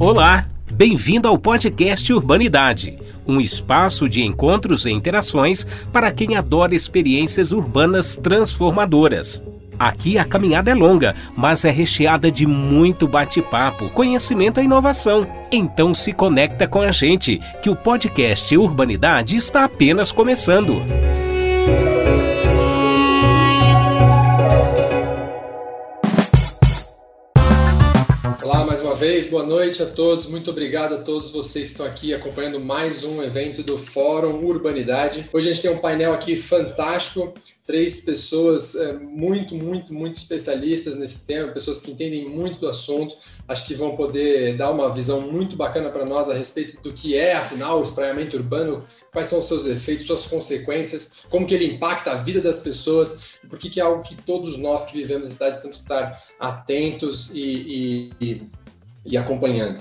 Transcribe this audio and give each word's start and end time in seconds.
Olá, 0.00 0.46
bem-vindo 0.72 1.28
ao 1.28 1.36
podcast 1.36 2.10
Urbanidade, 2.10 2.98
um 3.28 3.38
espaço 3.38 4.08
de 4.08 4.22
encontros 4.22 4.86
e 4.86 4.90
interações 4.90 5.66
para 5.92 6.10
quem 6.10 6.36
adora 6.36 6.74
experiências 6.74 7.52
urbanas 7.52 8.16
transformadoras. 8.16 9.44
Aqui 9.78 10.16
a 10.16 10.24
caminhada 10.24 10.70
é 10.70 10.74
longa, 10.74 11.14
mas 11.36 11.66
é 11.66 11.70
recheada 11.70 12.30
de 12.30 12.46
muito 12.46 13.06
bate-papo, 13.06 13.90
conhecimento 13.90 14.58
e 14.58 14.64
inovação. 14.64 15.26
Então 15.52 15.94
se 15.94 16.14
conecta 16.14 16.66
com 16.66 16.80
a 16.80 16.90
gente, 16.90 17.38
que 17.62 17.68
o 17.68 17.76
podcast 17.76 18.56
Urbanidade 18.56 19.36
está 19.36 19.64
apenas 19.64 20.10
começando. 20.10 20.80
Vez, 29.00 29.24
boa 29.24 29.46
noite 29.46 29.82
a 29.82 29.86
todos. 29.86 30.26
Muito 30.26 30.50
obrigado 30.50 30.94
a 30.94 31.00
todos 31.00 31.30
vocês 31.30 31.68
que 31.68 31.72
estão 31.72 31.86
aqui 31.86 32.12
acompanhando 32.12 32.60
mais 32.60 33.02
um 33.02 33.22
evento 33.22 33.62
do 33.62 33.78
Fórum 33.78 34.44
Urbanidade. 34.44 35.26
Hoje 35.32 35.48
a 35.48 35.54
gente 35.54 35.62
tem 35.62 35.70
um 35.70 35.78
painel 35.78 36.12
aqui 36.12 36.36
fantástico, 36.36 37.32
três 37.64 38.02
pessoas 38.02 38.74
é, 38.74 38.92
muito, 38.92 39.54
muito, 39.54 39.94
muito 39.94 40.18
especialistas 40.18 40.98
nesse 40.98 41.24
tema, 41.24 41.50
pessoas 41.50 41.80
que 41.80 41.92
entendem 41.92 42.28
muito 42.28 42.60
do 42.60 42.68
assunto. 42.68 43.16
Acho 43.48 43.66
que 43.66 43.72
vão 43.72 43.96
poder 43.96 44.58
dar 44.58 44.70
uma 44.70 44.92
visão 44.92 45.22
muito 45.22 45.56
bacana 45.56 45.88
para 45.88 46.04
nós 46.04 46.28
a 46.28 46.34
respeito 46.34 46.78
do 46.82 46.92
que 46.92 47.16
é, 47.16 47.34
afinal, 47.34 47.80
o 47.80 47.82
espraiamento 47.82 48.36
urbano, 48.36 48.84
quais 49.10 49.28
são 49.28 49.38
os 49.38 49.46
seus 49.46 49.64
efeitos, 49.64 50.04
suas 50.04 50.26
consequências, 50.26 51.24
como 51.30 51.46
que 51.46 51.54
ele 51.54 51.64
impacta 51.64 52.10
a 52.10 52.16
vida 52.16 52.42
das 52.42 52.60
pessoas, 52.60 53.38
e 53.42 53.46
por 53.46 53.58
que 53.58 53.80
é 53.80 53.82
algo 53.82 54.02
que 54.02 54.14
todos 54.14 54.58
nós 54.58 54.84
que 54.84 54.98
vivemos 54.98 55.26
em 55.26 55.30
cidades 55.30 55.60
temos 55.60 55.78
que 55.78 55.82
estar 55.84 56.22
atentos 56.38 57.34
e, 57.34 58.10
e, 58.20 58.26
e 58.26 58.42
e 59.04 59.16
acompanhando. 59.16 59.80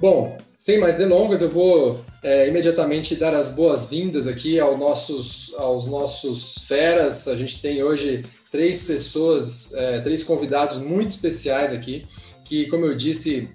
Bom, 0.00 0.38
sem 0.58 0.78
mais 0.78 0.94
delongas, 0.94 1.40
eu 1.40 1.48
vou 1.48 2.00
é, 2.22 2.48
imediatamente 2.48 3.14
dar 3.14 3.34
as 3.34 3.50
boas-vindas 3.50 4.26
aqui 4.26 4.58
aos 4.58 4.78
nossos, 4.78 5.54
aos 5.56 5.86
nossos 5.86 6.56
feras. 6.66 7.28
A 7.28 7.36
gente 7.36 7.60
tem 7.60 7.82
hoje 7.82 8.24
três 8.50 8.84
pessoas, 8.84 9.72
é, 9.74 10.00
três 10.00 10.22
convidados 10.22 10.78
muito 10.78 11.10
especiais 11.10 11.72
aqui, 11.72 12.06
que, 12.44 12.66
como 12.66 12.86
eu 12.86 12.96
disse, 12.96 13.50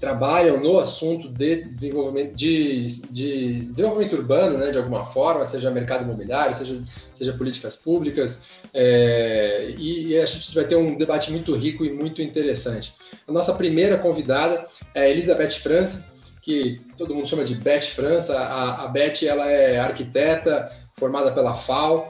trabalham 0.00 0.58
no 0.58 0.78
assunto 0.78 1.28
de 1.28 1.64
desenvolvimento, 1.64 2.34
de, 2.34 2.86
de 3.10 3.58
desenvolvimento 3.66 4.16
urbano, 4.16 4.56
né, 4.56 4.70
de 4.70 4.78
alguma 4.78 5.04
forma, 5.04 5.44
seja 5.44 5.70
mercado 5.70 6.04
imobiliário, 6.04 6.54
seja, 6.54 6.82
seja 7.12 7.34
políticas 7.34 7.76
públicas, 7.76 8.48
é, 8.72 9.74
e, 9.76 10.08
e, 10.08 10.18
a 10.18 10.24
gente 10.24 10.54
vai 10.54 10.64
ter 10.64 10.76
um 10.76 10.96
debate 10.96 11.30
muito 11.30 11.54
rico 11.54 11.84
e 11.84 11.92
muito 11.92 12.22
interessante. 12.22 12.94
A 13.28 13.32
nossa 13.32 13.52
primeira 13.54 13.98
convidada 13.98 14.66
é 14.94 15.10
Elizabeth 15.10 15.50
França, 15.50 16.10
que 16.40 16.80
todo 16.96 17.14
mundo 17.14 17.28
chama 17.28 17.44
de 17.44 17.54
Beth 17.54 17.82
França. 17.82 18.38
A, 18.38 18.84
a 18.84 18.88
Beth 18.88 19.22
ela 19.22 19.50
é 19.50 19.78
arquiteta 19.78 20.70
formada 20.94 21.32
pela 21.32 21.54
FAO, 21.54 22.08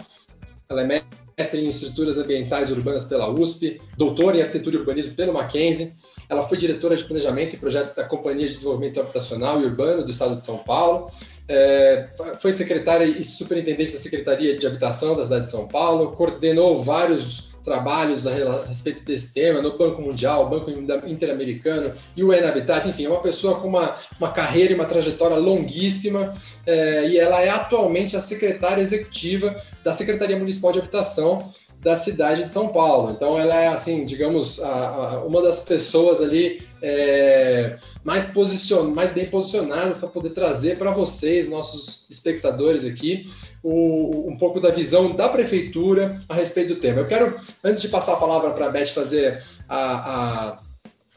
ela 0.69 0.83
é 0.83 1.03
mestre 1.37 1.61
em 1.61 1.69
estruturas 1.69 2.19
ambientais 2.19 2.71
urbanas 2.71 3.05
pela 3.05 3.29
USP, 3.29 3.81
doutora 3.97 4.37
em 4.37 4.43
arquitetura 4.43 4.77
e 4.77 4.79
urbanismo 4.79 5.15
pelo 5.17 5.33
Mackenzie. 5.33 5.95
Ela 6.31 6.43
foi 6.43 6.57
diretora 6.57 6.97
de 6.97 7.05
planejamento 7.05 7.57
e 7.57 7.59
projetos 7.59 7.95
da 7.95 8.05
Companhia 8.05 8.47
de 8.47 8.55
Desenvolvimento 8.55 9.01
Habitacional 9.01 9.61
e 9.61 9.65
Urbano 9.65 10.05
do 10.05 10.11
Estado 10.11 10.37
de 10.37 10.45
São 10.45 10.59
Paulo. 10.59 11.11
É, 11.49 12.09
foi 12.39 12.53
secretária 12.53 13.05
e 13.05 13.25
superintendente 13.25 13.93
da 13.93 13.99
Secretaria 13.99 14.57
de 14.57 14.65
Habitação 14.65 15.17
da 15.17 15.25
cidade 15.25 15.43
de 15.43 15.51
São 15.51 15.67
Paulo, 15.67 16.13
coordenou 16.13 16.83
vários 16.85 17.51
trabalhos 17.65 18.27
a 18.27 18.65
respeito 18.67 19.05
desse 19.05 19.35
tema 19.35 19.61
no 19.61 19.77
Banco 19.77 20.01
Mundial, 20.01 20.49
Banco 20.49 20.71
Interamericano 21.07 21.93
e 22.17 22.25
o 22.25 22.33
Habitat, 22.33 22.89
enfim, 22.89 23.05
é 23.05 23.09
uma 23.09 23.21
pessoa 23.21 23.61
com 23.61 23.69
uma, 23.69 23.97
uma 24.19 24.31
carreira 24.31 24.73
e 24.73 24.75
uma 24.75 24.87
trajetória 24.87 25.37
longuíssima 25.37 26.33
é, 26.67 27.09
e 27.09 27.19
ela 27.19 27.43
é 27.43 27.49
atualmente 27.49 28.17
a 28.17 28.21
secretária 28.21 28.81
executiva 28.81 29.55
da 29.85 29.93
Secretaria 29.93 30.39
Municipal 30.39 30.73
de 30.73 30.79
Habitação 30.79 31.53
da 31.83 31.97
cidade 31.97 32.45
de 32.45 32.53
São 32.53 32.69
Paulo. 32.69 33.11
Então, 33.11 33.39
ela 33.39 33.55
é, 33.55 33.69
assim, 33.69 34.05
digamos, 34.05 34.63
a, 34.63 34.69
a, 34.69 35.25
uma 35.25 35.41
das 35.41 35.61
pessoas 35.61 36.21
ali 36.21 36.63
é, 36.83 37.77
mais, 38.05 38.27
posicion, 38.27 38.91
mais 38.91 39.13
bem 39.13 39.27
posicionadas 39.27 39.99
para 39.99 40.09
poder 40.09 40.31
trazer 40.31 40.77
para 40.77 40.91
vocês, 40.91 41.49
nossos 41.49 42.07
espectadores 42.11 42.85
aqui, 42.85 43.25
o, 43.63 44.29
um 44.31 44.37
pouco 44.37 44.61
da 44.61 44.71
visão 44.71 45.13
da 45.13 45.29
prefeitura 45.29 46.21
a 46.29 46.35
respeito 46.35 46.75
do 46.75 46.81
tema. 46.81 47.01
Eu 47.01 47.07
quero, 47.07 47.37
antes 47.65 47.81
de 47.81 47.89
passar 47.89 48.13
a 48.15 48.19
palavra 48.19 48.51
para 48.51 48.67
a 48.67 48.71
Beth 48.71 48.89
fazer 48.89 49.43
a, 49.67 50.51
a, 50.55 50.59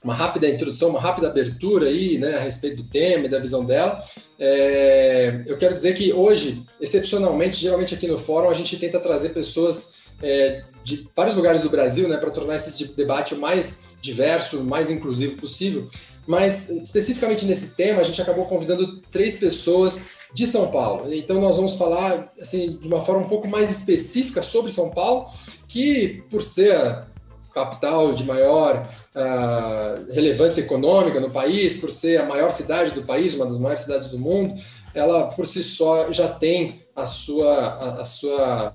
uma 0.02 0.14
rápida 0.14 0.48
introdução, 0.48 0.90
uma 0.90 1.02
rápida 1.02 1.28
abertura 1.28 1.88
aí, 1.88 2.18
né, 2.18 2.36
a 2.36 2.40
respeito 2.40 2.78
do 2.78 2.90
tema 2.90 3.26
e 3.26 3.30
da 3.30 3.40
visão 3.40 3.66
dela, 3.66 4.02
é, 4.40 5.44
eu 5.46 5.58
quero 5.58 5.74
dizer 5.74 5.94
que 5.94 6.14
hoje, 6.14 6.64
excepcionalmente, 6.80 7.58
geralmente 7.58 7.96
aqui 7.96 8.08
no 8.08 8.18
fórum, 8.18 8.50
a 8.50 8.54
gente 8.54 8.78
tenta 8.78 9.00
trazer 9.00 9.30
pessoas 9.30 9.93
é, 10.24 10.64
de 10.84 11.08
vários 11.16 11.36
lugares 11.36 11.62
do 11.62 11.70
Brasil, 11.70 12.08
né, 12.08 12.18
para 12.18 12.32
tornar 12.32 12.56
esse 12.56 12.86
debate 12.96 13.36
o 13.36 13.40
mais 13.40 13.90
diverso, 14.02 14.60
o 14.60 14.64
mais 14.64 14.90
inclusivo 14.90 15.38
possível. 15.38 15.88
Mas 16.26 16.70
especificamente 16.70 17.46
nesse 17.46 17.76
tema, 17.76 18.00
a 18.00 18.04
gente 18.04 18.22
acabou 18.22 18.46
convidando 18.46 19.02
três 19.12 19.36
pessoas 19.36 20.12
de 20.34 20.48
São 20.48 20.72
Paulo. 20.72 21.14
Então 21.14 21.40
nós 21.40 21.58
vamos 21.58 21.76
falar 21.76 22.32
assim 22.42 22.78
de 22.78 22.88
uma 22.88 23.02
forma 23.02 23.26
um 23.26 23.30
pouco 23.30 23.48
mais 23.48 23.70
específica 23.70 24.42
sobre 24.42 24.72
São 24.72 24.90
Paulo, 24.90 25.28
que 25.68 26.24
por 26.30 26.42
ser 26.42 26.76
a 26.76 27.08
capital 27.54 28.14
de 28.14 28.24
maior 28.24 28.90
uh, 29.16 30.12
relevância 30.12 30.62
econômica 30.62 31.20
no 31.20 31.30
país, 31.30 31.76
por 31.76 31.92
ser 31.92 32.20
a 32.20 32.26
maior 32.26 32.50
cidade 32.50 32.92
do 32.92 33.04
país, 33.04 33.36
uma 33.36 33.46
das 33.46 33.60
maiores 33.60 33.84
cidades 33.84 34.10
do 34.10 34.18
mundo, 34.18 34.56
ela 34.96 35.28
por 35.28 35.46
si 35.46 35.64
só 35.64 36.12
já 36.12 36.30
tem 36.30 36.82
a 36.96 37.06
sua, 37.06 37.54
a, 37.54 38.02
a 38.02 38.06
sua 38.06 38.74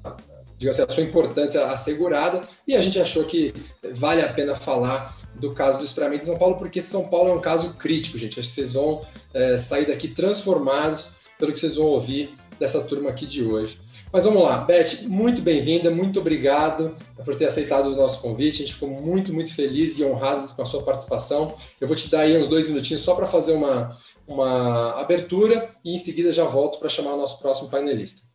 digamos 0.58 0.78
assim, 0.78 0.90
a 0.90 0.94
sua 0.94 1.04
importância 1.04 1.64
assegurada, 1.66 2.46
e 2.66 2.74
a 2.74 2.80
gente 2.80 3.00
achou 3.00 3.24
que 3.24 3.54
vale 3.94 4.20
a 4.20 4.32
pena 4.32 4.54
falar 4.56 5.16
do 5.36 5.54
caso 5.54 5.78
do 5.78 5.84
espraiamento 5.84 6.22
de 6.22 6.26
São 6.26 6.38
Paulo, 6.38 6.56
porque 6.56 6.82
São 6.82 7.08
Paulo 7.08 7.30
é 7.30 7.34
um 7.34 7.40
caso 7.40 7.74
crítico, 7.74 8.18
gente. 8.18 8.40
Acho 8.40 8.48
que 8.48 8.54
vocês 8.54 8.72
vão 8.72 9.00
é, 9.32 9.56
sair 9.56 9.86
daqui 9.86 10.08
transformados 10.08 11.18
pelo 11.38 11.52
que 11.52 11.60
vocês 11.60 11.76
vão 11.76 11.86
ouvir 11.86 12.36
dessa 12.58 12.82
turma 12.82 13.10
aqui 13.10 13.24
de 13.24 13.44
hoje. 13.44 13.80
Mas 14.12 14.24
vamos 14.24 14.42
lá, 14.42 14.58
Beth, 14.58 15.02
muito 15.06 15.40
bem-vinda, 15.40 15.90
muito 15.90 16.18
obrigado 16.18 16.96
por 17.24 17.36
ter 17.36 17.46
aceitado 17.46 17.86
o 17.86 17.96
nosso 17.96 18.20
convite. 18.20 18.56
A 18.56 18.66
gente 18.66 18.74
ficou 18.74 18.90
muito, 18.90 19.32
muito 19.32 19.54
feliz 19.54 19.96
e 19.96 20.04
honrado 20.04 20.52
com 20.54 20.62
a 20.62 20.64
sua 20.64 20.82
participação. 20.82 21.54
Eu 21.80 21.86
vou 21.86 21.96
te 21.96 22.10
dar 22.10 22.22
aí 22.22 22.36
uns 22.36 22.48
dois 22.48 22.66
minutinhos 22.66 23.02
só 23.02 23.14
para 23.14 23.26
fazer 23.26 23.52
uma, 23.52 23.96
uma 24.26 25.00
abertura 25.00 25.68
e 25.84 25.94
em 25.94 25.98
seguida 25.98 26.32
já 26.32 26.44
volto 26.44 26.80
para 26.80 26.88
chamar 26.88 27.14
o 27.14 27.18
nosso 27.18 27.38
próximo 27.38 27.68
painelista. 27.68 28.27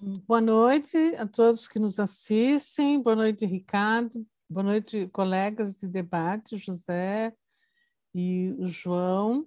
Boa 0.00 0.40
noite 0.40 0.96
a 1.16 1.26
todos 1.26 1.66
que 1.66 1.76
nos 1.80 1.98
assistem. 1.98 3.02
Boa 3.02 3.16
noite, 3.16 3.44
Ricardo. 3.44 4.24
Boa 4.48 4.62
noite, 4.62 5.08
colegas 5.12 5.74
de 5.74 5.88
debate, 5.88 6.56
José 6.56 7.34
e 8.14 8.54
João. 8.60 9.44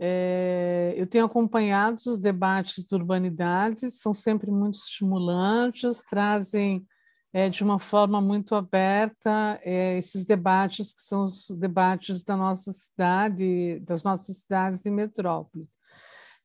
É, 0.00 0.94
eu 0.96 1.06
tenho 1.06 1.26
acompanhado 1.26 1.98
os 2.06 2.16
debates 2.16 2.86
de 2.86 2.94
urbanidades, 2.94 4.00
são 4.00 4.14
sempre 4.14 4.50
muito 4.50 4.78
estimulantes, 4.78 6.02
trazem 6.08 6.86
é, 7.30 7.50
de 7.50 7.62
uma 7.62 7.78
forma 7.78 8.18
muito 8.18 8.54
aberta 8.54 9.60
é, 9.62 9.98
esses 9.98 10.24
debates 10.24 10.94
que 10.94 11.02
são 11.02 11.20
os 11.20 11.48
debates 11.58 12.24
da 12.24 12.34
nossa 12.34 12.72
cidade, 12.72 13.78
das 13.80 14.02
nossas 14.02 14.38
cidades 14.38 14.86
e 14.86 14.90
metrópoles. 14.90 15.81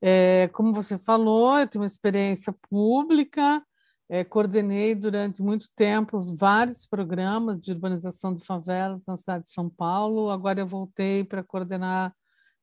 É, 0.02 0.48
como 0.54 0.74
você 0.74 0.98
falou, 0.98 1.58
eu 1.58 1.68
tenho 1.68 1.82
uma 1.82 1.88
experiência 1.88 2.54
pública, 2.70 3.64
é, 4.10 4.24
coordenei 4.24 4.96
durante 4.96 5.42
muito 5.42 5.68
tempo 5.76 6.20
vários 6.20 6.86
programas 6.86 7.60
de 7.60 7.72
urbanização 7.72 8.34
de 8.34 8.42
favelas 8.46 9.04
na 9.06 9.18
cidade 9.18 9.46
de 9.46 9.52
São 9.52 9.70
Paulo. 9.70 10.30
Agora 10.30 10.60
eu 10.60 10.68
voltei 10.68 11.24
para 11.24 11.44
coordenar 11.44 12.14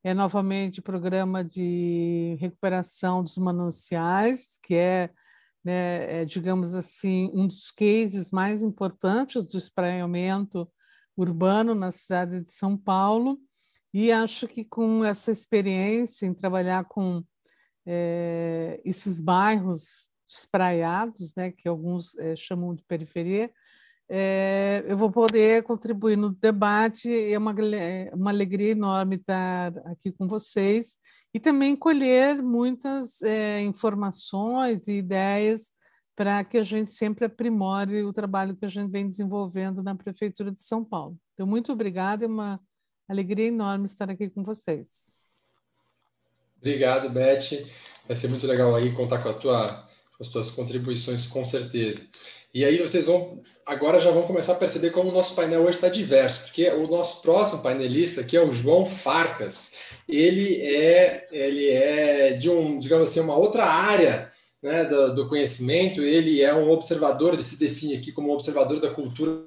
é, 0.03 0.15
novamente 0.15 0.81
o 0.81 0.83
programa 0.83 1.45
de 1.45 2.37
recuperação 2.41 3.23
dos 3.23 3.37
mananciais, 3.37 4.59
que 4.63 4.75
é, 4.75 5.11
né, 5.65 6.23
é, 6.23 6.25
digamos 6.25 6.75
assim, 6.75 7.31
um 7.35 7.47
dos 7.47 7.71
cases 7.71 8.31
mais 8.31 8.63
importantes 8.63 9.45
do 9.45 9.59
espraiamento 9.59 10.71
urbano 11.17 11.75
na 11.75 11.91
cidade 11.91 12.41
de 12.41 12.53
São 12.53 12.77
Paulo. 12.77 13.39
E 13.95 14.11
acho 14.11 14.49
que 14.49 14.65
com 14.65 15.05
essa 15.05 15.31
experiência 15.31 16.27
em 16.27 16.35
trabalhar 16.35 16.85
com 16.87 17.23
é, 17.87 18.81
esses 18.85 19.21
bairros 19.21 20.09
espraiados, 20.29 21.33
né, 21.37 21.53
que 21.53 21.69
alguns 21.69 22.19
é, 22.19 22.35
chamam 22.35 22.75
de 22.75 22.83
periferia, 22.83 23.53
é, 24.09 24.85
eu 24.89 24.97
vou 24.97 25.13
poder 25.13 25.63
contribuir 25.63 26.17
no 26.17 26.31
debate. 26.31 27.09
É 27.09 27.39
uma, 27.39 27.55
uma 28.13 28.31
alegria 28.33 28.73
enorme 28.73 29.15
estar 29.15 29.73
aqui 29.87 30.11
com 30.11 30.27
vocês 30.27 30.97
e 31.33 31.39
também 31.39 31.77
colher 31.77 32.43
muitas 32.43 33.21
informações 33.65 34.89
e 34.89 34.95
ideias 34.95 35.73
para 36.17 36.43
que 36.43 36.59
a 36.59 36.65
gente 36.65 36.91
sempre 36.91 37.27
aprimore 37.27 38.03
o 38.03 38.13
trabalho 38.13 38.57
que 38.57 38.65
a 38.65 38.69
gente 38.69 38.91
vem 38.91 39.07
desenvolvendo 39.07 39.85
na 39.85 39.95
Prefeitura 39.95 40.51
de 40.51 40.63
São 40.63 40.85
Paulo. 40.85 41.17
Então, 41.33 41.47
muito 41.47 41.73
obrigada, 41.73 42.25
é 42.25 42.29
uma 42.29 42.61
Alegria 43.09 43.47
enorme 43.47 43.87
estar 43.87 44.11
aqui 44.11 44.31
com 44.31 44.43
vocês. 44.43 45.13
Obrigado, 46.59 47.11
Beth. 47.11 47.67
Vai 48.07 48.17
ser 48.17 48.29
muito 48.29 48.47
legal 48.47 48.75
aí 48.75 48.93
contar 48.93 49.23
com, 49.23 49.29
a 49.29 49.35
tua, 49.35 49.87
as 50.19 50.29
tuas 50.29 50.51
contribuições, 50.51 51.27
com 51.27 51.45
certeza. 51.45 52.01
E 52.55 52.65
aí 52.65 52.81
vocês 52.81 53.07
vão, 53.07 53.43
agora 53.67 53.99
já 53.99 54.11
vão 54.11 54.23
começar 54.23 54.53
a 54.53 54.57
perceber 54.57 54.91
como 54.91 55.11
o 55.11 55.13
nosso 55.13 55.35
painel 55.35 55.63
hoje 55.63 55.77
está 55.77 55.89
diverso, 55.89 56.45
porque 56.45 56.71
o 56.71 56.87
nosso 56.87 57.21
próximo 57.21 57.63
painelista, 57.63 58.23
que 58.23 58.37
é 58.37 58.43
o 58.43 58.53
João 58.53 58.87
Farcas, 58.87 59.77
ele 60.09 60.63
é, 60.63 61.27
ele 61.33 61.69
é 61.69 62.33
de 62.35 62.49
um, 62.49 62.79
digamos 62.79 63.09
assim, 63.09 63.21
uma 63.21 63.37
outra 63.37 63.65
área 63.65 64.31
né, 64.63 64.85
do, 64.85 65.15
do 65.15 65.29
conhecimento, 65.29 66.01
ele 66.01 66.43
é 66.43 66.55
um 66.55 66.71
observador, 66.71 67.35
ele 67.35 67.43
se 67.43 67.59
define 67.59 67.97
aqui 67.97 68.13
como 68.13 68.31
um 68.31 68.35
observador 68.35 68.81
da 68.81 68.95
cultura 68.95 69.45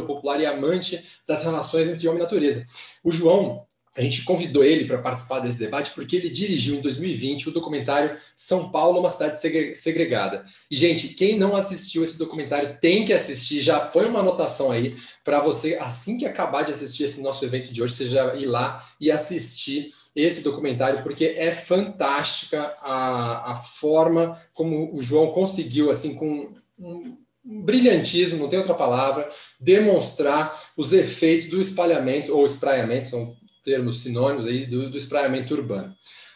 popular 0.00 0.40
e 0.40 0.46
amante 0.46 1.02
das 1.26 1.42
relações 1.42 1.88
entre 1.88 2.08
homem 2.08 2.20
e 2.20 2.22
natureza. 2.22 2.66
O 3.04 3.12
João, 3.12 3.66
a 3.94 4.00
gente 4.00 4.24
convidou 4.24 4.64
ele 4.64 4.86
para 4.86 4.98
participar 4.98 5.40
desse 5.40 5.58
debate 5.58 5.90
porque 5.90 6.16
ele 6.16 6.30
dirigiu 6.30 6.76
em 6.76 6.80
2020 6.80 7.50
o 7.50 7.52
documentário 7.52 8.18
São 8.34 8.70
Paulo, 8.70 9.00
uma 9.00 9.10
cidade 9.10 9.38
segregada. 9.74 10.46
E, 10.70 10.76
gente, 10.76 11.08
quem 11.08 11.38
não 11.38 11.54
assistiu 11.54 12.02
esse 12.02 12.18
documentário 12.18 12.78
tem 12.80 13.04
que 13.04 13.12
assistir. 13.12 13.60
Já 13.60 13.80
põe 13.80 14.06
uma 14.06 14.20
anotação 14.20 14.72
aí 14.72 14.96
para 15.22 15.40
você, 15.40 15.74
assim 15.74 16.16
que 16.16 16.24
acabar 16.24 16.62
de 16.62 16.72
assistir 16.72 17.04
esse 17.04 17.20
nosso 17.22 17.44
evento 17.44 17.70
de 17.70 17.82
hoje, 17.82 17.94
você 17.94 18.06
já 18.06 18.34
ir 18.34 18.46
lá 18.46 18.82
e 18.98 19.10
assistir 19.10 19.92
esse 20.16 20.42
documentário, 20.42 21.02
porque 21.02 21.34
é 21.36 21.52
fantástica 21.52 22.62
a, 22.80 23.52
a 23.52 23.56
forma 23.56 24.38
como 24.52 24.94
o 24.94 25.00
João 25.00 25.32
conseguiu, 25.32 25.90
assim, 25.90 26.14
com 26.14 26.54
brilhantismo, 27.44 28.38
não 28.38 28.48
tem 28.48 28.58
outra 28.58 28.74
palavra, 28.74 29.28
demonstrar 29.58 30.60
os 30.76 30.92
efeitos 30.92 31.46
do 31.46 31.60
espalhamento 31.60 32.34
ou 32.34 32.46
espraiamento, 32.46 33.08
são 33.08 33.36
termos 33.64 34.02
sinônimos 34.02 34.46
aí 34.46 34.66
do, 34.66 34.90
do 34.90 34.98
espraiamento 34.98 35.54
urbano. 35.54 35.94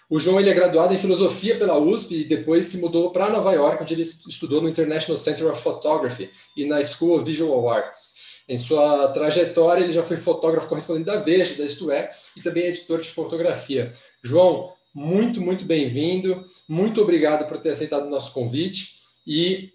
O 0.08 0.20
João 0.20 0.38
ele 0.38 0.50
é 0.50 0.54
graduado 0.54 0.94
em 0.94 0.98
filosofia 0.98 1.58
pela 1.58 1.78
USP 1.78 2.14
e 2.14 2.24
depois 2.24 2.66
se 2.66 2.78
mudou 2.78 3.10
para 3.10 3.30
Nova 3.30 3.52
York, 3.52 3.82
onde 3.82 3.94
ele 3.94 4.02
estudou 4.02 4.62
no 4.62 4.68
International 4.68 5.16
Center 5.16 5.50
of 5.50 5.60
Photography 5.60 6.30
e 6.56 6.64
na 6.64 6.80
School 6.82 7.16
of 7.16 7.24
Visual 7.24 7.68
Arts. 7.68 8.26
Em 8.48 8.56
sua 8.56 9.08
trajetória, 9.08 9.82
ele 9.82 9.92
já 9.92 10.04
foi 10.04 10.16
fotógrafo 10.16 10.68
correspondente 10.68 11.06
da 11.06 11.16
Veja, 11.16 11.56
da 11.56 11.64
Isto 11.64 11.90
É, 11.90 12.12
e 12.36 12.40
também 12.40 12.66
editor 12.66 13.00
de 13.00 13.08
fotografia. 13.08 13.92
João, 14.22 14.72
muito, 14.94 15.40
muito 15.40 15.64
bem-vindo. 15.64 16.44
Muito 16.68 17.02
obrigado 17.02 17.48
por 17.48 17.58
ter 17.58 17.70
aceitado 17.70 18.06
o 18.06 18.10
nosso 18.10 18.32
convite. 18.32 18.94
E, 19.26 19.72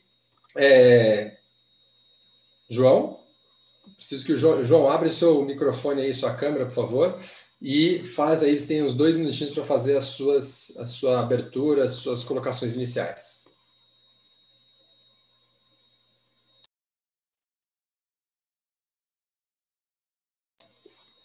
é... 0.57 1.38
João, 2.69 3.19
preciso 3.95 4.25
que 4.25 4.33
o 4.33 4.38
João, 4.38 4.63
João 4.63 4.89
abra 4.89 5.09
seu 5.09 5.44
microfone 5.44 6.01
aí, 6.01 6.13
sua 6.13 6.33
câmera, 6.36 6.65
por 6.65 6.74
favor 6.74 7.19
e 7.62 8.03
faz 8.03 8.42
aí, 8.42 8.59
você 8.59 8.68
tem 8.68 8.83
uns 8.83 8.95
dois 8.95 9.15
minutinhos 9.15 9.53
para 9.53 9.63
fazer 9.63 9.95
as 9.95 10.06
suas, 10.06 10.75
a 10.77 10.88
sua 10.88 11.19
abertura, 11.19 11.83
as 11.83 11.94
suas 11.94 12.24
colocações 12.24 12.75
iniciais. 12.75 13.44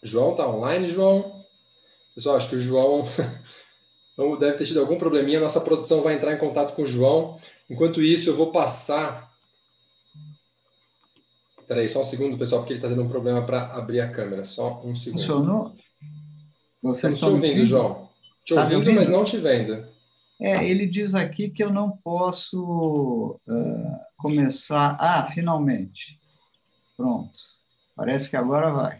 João, 0.03 0.35
tá 0.35 0.47
online, 0.47 0.87
João? 0.87 1.43
Pessoal, 2.13 2.37
acho 2.37 2.49
que 2.49 2.55
o 2.55 2.59
João 2.59 3.01
deve 4.39 4.57
ter 4.57 4.65
tido 4.65 4.79
algum 4.79 4.97
probleminha. 4.97 5.39
Nossa 5.39 5.61
produção 5.61 6.01
vai 6.01 6.15
entrar 6.15 6.33
em 6.33 6.39
contato 6.39 6.75
com 6.75 6.81
o 6.81 6.87
João. 6.87 7.37
Enquanto 7.69 8.01
isso, 8.01 8.29
eu 8.29 8.35
vou 8.35 8.51
passar. 8.51 9.31
Espera 11.59 11.81
aí, 11.81 11.87
só 11.87 12.01
um 12.01 12.03
segundo, 12.03 12.37
pessoal, 12.37 12.61
porque 12.61 12.73
ele 12.73 12.79
está 12.79 12.89
tendo 12.89 13.03
um 13.03 13.09
problema 13.09 13.45
para 13.45 13.75
abrir 13.75 13.99
a 13.99 14.11
câmera. 14.11 14.45
Só 14.45 14.81
um 14.83 14.95
segundo. 14.95 15.21
Funcionou? 15.21 15.75
Vocês 16.81 17.13
Estamos 17.13 17.39
te 17.39 17.45
ouvindo, 17.45 17.65
João. 17.65 18.09
Te 18.43 18.55
tá 18.55 18.61
ouvindo, 18.61 18.77
ouvindo, 18.77 18.95
mas 18.95 19.07
não 19.07 19.23
te 19.23 19.37
vendo. 19.37 19.85
É, 20.39 20.67
ele 20.67 20.87
diz 20.87 21.13
aqui 21.13 21.49
que 21.49 21.63
eu 21.63 21.71
não 21.71 21.91
posso 21.91 23.39
uh, 23.47 23.99
começar. 24.17 24.95
Ah, 24.99 25.27
finalmente. 25.31 26.19
Pronto. 26.95 27.37
Parece 27.95 28.29
que 28.29 28.35
agora 28.35 28.71
vai. 28.71 28.99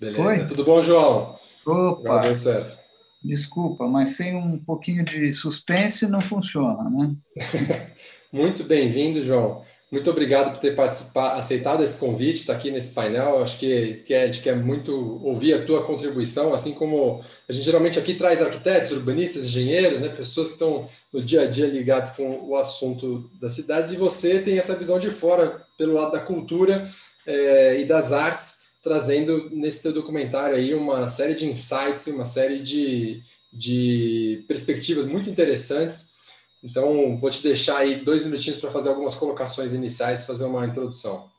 Beleza. 0.00 0.22
Foi? 0.22 0.46
Tudo 0.46 0.64
bom, 0.64 0.80
João? 0.80 1.34
Opa. 1.66 2.00
Agora 2.00 2.22
deu 2.22 2.34
certo. 2.34 2.87
Desculpa, 3.22 3.86
mas 3.88 4.10
sem 4.10 4.36
um 4.36 4.58
pouquinho 4.58 5.04
de 5.04 5.32
suspense 5.32 6.06
não 6.06 6.20
funciona, 6.20 6.88
né? 6.88 7.16
Muito 8.32 8.62
bem-vindo, 8.62 9.22
João. 9.22 9.62
Muito 9.90 10.10
obrigado 10.10 10.52
por 10.52 10.60
ter 10.60 10.76
participado, 10.76 11.38
aceitado 11.38 11.82
esse 11.82 11.98
convite, 11.98 12.40
estar 12.40 12.52
aqui 12.52 12.70
nesse 12.70 12.92
painel. 12.92 13.42
Acho 13.42 13.58
que, 13.58 14.02
que 14.04 14.12
é, 14.12 14.24
a 14.24 14.26
gente 14.26 14.42
quer 14.42 14.54
muito 14.54 14.92
ouvir 15.24 15.54
a 15.54 15.64
tua 15.64 15.82
contribuição, 15.82 16.52
assim 16.52 16.74
como 16.74 17.22
a 17.48 17.52
gente 17.52 17.64
geralmente 17.64 17.98
aqui 17.98 18.14
traz 18.14 18.42
arquitetos, 18.42 18.92
urbanistas, 18.92 19.46
engenheiros, 19.46 20.02
né, 20.02 20.10
pessoas 20.10 20.48
que 20.48 20.54
estão 20.54 20.86
no 21.10 21.22
dia 21.22 21.42
a 21.42 21.46
dia 21.46 21.66
ligados 21.66 22.10
com 22.12 22.48
o 22.48 22.54
assunto 22.54 23.30
das 23.40 23.54
cidades, 23.54 23.90
e 23.90 23.96
você 23.96 24.40
tem 24.40 24.58
essa 24.58 24.76
visão 24.76 24.98
de 24.98 25.10
fora, 25.10 25.62
pelo 25.78 25.94
lado 25.94 26.12
da 26.12 26.20
cultura 26.20 26.86
é, 27.26 27.80
e 27.80 27.86
das 27.86 28.12
artes, 28.12 28.57
trazendo 28.82 29.50
nesse 29.50 29.82
teu 29.82 29.92
documentário 29.92 30.56
aí 30.56 30.74
uma 30.74 31.08
série 31.08 31.34
de 31.34 31.46
insights, 31.46 32.06
uma 32.08 32.24
série 32.24 32.60
de, 32.60 33.22
de 33.52 34.44
perspectivas 34.46 35.06
muito 35.06 35.28
interessantes 35.28 36.18
então, 36.62 37.16
vou 37.16 37.30
te 37.30 37.42
deixar 37.42 37.78
aí 37.78 38.04
dois 38.04 38.24
minutinhos 38.24 38.58
para 38.58 38.70
fazer 38.70 38.88
algumas 38.88 39.14
colocações 39.14 39.72
iniciais, 39.72 40.26
fazer 40.26 40.44
uma 40.44 40.66
introdução. 40.66 41.30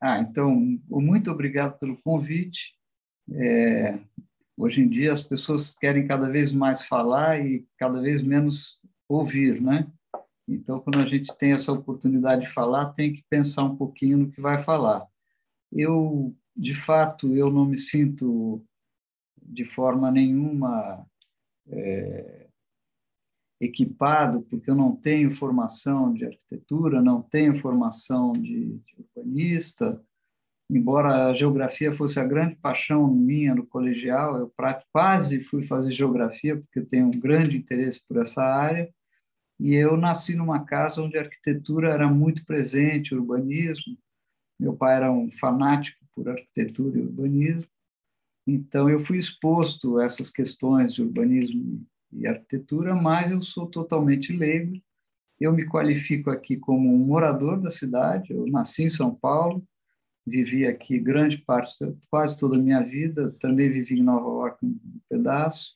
Ah, 0.00 0.18
então, 0.18 0.54
muito 0.88 1.30
obrigado 1.30 1.78
pelo 1.78 1.96
convite. 1.98 2.74
É, 3.30 3.98
hoje 4.56 4.80
em 4.80 4.88
dia, 4.88 5.12
as 5.12 5.20
pessoas 5.20 5.76
querem 5.76 6.06
cada 6.06 6.30
vez 6.30 6.52
mais 6.52 6.84
falar 6.84 7.38
e 7.40 7.66
cada 7.76 8.00
vez 8.00 8.22
menos 8.22 8.78
ouvir, 9.08 9.60
né? 9.60 9.86
Então, 10.48 10.80
quando 10.80 11.00
a 11.00 11.04
gente 11.04 11.36
tem 11.36 11.52
essa 11.52 11.72
oportunidade 11.72 12.42
de 12.42 12.52
falar, 12.52 12.94
tem 12.94 13.12
que 13.12 13.22
pensar 13.28 13.64
um 13.64 13.76
pouquinho 13.76 14.16
no 14.16 14.30
que 14.30 14.40
vai 14.40 14.62
falar. 14.62 15.06
Eu, 15.72 16.34
de 16.56 16.74
fato, 16.74 17.34
eu 17.34 17.50
não 17.50 17.64
me 17.64 17.78
sinto 17.78 18.64
de 19.42 19.64
forma 19.64 20.10
nenhuma 20.10 21.06
é, 21.68 22.48
equipado, 23.60 24.42
porque 24.42 24.70
eu 24.70 24.74
não 24.74 24.94
tenho 24.94 25.34
formação 25.34 26.12
de 26.12 26.24
arquitetura, 26.24 27.02
não 27.02 27.22
tenho 27.22 27.58
formação 27.60 28.32
de, 28.32 28.78
de 28.78 28.96
urbanista, 29.16 30.02
embora 30.70 31.26
a 31.26 31.34
geografia 31.34 31.92
fosse 31.92 32.20
a 32.20 32.24
grande 32.24 32.56
paixão 32.56 33.06
minha 33.08 33.54
no 33.54 33.66
colegial, 33.66 34.36
eu 34.36 34.52
quase 34.92 35.40
fui 35.44 35.62
fazer 35.62 35.92
geografia, 35.92 36.56
porque 36.56 36.80
eu 36.80 36.86
tenho 36.86 37.06
um 37.06 37.20
grande 37.20 37.56
interesse 37.56 38.00
por 38.06 38.18
essa 38.18 38.42
área, 38.42 38.88
e 39.58 39.74
eu 39.74 39.96
nasci 39.96 40.34
numa 40.34 40.64
casa 40.64 41.02
onde 41.02 41.18
a 41.18 41.22
arquitetura 41.22 41.92
era 41.92 42.08
muito 42.08 42.44
presente, 42.44 43.14
urbanismo. 43.14 43.96
Meu 44.58 44.74
pai 44.74 44.96
era 44.96 45.12
um 45.12 45.30
fanático 45.30 46.04
por 46.14 46.28
arquitetura 46.28 46.98
e 46.98 47.02
urbanismo, 47.02 47.66
então 48.50 48.88
eu 48.88 49.00
fui 49.00 49.18
exposto 49.18 49.98
a 49.98 50.04
essas 50.06 50.30
questões 50.30 50.94
de 50.94 51.02
urbanismo 51.02 51.86
e 52.10 52.26
arquitetura, 52.26 52.94
mas 52.94 53.30
eu 53.30 53.42
sou 53.42 53.66
totalmente 53.66 54.32
leigo. 54.32 54.80
Eu 55.38 55.52
me 55.52 55.66
qualifico 55.66 56.30
aqui 56.30 56.56
como 56.56 56.92
um 56.92 56.96
morador 56.96 57.60
da 57.60 57.70
cidade. 57.70 58.32
Eu 58.32 58.46
nasci 58.46 58.84
em 58.84 58.90
São 58.90 59.14
Paulo, 59.14 59.62
vivi 60.26 60.66
aqui 60.66 60.98
grande 60.98 61.36
parte, 61.36 61.74
quase 62.10 62.38
toda 62.38 62.56
a 62.56 62.58
minha 62.58 62.82
vida. 62.82 63.36
Também 63.38 63.70
vivi 63.70 64.00
em 64.00 64.02
Nova 64.02 64.26
York 64.26 64.64
um 64.64 64.78
pedaço. 65.10 65.74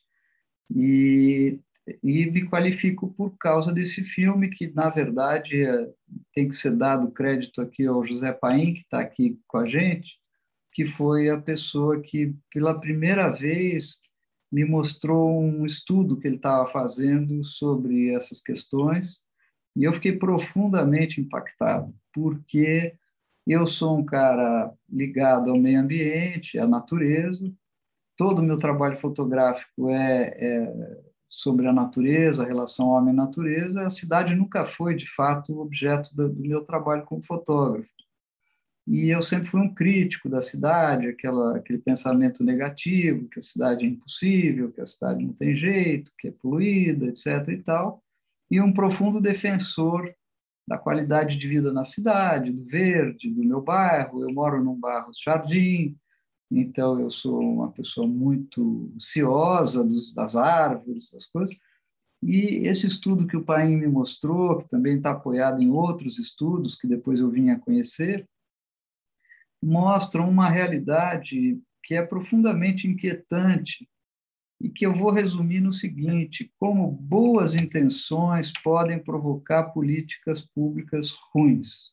E, 0.75 1.61
e 2.03 2.31
me 2.31 2.49
qualifico 2.49 3.13
por 3.13 3.37
causa 3.37 3.71
desse 3.71 4.03
filme, 4.03 4.49
que, 4.49 4.69
na 4.69 4.89
verdade, 4.89 5.63
é, 5.63 5.91
tem 6.35 6.49
que 6.49 6.57
ser 6.57 6.77
dado 6.77 7.11
crédito 7.11 7.61
aqui 7.61 7.87
ao 7.87 8.05
José 8.07 8.33
Paim, 8.33 8.75
que 8.75 8.81
está 8.81 9.01
aqui 9.01 9.39
com 9.47 9.59
a 9.59 9.67
gente, 9.67 10.19
que 10.73 10.85
foi 10.85 11.29
a 11.29 11.41
pessoa 11.41 12.01
que, 12.01 12.35
pela 12.53 12.79
primeira 12.79 13.29
vez, 13.29 14.01
me 14.51 14.65
mostrou 14.65 15.43
um 15.43 15.65
estudo 15.65 16.19
que 16.19 16.27
ele 16.27 16.37
estava 16.37 16.67
fazendo 16.71 17.45
sobre 17.45 18.11
essas 18.15 18.41
questões. 18.41 19.23
E 19.77 19.85
eu 19.85 19.93
fiquei 19.93 20.13
profundamente 20.13 21.21
impactado, 21.21 21.95
porque 22.13 22.95
eu 23.47 23.67
sou 23.67 23.99
um 23.99 24.05
cara 24.05 24.73
ligado 24.89 25.51
ao 25.51 25.59
meio 25.59 25.81
ambiente, 25.81 26.59
à 26.59 26.67
natureza, 26.67 27.53
todo 28.17 28.41
o 28.41 28.43
meu 28.43 28.59
trabalho 28.59 28.97
fotográfico 28.97 29.91
é, 29.91 30.35
é 30.39 31.12
sobre 31.33 31.67
a 31.67 31.73
natureza, 31.73 32.43
a 32.43 32.47
relação 32.47 32.89
homem-natureza, 32.89 33.87
a 33.87 33.91
cidade 33.91 34.35
nunca 34.35 34.67
foi, 34.67 34.95
de 34.95 35.09
fato, 35.09 35.59
objeto 35.59 36.15
do, 36.15 36.31
meu 36.35 36.61
trabalho 36.61 37.07
como 37.07 37.23
fotógrafo. 37.23 37.89
E 38.87 39.09
eu 39.09 39.23
sempre 39.23 39.49
fui 39.49 39.61
um 39.61 39.73
crítico 39.73 40.29
da 40.29 40.43
cidade, 40.43 41.07
aquela, 41.07 41.57
aquele 41.57 41.79
pensamento 41.79 42.45
negativo, 42.45 43.29
que 43.31 43.39
a 43.39 43.43
cidade 43.43 43.87
é 43.87 43.89
impossível, 43.89 44.71
que 44.73 44.83
a 44.83 44.87
cidade 44.87 45.25
não 45.25 45.33
tem 45.33 45.57
jeito, 45.57 46.13
que 46.19 46.29
é 46.29 46.33
poluída, 46.33 47.07
etc. 47.07 47.49
e 47.49 47.63
tal, 47.63 48.03
e 48.51 48.61
um 48.61 48.71
profundo 48.71 49.19
defensor 49.19 50.15
da 50.69 50.77
qualidade 50.77 51.39
de 51.39 51.49
vida 51.49 51.73
na 51.73 51.87
cidade, 51.87 52.53
do 52.53 52.63
verde, 52.65 53.31
do 53.31 53.43
meu 53.43 53.63
bairro. 53.63 54.23
Eu 54.23 54.35
moro 54.35 54.63
num 54.63 54.79
bairro 54.79 55.11
jardim, 55.19 55.97
então 56.61 57.01
eu 57.01 57.11
sou 57.11 57.41
uma 57.41 57.71
pessoa 57.73 58.07
muito 58.07 58.93
ciosa 58.99 59.85
dos, 59.85 60.15
das 60.15 60.37
árvores, 60.37 61.11
das 61.13 61.27
coisas. 61.27 61.57
E 62.23 62.69
esse 62.69 62.87
estudo 62.87 63.27
que 63.27 63.37
o 63.37 63.45
Paim 63.45 63.77
me 63.77 63.89
mostrou, 63.89 64.59
que 64.59 64.69
também 64.69 64.97
está 64.97 65.11
apoiado 65.11 65.61
em 65.61 65.71
outros 65.71 66.19
estudos 66.19 66.77
que 66.77 66.87
depois 66.87 67.19
eu 67.19 67.31
vim 67.31 67.51
a 67.51 67.59
conhecer, 67.59 68.29
mostra 69.63 70.23
uma 70.23 70.51
realidade 70.51 71.61
que 71.83 71.95
é 71.95 72.05
profundamente 72.05 72.87
inquietante 72.87 73.89
e 74.61 74.69
que 74.69 74.87
eu 74.87 74.95
vou 74.95 75.11
resumir 75.11 75.61
no 75.61 75.73
seguinte: 75.73 76.53
como 76.59 76.91
boas 76.91 77.55
intenções 77.55 78.53
podem 78.63 78.99
provocar 78.99 79.65
políticas 79.71 80.41
públicas 80.41 81.13
ruins. 81.33 81.92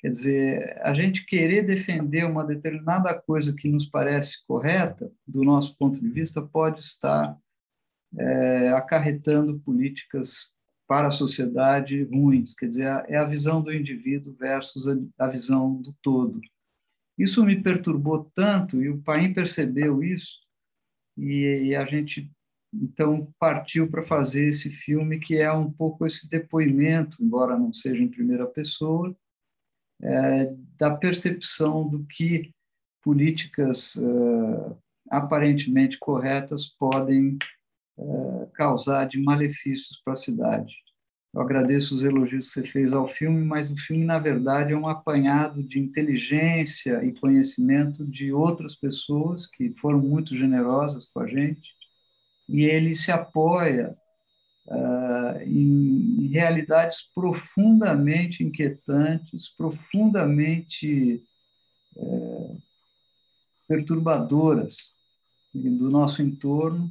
Quer 0.00 0.10
dizer, 0.10 0.80
a 0.82 0.94
gente 0.94 1.26
querer 1.26 1.62
defender 1.62 2.24
uma 2.24 2.42
determinada 2.42 3.12
coisa 3.14 3.54
que 3.54 3.68
nos 3.68 3.84
parece 3.84 4.44
correta, 4.46 5.12
do 5.26 5.44
nosso 5.44 5.76
ponto 5.76 6.00
de 6.00 6.08
vista, 6.08 6.40
pode 6.40 6.80
estar 6.80 7.38
é, 8.18 8.70
acarretando 8.70 9.60
políticas 9.60 10.54
para 10.88 11.08
a 11.08 11.12
sociedade 11.12 12.02
ruins. 12.04 12.54
Quer 12.54 12.68
dizer, 12.68 13.04
é 13.08 13.16
a 13.16 13.26
visão 13.26 13.62
do 13.62 13.72
indivíduo 13.72 14.34
versus 14.34 14.86
a, 15.18 15.26
visão 15.26 15.80
do 15.82 15.94
todo. 16.00 16.40
Isso 17.18 17.44
me 17.44 17.62
perturbou 17.62 18.30
tanto, 18.34 18.82
e 18.82 18.88
o 18.88 19.02
Paim 19.02 19.34
percebeu 19.34 20.02
isso, 20.02 20.38
e 21.14 21.74
a 21.74 21.84
gente 21.84 22.32
então 22.72 23.32
partiu 23.38 23.90
para 23.90 24.02
fazer 24.02 24.48
esse 24.48 24.70
filme 24.70 25.18
que 25.18 25.36
é 25.36 25.52
um 25.52 25.70
pouco 25.70 26.06
esse 26.06 26.28
depoimento, 26.28 27.22
embora 27.22 27.58
não 27.58 27.72
seja 27.72 28.02
em 28.02 28.08
primeira 28.08 28.46
pessoa, 28.46 29.14
é, 30.02 30.54
da 30.78 30.94
percepção 30.94 31.88
do 31.88 32.04
que 32.06 32.50
políticas 33.02 33.96
uh, 33.96 34.76
aparentemente 35.10 35.98
corretas 35.98 36.66
podem 36.66 37.38
uh, 37.96 38.46
causar 38.54 39.06
de 39.06 39.18
malefícios 39.18 40.00
para 40.04 40.12
a 40.12 40.16
cidade. 40.16 40.74
Eu 41.32 41.40
agradeço 41.42 41.94
os 41.94 42.02
elogios 42.02 42.48
que 42.48 42.52
você 42.54 42.66
fez 42.66 42.92
ao 42.92 43.06
filme, 43.08 43.44
mas 43.44 43.70
o 43.70 43.76
filme, 43.76 44.04
na 44.04 44.18
verdade, 44.18 44.72
é 44.72 44.76
um 44.76 44.88
apanhado 44.88 45.62
de 45.62 45.78
inteligência 45.78 47.04
e 47.04 47.12
conhecimento 47.12 48.04
de 48.04 48.32
outras 48.32 48.74
pessoas 48.74 49.46
que 49.46 49.70
foram 49.78 50.00
muito 50.00 50.36
generosas 50.36 51.08
com 51.12 51.20
a 51.20 51.28
gente, 51.28 51.70
e 52.48 52.64
ele 52.64 52.94
se 52.94 53.12
apoia 53.12 53.96
uh, 54.70 55.42
em, 55.42 56.28
realidades 56.28 57.02
profundamente 57.14 58.44
inquietantes, 58.44 59.48
profundamente 59.56 61.22
uh, 61.96 62.62
perturbadoras 63.66 64.94
do 65.52 65.90
nosso 65.90 66.22
entorno, 66.22 66.90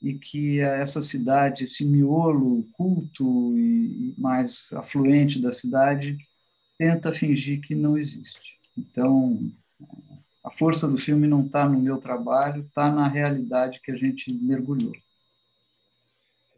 e 0.00 0.14
que 0.14 0.60
essa 0.60 1.02
cidade, 1.02 1.64
esse 1.64 1.84
miolo 1.84 2.64
culto 2.72 3.58
e 3.58 4.14
mais 4.16 4.72
afluente 4.72 5.40
da 5.40 5.52
cidade, 5.52 6.16
tenta 6.78 7.12
fingir 7.12 7.60
que 7.60 7.74
não 7.74 7.98
existe. 7.98 8.58
Então, 8.76 9.50
a 10.44 10.50
força 10.50 10.86
do 10.86 10.96
filme 10.98 11.26
não 11.26 11.44
está 11.44 11.68
no 11.68 11.80
meu 11.80 11.98
trabalho, 11.98 12.62
está 12.62 12.92
na 12.92 13.08
realidade 13.08 13.80
que 13.82 13.90
a 13.90 13.96
gente 13.96 14.32
mergulhou. 14.32 14.92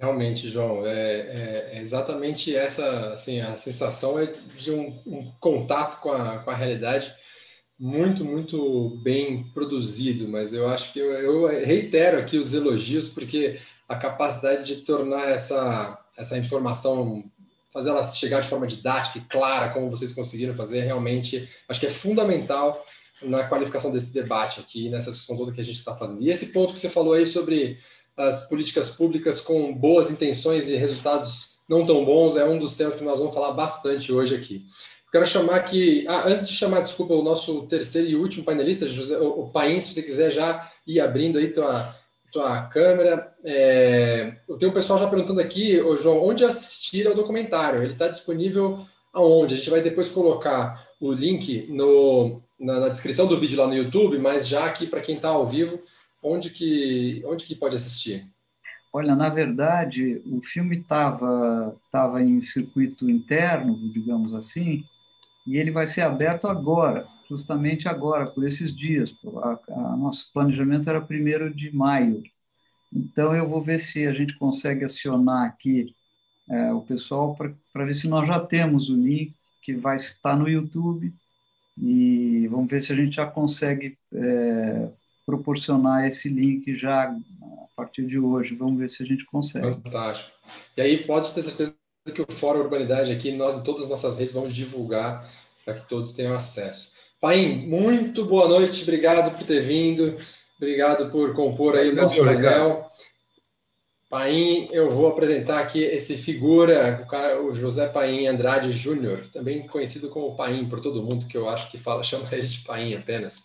Realmente, 0.00 0.48
João, 0.48 0.86
é, 0.86 0.92
é, 0.92 1.70
é, 1.74 1.78
exatamente 1.78 2.56
essa, 2.56 3.12
assim, 3.12 3.38
a 3.38 3.54
sensação 3.58 4.18
é 4.18 4.32
de 4.56 4.70
um, 4.70 4.98
um 5.06 5.30
contato 5.38 6.00
com 6.00 6.10
a, 6.10 6.38
com 6.38 6.50
a 6.50 6.56
realidade 6.56 7.14
muito, 7.78 8.24
muito 8.24 8.98
bem 9.02 9.44
produzido, 9.52 10.26
mas 10.26 10.54
eu 10.54 10.66
acho 10.70 10.94
que 10.94 10.98
eu, 10.98 11.12
eu, 11.12 11.46
reitero 11.46 12.18
aqui 12.18 12.38
os 12.38 12.54
elogios, 12.54 13.08
porque 13.08 13.60
a 13.86 13.94
capacidade 13.94 14.64
de 14.64 14.82
tornar 14.82 15.32
essa, 15.32 16.02
essa 16.16 16.38
informação, 16.38 17.22
fazer 17.70 17.90
ela 17.90 18.02
chegar 18.02 18.40
de 18.40 18.48
forma 18.48 18.66
didática 18.66 19.18
e 19.18 19.24
clara, 19.28 19.68
como 19.68 19.90
vocês 19.90 20.14
conseguiram 20.14 20.56
fazer, 20.56 20.80
realmente 20.80 21.46
acho 21.68 21.78
que 21.78 21.86
é 21.86 21.90
fundamental 21.90 22.82
na 23.20 23.46
qualificação 23.46 23.92
desse 23.92 24.14
debate 24.14 24.60
aqui, 24.60 24.88
nessa 24.88 25.10
discussão 25.10 25.36
toda 25.36 25.52
que 25.52 25.60
a 25.60 25.64
gente 25.64 25.76
está 25.76 25.94
fazendo. 25.94 26.22
E 26.22 26.30
esse 26.30 26.52
ponto 26.54 26.72
que 26.72 26.80
você 26.80 26.88
falou 26.88 27.12
aí 27.12 27.26
sobre 27.26 27.78
as 28.20 28.48
políticas 28.48 28.90
públicas 28.90 29.40
com 29.40 29.74
boas 29.74 30.10
intenções 30.10 30.68
e 30.68 30.76
resultados 30.76 31.58
não 31.68 31.86
tão 31.86 32.04
bons 32.04 32.36
é 32.36 32.44
um 32.44 32.58
dos 32.58 32.76
temas 32.76 32.96
que 32.96 33.04
nós 33.04 33.20
vamos 33.20 33.34
falar 33.34 33.52
bastante 33.52 34.12
hoje 34.12 34.34
aqui. 34.34 34.64
Quero 35.12 35.26
chamar 35.26 35.56
aqui, 35.56 36.04
ah, 36.08 36.28
antes 36.28 36.48
de 36.48 36.54
chamar, 36.54 36.80
desculpa, 36.80 37.14
o 37.14 37.22
nosso 37.22 37.62
terceiro 37.66 38.08
e 38.08 38.16
último 38.16 38.44
painelista, 38.44 38.86
José, 38.86 39.18
o, 39.18 39.40
o 39.40 39.50
Paim, 39.50 39.80
se 39.80 39.92
você 39.92 40.02
quiser 40.02 40.30
já 40.30 40.70
ir 40.86 41.00
abrindo 41.00 41.38
aí 41.38 41.48
tua, 41.48 41.94
tua 42.32 42.62
câmera. 42.66 43.32
É, 43.44 44.34
eu 44.48 44.56
tenho 44.56 44.70
o 44.70 44.74
pessoal 44.74 44.98
já 44.98 45.08
perguntando 45.08 45.40
aqui, 45.40 45.82
João, 45.96 46.24
onde 46.24 46.44
assistir 46.44 47.06
ao 47.06 47.14
documentário? 47.14 47.82
Ele 47.82 47.92
está 47.92 48.08
disponível 48.08 48.78
aonde? 49.12 49.54
A 49.54 49.56
gente 49.56 49.70
vai 49.70 49.80
depois 49.80 50.08
colocar 50.08 50.88
o 51.00 51.12
link 51.12 51.66
no, 51.68 52.40
na, 52.58 52.80
na 52.80 52.88
descrição 52.88 53.26
do 53.26 53.38
vídeo 53.38 53.58
lá 53.58 53.66
no 53.66 53.74
YouTube, 53.74 54.18
mas 54.18 54.46
já 54.46 54.64
aqui 54.64 54.86
para 54.86 55.00
quem 55.00 55.16
está 55.16 55.30
ao 55.30 55.44
vivo, 55.44 55.80
onde 56.22 56.50
que, 56.50 57.22
onde 57.26 57.44
que 57.44 57.54
pode 57.54 57.76
assistir? 57.76 58.24
Olha, 58.92 59.14
na 59.14 59.28
verdade, 59.28 60.20
o 60.26 60.42
filme 60.42 60.78
estava 60.78 61.76
tava 61.92 62.22
em 62.22 62.42
circuito 62.42 63.08
interno, 63.08 63.92
digamos 63.92 64.34
assim, 64.34 64.84
e 65.46 65.56
ele 65.56 65.70
vai 65.70 65.86
ser 65.86 66.02
aberto 66.02 66.48
agora, 66.48 67.06
justamente 67.28 67.88
agora, 67.88 68.28
por 68.28 68.46
esses 68.46 68.74
dias. 68.74 69.14
A 69.68 69.96
nosso 69.96 70.32
planejamento 70.32 70.90
era 70.90 71.00
primeiro 71.00 71.54
de 71.54 71.74
maio. 71.74 72.22
Então, 72.92 73.34
eu 73.34 73.48
vou 73.48 73.62
ver 73.62 73.78
se 73.78 74.06
a 74.06 74.12
gente 74.12 74.36
consegue 74.36 74.84
acionar 74.84 75.46
aqui 75.46 75.94
é, 76.48 76.72
o 76.72 76.80
pessoal 76.82 77.36
para 77.72 77.84
ver 77.84 77.94
se 77.94 78.08
nós 78.08 78.26
já 78.26 78.40
temos 78.44 78.90
o 78.90 78.96
link 78.96 79.32
que 79.62 79.74
vai 79.74 79.96
estar 79.96 80.36
no 80.36 80.48
YouTube 80.48 81.12
e 81.78 82.48
vamos 82.48 82.68
ver 82.68 82.82
se 82.82 82.92
a 82.92 82.96
gente 82.96 83.14
já 83.16 83.26
consegue 83.26 83.96
é, 84.12 84.90
proporcionar 85.30 86.06
esse 86.06 86.28
link 86.28 86.74
já 86.76 87.04
a 87.04 87.66
partir 87.76 88.06
de 88.06 88.18
hoje. 88.18 88.54
Vamos 88.54 88.78
ver 88.78 88.90
se 88.90 89.02
a 89.02 89.06
gente 89.06 89.24
consegue. 89.24 89.66
Fantástico. 89.82 90.30
E 90.76 90.80
aí 90.80 91.04
pode 91.04 91.32
ter 91.32 91.42
certeza 91.42 91.76
que 92.12 92.22
o 92.22 92.32
Fórum 92.32 92.60
Urbanidade 92.60 93.12
aqui, 93.12 93.30
nós 93.32 93.54
em 93.54 93.62
todas 93.62 93.84
as 93.84 93.88
nossas 93.88 94.18
redes 94.18 94.34
vamos 94.34 94.52
divulgar 94.52 95.28
para 95.64 95.74
que 95.74 95.88
todos 95.88 96.12
tenham 96.12 96.34
acesso. 96.34 96.96
Paim, 97.20 97.66
muito 97.68 98.24
boa 98.24 98.48
noite, 98.48 98.82
obrigado 98.82 99.36
por 99.36 99.46
ter 99.46 99.60
vindo, 99.60 100.16
obrigado 100.56 101.10
por 101.10 101.34
compor 101.34 101.76
aí 101.76 101.90
o 101.90 101.94
nosso 101.94 102.24
painel. 102.24 102.86
Paim, 104.08 104.68
eu 104.72 104.90
vou 104.90 105.06
apresentar 105.06 105.60
aqui 105.60 105.80
esse 105.80 106.16
figura, 106.16 107.02
o, 107.04 107.06
cara, 107.08 107.40
o 107.40 107.52
José 107.52 107.86
Paim 107.88 108.26
Andrade 108.26 108.72
Júnior, 108.72 109.24
também 109.26 109.68
conhecido 109.68 110.08
como 110.08 110.34
Paim 110.34 110.68
por 110.68 110.80
todo 110.80 111.02
mundo, 111.02 111.26
que 111.26 111.36
eu 111.36 111.48
acho 111.48 111.70
que 111.70 111.78
fala, 111.78 112.02
chama 112.02 112.26
ele 112.32 112.46
de 112.46 112.60
Paim 112.60 112.94
apenas. 112.94 113.44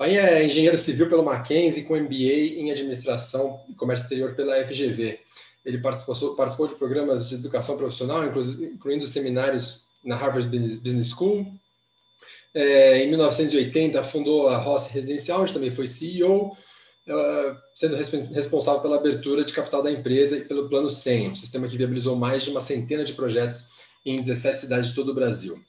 Paim 0.00 0.14
é 0.14 0.42
engenheiro 0.42 0.78
civil 0.78 1.10
pelo 1.10 1.22
Mackenzie, 1.22 1.84
com 1.84 1.94
MBA 1.94 2.56
em 2.56 2.70
Administração 2.70 3.60
e 3.68 3.74
Comércio 3.74 4.04
Exterior 4.04 4.34
pela 4.34 4.56
FGV. 4.66 5.20
Ele 5.62 5.76
participou, 5.76 6.34
participou 6.34 6.66
de 6.68 6.76
programas 6.76 7.28
de 7.28 7.34
educação 7.34 7.76
profissional, 7.76 8.24
incluindo 8.24 9.06
seminários 9.06 9.82
na 10.02 10.16
Harvard 10.16 10.48
Business 10.78 11.10
School. 11.10 11.46
É, 12.54 13.04
em 13.04 13.10
1980, 13.10 14.02
fundou 14.02 14.48
a 14.48 14.56
Rossi 14.56 14.90
Residencial, 14.94 15.42
onde 15.42 15.52
também 15.52 15.68
foi 15.68 15.86
CEO, 15.86 16.56
é, 17.06 17.56
sendo 17.74 17.94
responsável 18.32 18.80
pela 18.80 18.96
abertura 18.96 19.44
de 19.44 19.52
capital 19.52 19.82
da 19.82 19.92
empresa 19.92 20.38
e 20.38 20.46
pelo 20.46 20.66
Plano 20.70 20.88
100, 20.88 21.32
um 21.32 21.36
sistema 21.36 21.68
que 21.68 21.76
viabilizou 21.76 22.16
mais 22.16 22.42
de 22.42 22.48
uma 22.48 22.62
centena 22.62 23.04
de 23.04 23.12
projetos 23.12 23.68
em 24.06 24.18
17 24.18 24.60
cidades 24.60 24.88
de 24.88 24.94
todo 24.94 25.10
o 25.10 25.14
Brasil. 25.14 25.62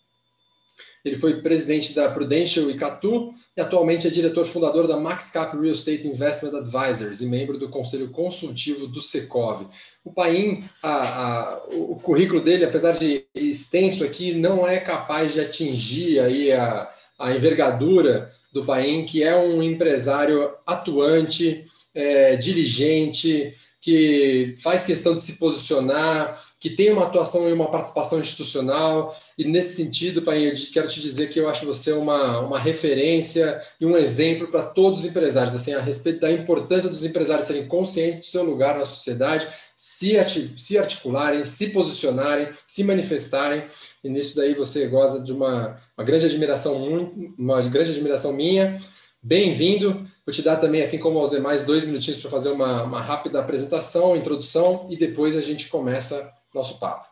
Ele 1.03 1.15
foi 1.15 1.41
presidente 1.41 1.95
da 1.95 2.09
Prudential 2.09 2.69
Icatu 2.69 3.33
e 3.57 3.61
atualmente 3.61 4.07
é 4.07 4.09
diretor 4.09 4.45
fundador 4.45 4.87
da 4.87 4.97
MaxCap 4.97 5.57
Real 5.57 5.73
Estate 5.73 6.07
Investment 6.07 6.57
Advisors 6.57 7.21
e 7.21 7.25
membro 7.25 7.57
do 7.57 7.69
conselho 7.69 8.09
consultivo 8.09 8.87
do 8.87 9.01
Secov. 9.01 9.67
O 10.03 10.13
Paim, 10.13 10.63
a, 10.81 10.93
a, 10.93 11.63
o 11.69 11.95
currículo 11.95 12.41
dele, 12.41 12.65
apesar 12.65 12.97
de 12.97 13.25
extenso 13.33 14.03
aqui, 14.03 14.33
não 14.33 14.67
é 14.67 14.79
capaz 14.79 15.33
de 15.33 15.41
atingir 15.41 16.19
aí 16.19 16.51
a, 16.51 16.91
a 17.17 17.33
envergadura 17.33 18.29
do 18.53 18.63
Paim, 18.63 19.05
que 19.05 19.23
é 19.23 19.35
um 19.35 19.61
empresário 19.63 20.51
atuante, 20.65 21.63
é, 21.93 22.35
diligente, 22.35 23.53
que 23.81 24.53
faz 24.61 24.85
questão 24.85 25.15
de 25.15 25.23
se 25.23 25.33
posicionar, 25.33 26.39
que 26.59 26.69
tem 26.69 26.91
uma 26.91 27.07
atuação 27.07 27.49
e 27.49 27.51
uma 27.51 27.71
participação 27.71 28.19
institucional. 28.19 29.17
E 29.35 29.43
nesse 29.43 29.75
sentido, 29.83 30.21
Pai, 30.21 30.47
eu 30.47 30.53
quero 30.71 30.87
te 30.87 31.01
dizer 31.01 31.29
que 31.29 31.39
eu 31.39 31.49
acho 31.49 31.65
você 31.65 31.91
uma, 31.91 32.41
uma 32.41 32.59
referência 32.59 33.59
e 33.79 33.85
um 33.85 33.97
exemplo 33.97 34.47
para 34.49 34.61
todos 34.61 34.99
os 34.99 35.05
empresários, 35.05 35.55
assim, 35.55 35.73
a 35.73 35.81
respeito 35.81 36.19
da 36.19 36.31
importância 36.31 36.91
dos 36.91 37.03
empresários 37.03 37.47
serem 37.47 37.65
conscientes 37.65 38.21
do 38.21 38.27
seu 38.27 38.43
lugar 38.43 38.77
na 38.77 38.85
sociedade, 38.85 39.47
se, 39.75 40.15
se 40.55 40.77
articularem, 40.77 41.43
se 41.43 41.71
posicionarem, 41.71 42.49
se 42.67 42.83
manifestarem. 42.83 43.65
E 44.03 44.09
nisso 44.09 44.35
daí 44.35 44.53
você 44.53 44.85
goza 44.85 45.23
de 45.23 45.33
uma, 45.33 45.75
uma 45.97 46.05
grande 46.05 46.27
admiração, 46.27 47.11
uma 47.35 47.61
grande 47.63 47.89
admiração 47.89 48.31
minha. 48.31 48.79
Bem-vindo. 49.23 50.03
Vou 50.25 50.33
te 50.33 50.41
dar 50.41 50.57
também, 50.57 50.81
assim 50.81 50.97
como 50.97 51.19
aos 51.19 51.29
demais, 51.29 51.63
dois 51.63 51.85
minutinhos 51.85 52.19
para 52.19 52.31
fazer 52.31 52.49
uma, 52.49 52.81
uma 52.83 52.99
rápida 52.99 53.39
apresentação, 53.39 54.15
introdução, 54.15 54.87
e 54.89 54.97
depois 54.97 55.35
a 55.35 55.41
gente 55.41 55.69
começa 55.69 56.33
nosso 56.55 56.79
papo. 56.79 57.07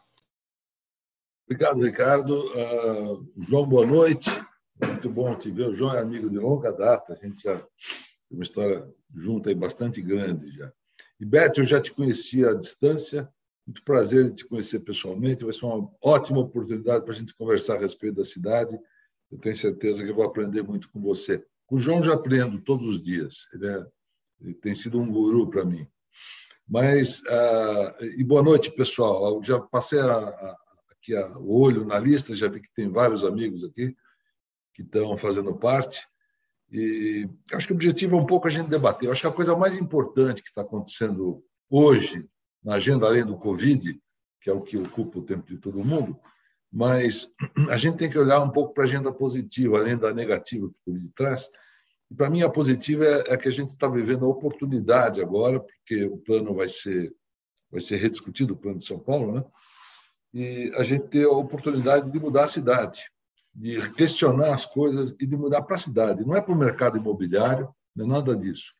Obrigado, 1.45 1.83
Ricardo. 1.83 2.47
Uh, 2.47 3.31
João, 3.47 3.67
boa 3.67 3.85
noite. 3.85 4.31
Muito 4.83 5.07
bom 5.07 5.35
te 5.35 5.51
ver. 5.51 5.67
O 5.67 5.75
João 5.75 5.93
é 5.93 5.99
amigo 5.99 6.31
de 6.31 6.39
longa 6.39 6.71
data. 6.71 7.13
A 7.13 7.27
gente 7.27 7.43
já 7.43 7.57
tem 7.57 7.67
uma 8.31 8.43
história 8.43 8.87
junta 9.15 9.51
e 9.51 9.55
bastante 9.55 10.01
grande 10.01 10.51
já. 10.51 10.71
E 11.19 11.25
Beth, 11.25 11.53
eu 11.57 11.65
já 11.65 11.79
te 11.79 11.91
conhecia 11.91 12.49
à 12.49 12.53
distância. 12.55 13.29
Muito 13.67 13.83
prazer 13.83 14.25
em 14.25 14.33
te 14.33 14.45
conhecer 14.45 14.79
pessoalmente. 14.79 15.43
Vai 15.43 15.53
ser 15.53 15.65
uma 15.65 15.87
ótima 16.01 16.39
oportunidade 16.39 17.03
para 17.03 17.13
a 17.13 17.17
gente 17.17 17.35
conversar 17.35 17.75
a 17.75 17.81
respeito 17.81 18.15
da 18.15 18.25
cidade. 18.25 18.79
Eu 19.31 19.37
tenho 19.37 19.55
certeza 19.55 20.03
que 20.03 20.09
eu 20.09 20.15
vou 20.15 20.25
aprender 20.25 20.63
muito 20.63 20.89
com 20.89 20.99
você. 20.99 21.45
Com 21.69 21.75
o 21.75 21.79
João 21.79 22.01
já 22.01 22.15
aprendo 22.15 22.59
todos 22.59 22.87
os 22.87 22.99
dias. 22.99 23.47
Ele, 23.53 23.67
é, 23.67 23.85
ele 24.41 24.53
tem 24.55 24.73
sido 24.73 24.99
um 24.99 25.07
guru 25.07 25.47
para 25.51 25.63
mim. 25.63 25.87
Mas, 26.67 27.19
uh, 27.21 28.03
e 28.17 28.23
boa 28.23 28.41
noite, 28.41 28.71
pessoal. 28.71 29.35
Eu 29.35 29.43
já 29.43 29.59
passei 29.59 29.99
a, 29.99 30.17
a, 30.17 30.57
aqui 30.89 31.15
a, 31.15 31.27
o 31.37 31.61
olho 31.61 31.85
na 31.85 31.99
lista, 31.99 32.35
já 32.35 32.47
vi 32.47 32.59
que 32.59 32.73
tem 32.73 32.89
vários 32.89 33.23
amigos 33.23 33.63
aqui 33.63 33.95
que 34.73 34.81
estão 34.81 35.15
fazendo 35.15 35.55
parte. 35.55 36.07
E 36.71 37.29
acho 37.53 37.67
que 37.67 37.73
o 37.73 37.75
objetivo 37.75 38.17
é 38.17 38.19
um 38.19 38.25
pouco 38.25 38.47
a 38.47 38.49
gente 38.49 38.67
debater. 38.67 39.07
Eu 39.07 39.11
acho 39.11 39.21
que 39.21 39.27
a 39.27 39.31
coisa 39.31 39.55
mais 39.55 39.75
importante 39.75 40.41
que 40.41 40.49
está 40.49 40.63
acontecendo 40.63 41.43
hoje 41.69 42.27
na 42.63 42.75
agenda, 42.75 43.05
além 43.05 43.23
do 43.23 43.37
Covid, 43.37 43.95
que 44.41 44.49
é 44.49 44.53
o 44.53 44.61
que 44.61 44.75
ocupa 44.75 45.19
o 45.19 45.23
tempo 45.23 45.45
de 45.45 45.59
todo 45.59 45.85
mundo, 45.85 46.19
mas 46.71 47.27
a 47.69 47.77
gente 47.77 47.97
tem 47.97 48.09
que 48.09 48.17
olhar 48.17 48.39
um 48.41 48.49
pouco 48.49 48.73
para 48.73 48.83
a 48.83 48.87
agenda 48.87 49.11
positiva, 49.11 49.77
além 49.77 49.97
da 49.97 50.13
negativa 50.13 50.69
que 50.69 50.77
o 50.77 50.83
Covid 50.85 51.11
traz. 51.15 51.49
E 52.09 52.15
para 52.15 52.29
mim, 52.29 52.41
a 52.41 52.49
positiva 52.49 53.05
é, 53.05 53.33
é 53.33 53.37
que 53.37 53.47
a 53.47 53.51
gente 53.51 53.71
está 53.71 53.87
vivendo 53.87 54.25
a 54.25 54.29
oportunidade 54.29 55.21
agora, 55.21 55.59
porque 55.59 56.05
o 56.05 56.17
plano 56.17 56.53
vai 56.53 56.67
ser, 56.67 57.13
vai 57.71 57.81
ser 57.81 57.97
rediscutido, 57.97 58.53
o 58.53 58.57
plano 58.57 58.77
de 58.77 58.85
São 58.85 58.99
Paulo, 58.99 59.31
né? 59.33 59.43
e 60.33 60.71
a 60.75 60.83
gente 60.83 61.07
ter 61.07 61.25
a 61.25 61.31
oportunidade 61.31 62.11
de 62.11 62.19
mudar 62.19 62.43
a 62.43 62.47
cidade, 62.47 63.01
de 63.53 63.91
questionar 63.93 64.53
as 64.53 64.65
coisas 64.65 65.15
e 65.19 65.25
de 65.25 65.35
mudar 65.35 65.63
para 65.63 65.75
a 65.75 65.79
cidade. 65.79 66.25
Não 66.25 66.35
é 66.35 66.41
para 66.41 66.53
o 66.53 66.57
mercado 66.57 66.97
imobiliário, 66.97 67.73
não 67.95 68.05
é 68.05 68.09
nada 68.09 68.35
disso. 68.35 68.73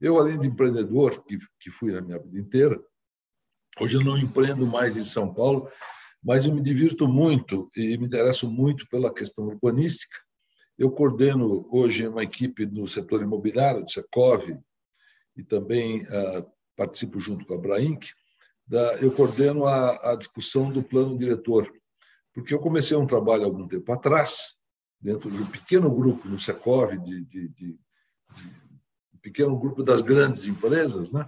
Eu, 0.00 0.18
além 0.18 0.38
de 0.38 0.48
empreendedor, 0.48 1.22
que, 1.24 1.38
que 1.60 1.70
fui 1.70 1.92
na 1.92 2.00
minha 2.00 2.18
vida 2.18 2.38
inteira, 2.38 2.80
hoje 3.80 3.96
eu 3.96 4.04
não 4.04 4.16
empreendo 4.16 4.66
mais 4.66 4.96
em 4.96 5.04
São 5.04 5.32
Paulo, 5.32 5.70
mas 6.26 6.44
eu 6.44 6.52
me 6.52 6.60
divirto 6.60 7.06
muito 7.06 7.70
e 7.76 7.96
me 7.96 8.04
interesso 8.04 8.50
muito 8.50 8.88
pela 8.88 9.14
questão 9.14 9.46
urbanística. 9.46 10.16
Eu 10.76 10.90
coordeno 10.90 11.68
hoje 11.70 12.08
uma 12.08 12.24
equipe 12.24 12.66
no 12.66 12.88
setor 12.88 13.22
imobiliário, 13.22 13.84
do 13.84 13.90
Secov, 13.90 14.42
e 15.36 15.44
também 15.44 16.02
uh, 16.02 16.44
participo 16.76 17.20
junto 17.20 17.46
com 17.46 17.54
a 17.54 17.58
Brainc. 17.58 18.08
Da, 18.66 18.94
eu 18.96 19.12
coordeno 19.12 19.66
a, 19.66 20.14
a 20.14 20.16
discussão 20.16 20.68
do 20.68 20.82
plano 20.82 21.16
diretor, 21.16 21.72
porque 22.34 22.52
eu 22.52 22.58
comecei 22.58 22.96
um 22.96 23.06
trabalho 23.06 23.44
algum 23.44 23.68
tempo 23.68 23.92
atrás, 23.92 24.56
dentro 25.00 25.30
de 25.30 25.40
um 25.40 25.46
pequeno 25.46 25.88
grupo 25.94 26.26
no 26.26 26.40
Secov, 26.40 26.90
de, 26.98 27.24
de, 27.24 27.48
de, 27.50 27.50
de 27.50 27.78
um 29.14 29.18
pequeno 29.22 29.56
grupo 29.56 29.80
das 29.80 30.02
grandes 30.02 30.48
empresas, 30.48 31.12
né? 31.12 31.24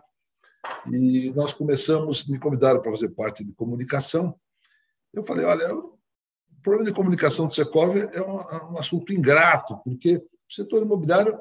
E 0.90 1.30
nós 1.30 1.52
começamos, 1.52 2.26
me 2.26 2.36
convidaram 2.36 2.82
para 2.82 2.90
fazer 2.90 3.10
parte 3.10 3.44
de 3.44 3.52
comunicação, 3.52 4.34
eu 5.12 5.22
falei, 5.22 5.44
olha, 5.44 5.74
o 5.74 5.98
problema 6.62 6.90
de 6.90 6.96
comunicação 6.96 7.46
do 7.46 7.54
Secov 7.54 7.96
é 7.96 8.20
um, 8.20 8.40
é 8.40 8.64
um 8.64 8.78
assunto 8.78 9.12
ingrato, 9.12 9.78
porque 9.84 10.16
o 10.16 10.52
setor 10.52 10.82
imobiliário 10.82 11.38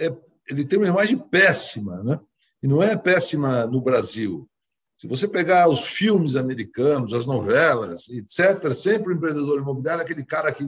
é, 0.00 0.14
ele 0.48 0.64
tem 0.64 0.78
uma 0.78 0.88
imagem 0.88 1.18
péssima, 1.18 2.02
né? 2.02 2.20
e 2.62 2.66
não 2.66 2.82
é 2.82 2.96
péssima 2.96 3.66
no 3.66 3.80
Brasil. 3.80 4.48
Se 4.96 5.06
você 5.06 5.28
pegar 5.28 5.68
os 5.68 5.86
filmes 5.86 6.34
americanos, 6.34 7.14
as 7.14 7.24
novelas, 7.24 8.08
etc., 8.08 8.74
sempre 8.74 9.12
o 9.12 9.16
empreendedor 9.16 9.60
imobiliário 9.60 10.00
é 10.00 10.04
aquele 10.04 10.24
cara 10.24 10.52
que, 10.52 10.66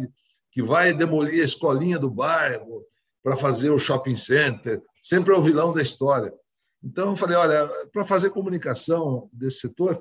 que 0.52 0.62
vai 0.62 0.94
demolir 0.94 1.42
a 1.42 1.44
escolinha 1.44 1.98
do 1.98 2.10
bairro 2.10 2.84
para 3.22 3.36
fazer 3.36 3.70
o 3.70 3.78
shopping 3.78 4.16
center, 4.16 4.80
sempre 5.02 5.34
é 5.34 5.36
o 5.36 5.42
vilão 5.42 5.72
da 5.72 5.82
história. 5.82 6.32
Então, 6.82 7.10
eu 7.10 7.16
falei: 7.16 7.36
olha, 7.36 7.68
para 7.92 8.04
fazer 8.04 8.30
comunicação 8.30 9.28
desse 9.32 9.60
setor, 9.60 10.00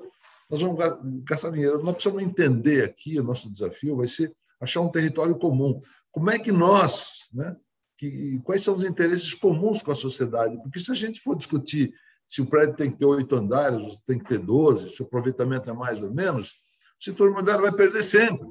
nós 0.50 0.60
vamos 0.60 1.24
gastar 1.24 1.50
dinheiro. 1.50 1.82
Nós 1.82 1.94
precisamos 1.94 2.22
entender 2.22 2.84
aqui, 2.84 3.18
o 3.20 3.24
nosso 3.24 3.50
desafio 3.50 3.96
vai 3.96 4.06
ser 4.06 4.34
achar 4.60 4.80
um 4.80 4.90
território 4.90 5.38
comum. 5.38 5.80
Como 6.10 6.30
é 6.30 6.38
que 6.38 6.50
nós, 6.50 7.30
né, 7.32 7.56
que, 7.96 8.40
quais 8.44 8.62
são 8.62 8.74
os 8.74 8.84
interesses 8.84 9.32
comuns 9.32 9.80
com 9.80 9.92
a 9.92 9.94
sociedade? 9.94 10.56
Porque 10.62 10.80
se 10.80 10.90
a 10.90 10.94
gente 10.94 11.20
for 11.20 11.36
discutir 11.36 11.94
se 12.26 12.40
o 12.40 12.46
prédio 12.46 12.76
tem 12.76 12.90
que 12.90 12.98
ter 12.98 13.06
oito 13.06 13.34
andares, 13.34 13.78
ou 13.78 13.90
tem 14.06 14.18
que 14.18 14.24
ter 14.24 14.38
doze, 14.38 14.90
se 14.90 15.02
o 15.02 15.06
aproveitamento 15.06 15.68
é 15.68 15.72
mais 15.72 16.00
ou 16.00 16.12
menos, 16.12 16.50
o 17.00 17.04
setor 17.04 17.30
imobiliário 17.30 17.62
vai 17.62 17.72
perder 17.72 18.04
sempre. 18.04 18.46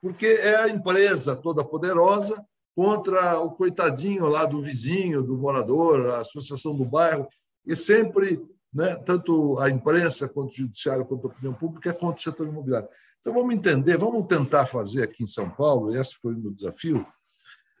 Porque 0.00 0.26
é 0.26 0.56
a 0.56 0.68
empresa 0.68 1.36
toda 1.36 1.64
poderosa 1.64 2.44
contra 2.74 3.38
o 3.38 3.52
coitadinho 3.52 4.26
lá 4.26 4.44
do 4.44 4.60
vizinho, 4.60 5.22
do 5.22 5.38
morador, 5.38 6.10
a 6.10 6.18
associação 6.18 6.74
do 6.74 6.84
bairro, 6.84 7.28
e 7.64 7.76
sempre 7.76 8.42
né, 8.72 8.96
tanto 8.96 9.58
a 9.58 9.68
imprensa, 9.68 10.28
quanto 10.28 10.50
o 10.50 10.56
judiciário, 10.56 11.04
quanto 11.04 11.26
a 11.26 11.30
opinião 11.30 11.54
pública, 11.54 11.90
é 11.90 11.92
contra 11.92 12.20
o 12.20 12.22
setor 12.22 12.46
imobiliário. 12.46 12.88
Então, 13.20 13.34
vamos 13.34 13.54
entender, 13.54 13.98
vamos 13.98 14.26
tentar 14.26 14.66
fazer 14.66 15.02
aqui 15.02 15.22
em 15.24 15.26
São 15.26 15.50
Paulo, 15.50 15.94
e 15.94 15.98
esse 15.98 16.14
foi 16.16 16.34
o 16.34 16.38
meu 16.38 16.52
desafio, 16.52 17.06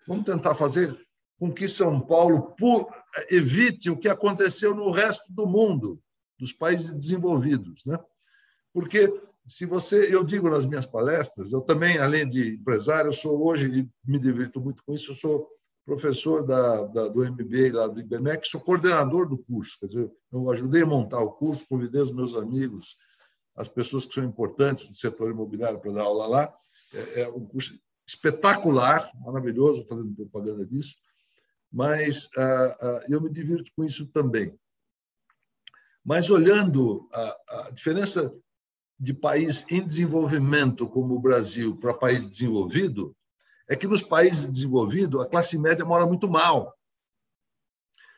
vamos 0.06 0.24
tentar 0.24 0.54
fazer 0.54 0.96
com 1.38 1.50
que 1.50 1.66
São 1.66 2.00
Paulo 2.00 2.54
evite 3.30 3.88
o 3.88 3.96
que 3.96 4.08
aconteceu 4.08 4.74
no 4.74 4.90
resto 4.90 5.32
do 5.32 5.46
mundo, 5.46 5.98
dos 6.38 6.52
países 6.52 6.90
desenvolvidos. 6.90 7.86
Né? 7.86 7.98
Porque 8.74 9.10
se 9.46 9.64
você, 9.64 10.14
eu 10.14 10.22
digo 10.22 10.50
nas 10.50 10.66
minhas 10.66 10.86
palestras, 10.86 11.52
eu 11.52 11.62
também, 11.62 11.98
além 11.98 12.28
de 12.28 12.54
empresário, 12.54 13.08
eu 13.08 13.12
sou 13.12 13.46
hoje, 13.46 13.66
e 13.66 13.88
me 14.08 14.18
divirto 14.18 14.60
muito 14.60 14.84
com 14.84 14.94
isso, 14.94 15.12
eu 15.12 15.14
sou 15.14 15.48
professor 15.84 16.46
da, 16.46 16.84
da, 16.86 17.08
do 17.08 17.24
MBA 17.24 17.72
lá 17.72 17.86
do 17.86 18.00
IBMEC, 18.00 18.46
sou 18.46 18.60
coordenador 18.60 19.28
do 19.28 19.38
curso, 19.38 19.78
quer 19.80 19.86
dizer, 19.86 20.10
eu 20.32 20.50
ajudei 20.50 20.82
a 20.82 20.86
montar 20.86 21.20
o 21.20 21.32
curso, 21.32 21.66
convidei 21.68 22.00
os 22.00 22.12
meus 22.12 22.34
amigos, 22.34 22.96
as 23.56 23.68
pessoas 23.68 24.06
que 24.06 24.14
são 24.14 24.24
importantes 24.24 24.88
do 24.88 24.94
setor 24.94 25.30
imobiliário 25.30 25.80
para 25.80 25.92
dar 25.92 26.02
aula 26.02 26.26
lá. 26.26 26.54
É, 26.92 27.22
é 27.22 27.28
um 27.28 27.44
curso 27.44 27.78
espetacular, 28.06 29.10
maravilhoso, 29.20 29.86
fazendo 29.86 30.14
propaganda 30.14 30.64
disso, 30.64 30.96
mas 31.72 32.28
ah, 32.36 32.76
ah, 32.80 33.04
eu 33.08 33.20
me 33.20 33.30
divirto 33.30 33.70
com 33.76 33.84
isso 33.84 34.06
também. 34.08 34.58
Mas 36.04 36.30
olhando 36.30 37.08
a, 37.12 37.36
a 37.48 37.70
diferença 37.70 38.34
de 38.98 39.14
país 39.14 39.64
em 39.70 39.86
desenvolvimento 39.86 40.88
como 40.88 41.14
o 41.14 41.20
Brasil 41.20 41.76
para 41.76 41.94
país 41.94 42.26
desenvolvido, 42.26 43.16
é 43.70 43.76
que 43.76 43.86
nos 43.86 44.02
países 44.02 44.46
desenvolvidos 44.46 45.20
a 45.20 45.26
classe 45.26 45.56
média 45.56 45.84
mora 45.84 46.04
muito 46.04 46.28
mal. 46.28 46.76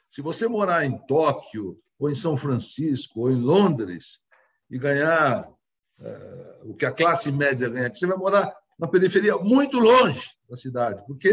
Se 0.08 0.22
você 0.22 0.48
morar 0.48 0.86
em 0.86 0.96
Tóquio, 1.06 1.78
ou 1.98 2.10
em 2.10 2.14
São 2.14 2.38
Francisco, 2.38 3.20
ou 3.20 3.30
em 3.30 3.38
Londres, 3.38 4.22
e 4.70 4.78
ganhar 4.78 5.46
é, 6.00 6.60
o 6.62 6.74
que 6.74 6.86
a 6.86 6.90
classe 6.90 7.30
média 7.30 7.68
ganha, 7.68 7.92
você 7.92 8.06
vai 8.06 8.16
morar 8.16 8.50
na 8.78 8.88
periferia, 8.88 9.36
muito 9.36 9.78
longe 9.78 10.30
da 10.48 10.56
cidade, 10.56 11.04
porque 11.06 11.28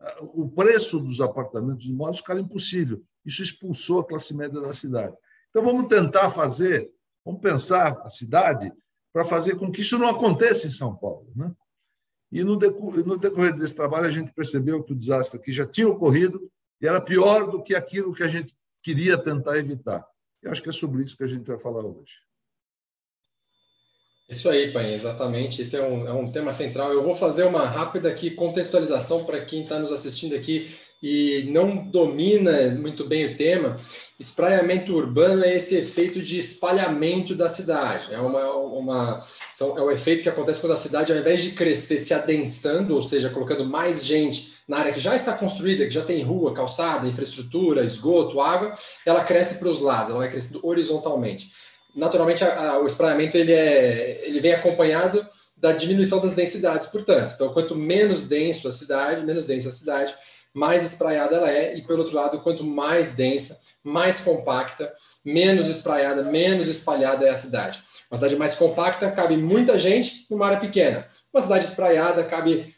eh, 0.00 0.18
o 0.20 0.48
preço 0.48 0.98
dos 0.98 1.20
apartamentos 1.20 1.86
e 1.86 1.90
imóveis 1.90 2.18
fica 2.18 2.38
impossível. 2.38 3.02
Isso 3.24 3.42
expulsou 3.42 4.00
a 4.00 4.06
classe 4.06 4.32
média 4.34 4.60
da 4.60 4.72
cidade. 4.72 5.14
Então, 5.50 5.62
vamos 5.62 5.88
tentar 5.88 6.30
fazer, 6.30 6.90
vamos 7.24 7.40
pensar 7.40 8.00
a 8.04 8.08
cidade 8.08 8.72
para 9.12 9.24
fazer 9.24 9.56
com 9.56 9.70
que 9.70 9.80
isso 9.80 9.98
não 9.98 10.08
aconteça 10.08 10.68
em 10.68 10.70
São 10.70 10.96
Paulo. 10.96 11.32
Né? 11.34 11.52
E 12.36 12.44
no 12.44 12.54
decorrer 12.54 13.56
desse 13.56 13.74
trabalho, 13.74 14.04
a 14.04 14.10
gente 14.10 14.30
percebeu 14.30 14.82
que 14.82 14.92
o 14.92 14.94
desastre 14.94 15.40
aqui 15.40 15.50
já 15.50 15.64
tinha 15.64 15.88
ocorrido 15.88 16.52
e 16.78 16.86
era 16.86 17.00
pior 17.00 17.50
do 17.50 17.62
que 17.62 17.74
aquilo 17.74 18.12
que 18.12 18.22
a 18.22 18.28
gente 18.28 18.54
queria 18.82 19.16
tentar 19.16 19.56
evitar. 19.56 20.06
E 20.42 20.48
acho 20.48 20.62
que 20.62 20.68
é 20.68 20.72
sobre 20.72 21.02
isso 21.02 21.16
que 21.16 21.24
a 21.24 21.26
gente 21.26 21.46
vai 21.46 21.58
falar 21.58 21.82
hoje. 21.82 22.12
Isso 24.28 24.50
aí, 24.50 24.70
Pai, 24.70 24.92
exatamente. 24.92 25.62
Esse 25.62 25.78
é 25.78 25.82
um, 25.82 26.06
é 26.06 26.12
um 26.12 26.30
tema 26.30 26.52
central. 26.52 26.92
Eu 26.92 27.02
vou 27.02 27.14
fazer 27.14 27.44
uma 27.44 27.64
rápida 27.64 28.10
aqui 28.10 28.30
contextualização 28.30 29.24
para 29.24 29.42
quem 29.42 29.62
está 29.62 29.78
nos 29.78 29.90
assistindo 29.90 30.34
aqui 30.34 30.76
e 31.02 31.48
não 31.50 31.76
domina 31.76 32.52
muito 32.78 33.04
bem 33.04 33.26
o 33.26 33.36
tema, 33.36 33.76
espraiamento 34.18 34.94
urbano 34.94 35.44
é 35.44 35.56
esse 35.56 35.76
efeito 35.76 36.22
de 36.22 36.38
espalhamento 36.38 37.34
da 37.34 37.48
cidade. 37.48 38.12
É, 38.12 38.18
uma, 38.18 38.50
uma, 38.54 39.20
são, 39.50 39.76
é 39.76 39.82
um 39.82 39.90
efeito 39.90 40.22
que 40.22 40.28
acontece 40.28 40.60
quando 40.60 40.72
a 40.72 40.76
cidade, 40.76 41.12
ao 41.12 41.18
invés 41.18 41.42
de 41.42 41.52
crescer 41.52 41.98
se 41.98 42.14
adensando, 42.14 42.94
ou 42.94 43.02
seja, 43.02 43.30
colocando 43.30 43.64
mais 43.64 44.04
gente 44.04 44.56
na 44.66 44.78
área 44.78 44.92
que 44.92 45.00
já 45.00 45.14
está 45.14 45.32
construída, 45.34 45.84
que 45.84 45.90
já 45.92 46.02
tem 46.02 46.22
rua, 46.22 46.54
calçada, 46.54 47.06
infraestrutura, 47.06 47.84
esgoto, 47.84 48.40
água, 48.40 48.74
ela 49.04 49.22
cresce 49.22 49.58
para 49.58 49.68
os 49.68 49.80
lados, 49.80 50.10
ela 50.10 50.18
vai 50.20 50.30
crescendo 50.30 50.60
horizontalmente. 50.62 51.52
Naturalmente, 51.94 52.42
a, 52.42 52.72
a, 52.72 52.82
o 52.82 52.86
espraiamento 52.86 53.36
ele, 53.36 53.52
é, 53.52 54.26
ele 54.26 54.40
vem 54.40 54.52
acompanhado 54.52 55.26
da 55.56 55.72
diminuição 55.72 56.20
das 56.20 56.34
densidades, 56.34 56.88
portanto. 56.88 57.32
Então, 57.34 57.52
quanto 57.52 57.74
menos 57.74 58.28
denso 58.28 58.68
a 58.68 58.72
cidade, 58.72 59.24
menos 59.24 59.46
densa 59.46 59.68
a 59.68 59.72
cidade, 59.72 60.14
mais 60.56 60.82
espraiada 60.82 61.36
ela 61.36 61.50
é, 61.50 61.76
e 61.76 61.82
pelo 61.82 61.98
outro 61.98 62.16
lado, 62.16 62.40
quanto 62.40 62.64
mais 62.64 63.14
densa, 63.14 63.60
mais 63.84 64.20
compacta, 64.20 64.90
menos 65.22 65.68
espraiada, 65.68 66.24
menos 66.24 66.66
espalhada 66.66 67.26
é 67.26 67.28
a 67.28 67.36
cidade. 67.36 67.82
Uma 68.10 68.16
cidade 68.16 68.36
mais 68.36 68.54
compacta 68.54 69.10
cabe 69.10 69.36
muita 69.36 69.76
gente 69.76 70.26
numa 70.30 70.46
área 70.46 70.58
pequena. 70.58 71.06
Uma 71.32 71.42
cidade 71.42 71.66
espraiada 71.66 72.24
cabe 72.24 72.74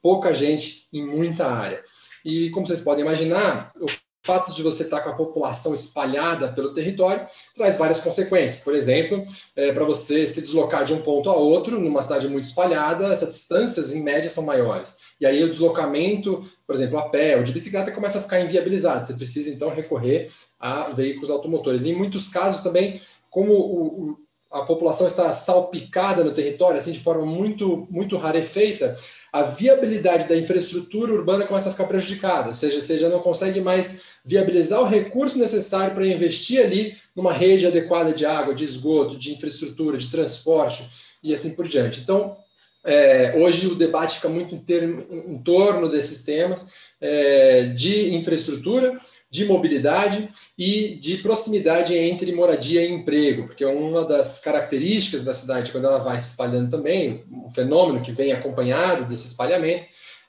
pouca 0.00 0.32
gente 0.32 0.86
em 0.92 1.04
muita 1.04 1.48
área. 1.48 1.82
E 2.24 2.48
como 2.50 2.64
vocês 2.64 2.80
podem 2.80 3.04
imaginar, 3.04 3.72
o 3.80 3.88
fato 4.22 4.54
de 4.54 4.62
você 4.62 4.84
estar 4.84 5.00
com 5.00 5.10
a 5.10 5.16
população 5.16 5.74
espalhada 5.74 6.52
pelo 6.52 6.74
território 6.74 7.26
traz 7.56 7.76
várias 7.76 7.98
consequências. 7.98 8.60
Por 8.60 8.74
exemplo, 8.74 9.24
é, 9.56 9.72
para 9.72 9.84
você 9.84 10.28
se 10.28 10.40
deslocar 10.40 10.84
de 10.84 10.94
um 10.94 11.02
ponto 11.02 11.28
a 11.28 11.34
outro, 11.34 11.80
numa 11.80 12.02
cidade 12.02 12.28
muito 12.28 12.44
espalhada, 12.44 13.06
essas 13.06 13.34
distâncias, 13.34 13.92
em 13.92 14.02
média, 14.02 14.30
são 14.30 14.44
maiores. 14.44 15.05
E 15.20 15.26
aí 15.26 15.42
o 15.42 15.48
deslocamento, 15.48 16.42
por 16.66 16.74
exemplo, 16.74 16.98
a 16.98 17.08
pé 17.08 17.36
ou 17.36 17.42
de 17.42 17.52
bicicleta, 17.52 17.92
começa 17.92 18.18
a 18.18 18.22
ficar 18.22 18.40
inviabilizado. 18.40 19.04
Você 19.04 19.14
precisa, 19.14 19.50
então, 19.50 19.70
recorrer 19.70 20.30
a 20.60 20.90
veículos 20.90 21.30
automotores. 21.30 21.84
E 21.84 21.90
em 21.90 21.94
muitos 21.94 22.28
casos 22.28 22.60
também, 22.60 23.00
como 23.30 23.52
o, 23.52 24.10
o 24.10 24.26
a 24.50 24.62
população 24.62 25.06
está 25.06 25.32
salpicada 25.32 26.22
no 26.22 26.32
território, 26.32 26.76
assim, 26.76 26.92
de 26.92 27.00
forma 27.00 27.26
muito, 27.26 27.86
muito 27.90 28.16
rarefeita, 28.16 28.94
a 29.32 29.42
viabilidade 29.42 30.28
da 30.28 30.36
infraestrutura 30.36 31.12
urbana 31.12 31.46
começa 31.46 31.68
a 31.68 31.72
ficar 31.72 31.86
prejudicada, 31.86 32.48
ou 32.48 32.54
seja, 32.54 32.80
você 32.80 32.96
já 32.96 33.08
não 33.08 33.20
consegue 33.20 33.60
mais 33.60 34.16
viabilizar 34.24 34.80
o 34.80 34.86
recurso 34.86 35.38
necessário 35.38 35.94
para 35.94 36.06
investir 36.06 36.64
ali 36.64 36.96
numa 37.14 37.32
rede 37.32 37.66
adequada 37.66 38.12
de 38.12 38.24
água, 38.24 38.54
de 38.54 38.64
esgoto, 38.64 39.18
de 39.18 39.32
infraestrutura, 39.32 39.98
de 39.98 40.08
transporte 40.08 40.88
e 41.22 41.34
assim 41.34 41.54
por 41.54 41.66
diante. 41.66 42.00
Então, 42.00 42.36
é, 42.86 43.34
hoje 43.36 43.66
o 43.66 43.74
debate 43.74 44.16
fica 44.16 44.28
muito 44.28 44.54
em, 44.54 44.58
termo, 44.58 45.04
em 45.10 45.38
torno 45.42 45.88
desses 45.88 46.22
temas 46.22 46.72
é, 47.00 47.66
de 47.74 48.14
infraestrutura, 48.14 48.98
de 49.28 49.44
mobilidade 49.44 50.30
e 50.56 50.96
de 50.96 51.18
proximidade 51.18 51.94
entre 51.94 52.32
moradia 52.32 52.82
e 52.82 52.92
emprego, 52.92 53.46
porque 53.46 53.64
uma 53.64 54.04
das 54.04 54.38
características 54.38 55.22
da 55.22 55.34
cidade, 55.34 55.72
quando 55.72 55.86
ela 55.86 55.98
vai 55.98 56.18
se 56.18 56.28
espalhando 56.28 56.70
também, 56.70 57.24
um 57.30 57.48
fenômeno 57.48 58.00
que 58.00 58.12
vem 58.12 58.32
acompanhado 58.32 59.04
desse 59.06 59.26
espalhamento, 59.26 59.86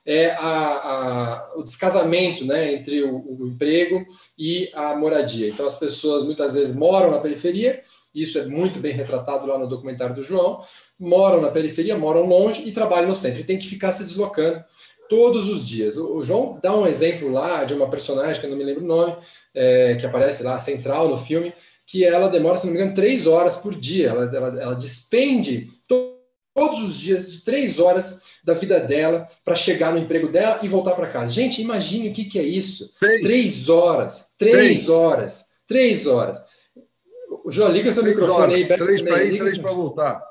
é 0.08 0.32
a, 0.32 0.40
a, 0.40 1.54
o 1.58 1.64
descasamento 1.64 2.46
né, 2.46 2.74
entre 2.74 3.04
o, 3.04 3.18
o, 3.40 3.48
emprego 3.48 4.06
e 4.40 4.72
a 4.74 4.96
moradia. 4.96 5.50
Então, 5.50 5.66
as 5.66 5.78
pessoas 5.78 6.24
muitas 6.24 6.54
vezes 6.54 6.74
moram 6.76 7.12
na 7.12 7.20
periferia, 7.20 7.82
isso 8.22 8.40
é 8.40 8.46
muito 8.46 8.80
bem 8.80 8.94
retratado 8.94 9.46
lá 9.46 9.58
no 9.58 9.68
documentário 9.68 10.16
do 10.16 10.22
João, 10.22 10.60
moram 11.00 11.42
na 11.42 11.52
periferia, 11.52 11.98
moram 11.98 12.26
longe 12.26 12.64
e 12.66 12.72
trabalham 12.72 13.08
no 13.08 13.16
centro, 13.16 13.42
e 13.42 13.44
tem 13.44 13.60
que 13.60 13.68
ficar 13.68 13.92
se 13.92 14.04
deslocando 14.04 14.64
todos 15.10 15.48
os 15.48 15.68
dias. 15.68 15.98
O 15.98 16.24
João 16.24 16.60
dá 16.62 16.76
um 16.76 16.88
exemplo 16.88 17.30
lá 17.32 17.64
de 17.64 17.74
uma 17.74 17.90
personagem, 17.90 18.40
que 18.40 18.46
eu 18.46 18.52
não 18.52 18.58
me 18.58 18.64
lembro 18.64 18.84
o 18.84 18.88
nome, 18.88 19.16
é, 19.54 19.96
que 19.96 20.06
aparece 20.06 20.44
lá, 20.44 20.60
central 20.60 21.08
no 21.10 21.18
filme, 21.18 21.54
que 21.86 22.04
ela 22.04 22.28
demora, 22.28 22.58
se 22.58 22.66
não 22.66 22.74
me 22.74 22.80
engano, 22.80 22.96
três 22.96 23.28
horas 23.28 23.56
por 23.58 23.74
dia. 23.74 24.10
Ela, 24.10 24.36
ela, 24.36 24.62
ela 24.62 24.76
despende 24.76 25.70
to 25.88 26.18
todos 26.58 26.80
os 26.82 27.00
dias 27.00 27.32
de 27.32 27.44
três 27.44 27.80
horas 27.80 28.24
da 28.44 28.56
vida 28.56 28.80
dela 28.80 29.28
para 29.46 29.56
chegar 29.56 29.94
no 29.94 30.00
emprego 30.00 30.28
dela 30.28 30.60
e 30.64 30.68
voltar 30.68 30.96
para 30.96 31.06
casa. 31.06 31.32
Gente, 31.32 31.62
imagine 31.62 32.10
o 32.10 32.14
que, 32.14 32.26
que 32.26 32.40
é 32.40 32.44
isso. 32.44 32.92
Três, 33.00 33.22
três 33.22 33.70
horas. 33.70 34.32
Três, 34.40 34.56
três, 34.56 34.90
horas. 34.90 35.46
Três 35.68 36.08
horas. 36.08 36.40
O 37.48 37.52
João, 37.52 37.72
liga 37.72 37.94
seu 37.94 38.04
três 38.04 38.18
microfone 38.18 38.56
horas. 38.56 38.72
aí. 38.72 38.78
Três 38.78 39.02
para 39.02 39.24
ir, 39.24 39.38
três 39.38 39.58
para 39.58 39.72
voltar. 39.72 40.22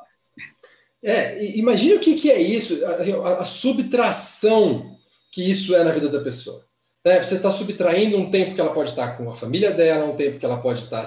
É, 1.02 1.57
imagine 1.57 1.94
o 1.94 1.98
que, 1.98 2.14
que 2.14 2.31
é 2.31 2.38
isso, 2.38 2.79
a, 2.85 3.40
a, 3.40 3.44
subtração 3.44 4.98
que 5.33 5.42
isso 5.42 5.74
é 5.74 5.83
na 5.83 5.92
vida 5.92 6.11
da 6.11 6.20
pessoa. 6.20 6.62
Né? 7.02 7.22
Você 7.22 7.37
está 7.37 7.50
subtraindo 7.50 8.18
um 8.18 8.31
tempo 8.31 8.55
que 8.55 8.61
ela 8.61 8.72
pode 8.72 8.90
estar 8.90 9.16
com 9.16 9.31
a 9.31 9.35
família 9.35 9.70
dela, 9.70 10.05
um 10.05 10.14
tempo 10.14 10.38
que 10.38 10.44
ela 10.44 10.59
pode 10.59 10.81
estar 10.81 11.05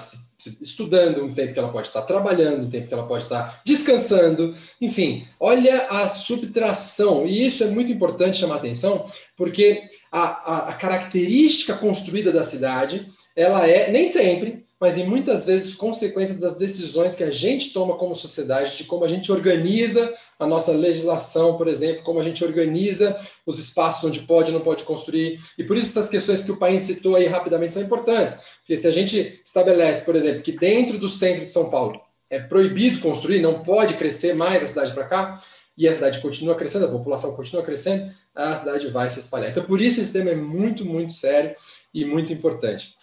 estudando, 0.60 1.24
um 1.24 1.32
tempo 1.32 1.52
que 1.52 1.58
ela 1.60 1.70
pode 1.70 1.86
estar 1.86 2.02
trabalhando, 2.02 2.64
um 2.66 2.70
tempo 2.70 2.88
que 2.88 2.94
ela 2.94 3.06
pode 3.06 3.22
estar 3.22 3.62
descansando. 3.64 4.52
Enfim, 4.80 5.28
olha 5.38 5.86
a 5.86 6.08
subtração. 6.08 7.24
E 7.24 7.46
isso 7.46 7.62
é 7.62 7.68
muito 7.68 7.92
importante 7.92 8.38
chamar 8.38 8.56
atenção, 8.56 9.06
porque 9.36 9.84
a, 10.10 10.22
a, 10.22 10.68
a 10.70 10.72
característica 10.72 11.74
construída 11.74 12.32
da 12.32 12.42
cidade, 12.42 13.06
ela 13.36 13.64
é, 13.68 13.92
nem 13.92 14.08
sempre, 14.08 14.68
mas 14.80 14.96
em 14.96 15.04
muitas 15.04 15.44
vezes 15.44 15.74
consequências 15.74 16.38
das 16.38 16.56
decisões 16.56 17.14
que 17.14 17.22
a 17.22 17.30
gente 17.30 17.70
toma 17.70 17.98
como 17.98 18.14
sociedade, 18.14 18.78
de 18.78 18.84
como 18.84 19.04
a 19.04 19.08
gente 19.08 19.30
organiza 19.30 20.12
a 20.38 20.46
nossa 20.46 20.72
legislação, 20.72 21.58
por 21.58 21.68
exemplo, 21.68 22.02
como 22.02 22.18
a 22.18 22.22
gente 22.22 22.42
organiza 22.42 23.14
os 23.44 23.58
espaços 23.58 24.04
onde 24.04 24.20
pode 24.20 24.50
e 24.50 24.54
não 24.54 24.62
pode 24.62 24.84
construir. 24.84 25.38
E 25.58 25.62
por 25.62 25.76
isso 25.76 25.90
essas 25.90 26.08
questões 26.08 26.42
que 26.42 26.50
o 26.50 26.56
país 26.56 26.82
citou 26.84 27.14
aí 27.14 27.26
rapidamente 27.26 27.74
são 27.74 27.82
importantes. 27.82 28.40
Porque 28.60 28.76
se 28.76 28.88
a 28.88 28.90
gente 28.90 29.40
estabelece, 29.44 30.06
por 30.06 30.16
exemplo, 30.16 30.42
que 30.42 30.52
dentro 30.52 30.96
do 30.96 31.10
centro 31.10 31.44
de 31.44 31.52
São 31.52 31.68
Paulo 31.68 32.00
é 32.30 32.40
proibido 32.40 33.00
construir, 33.00 33.42
não 33.42 33.62
pode 33.62 33.94
crescer 33.94 34.34
mais 34.34 34.64
a 34.64 34.68
cidade 34.68 34.92
para 34.92 35.04
cá, 35.04 35.42
e 35.76 35.88
a 35.88 35.92
cidade 35.92 36.20
continua 36.20 36.54
crescendo, 36.54 36.84
a 36.86 36.90
população 36.90 37.34
continua 37.34 37.62
crescendo, 37.62 38.12
a 38.34 38.54
cidade 38.54 38.88
vai 38.88 39.08
se 39.08 39.18
espalhar. 39.18 39.50
Então, 39.50 39.64
por 39.64 39.80
isso 39.80 40.00
esse 40.00 40.12
tema 40.12 40.30
é 40.30 40.34
muito, 40.34 40.84
muito 40.84 41.12
sério 41.12 41.56
e 41.92 42.04
muito 42.04 42.32
importante. 42.32 42.94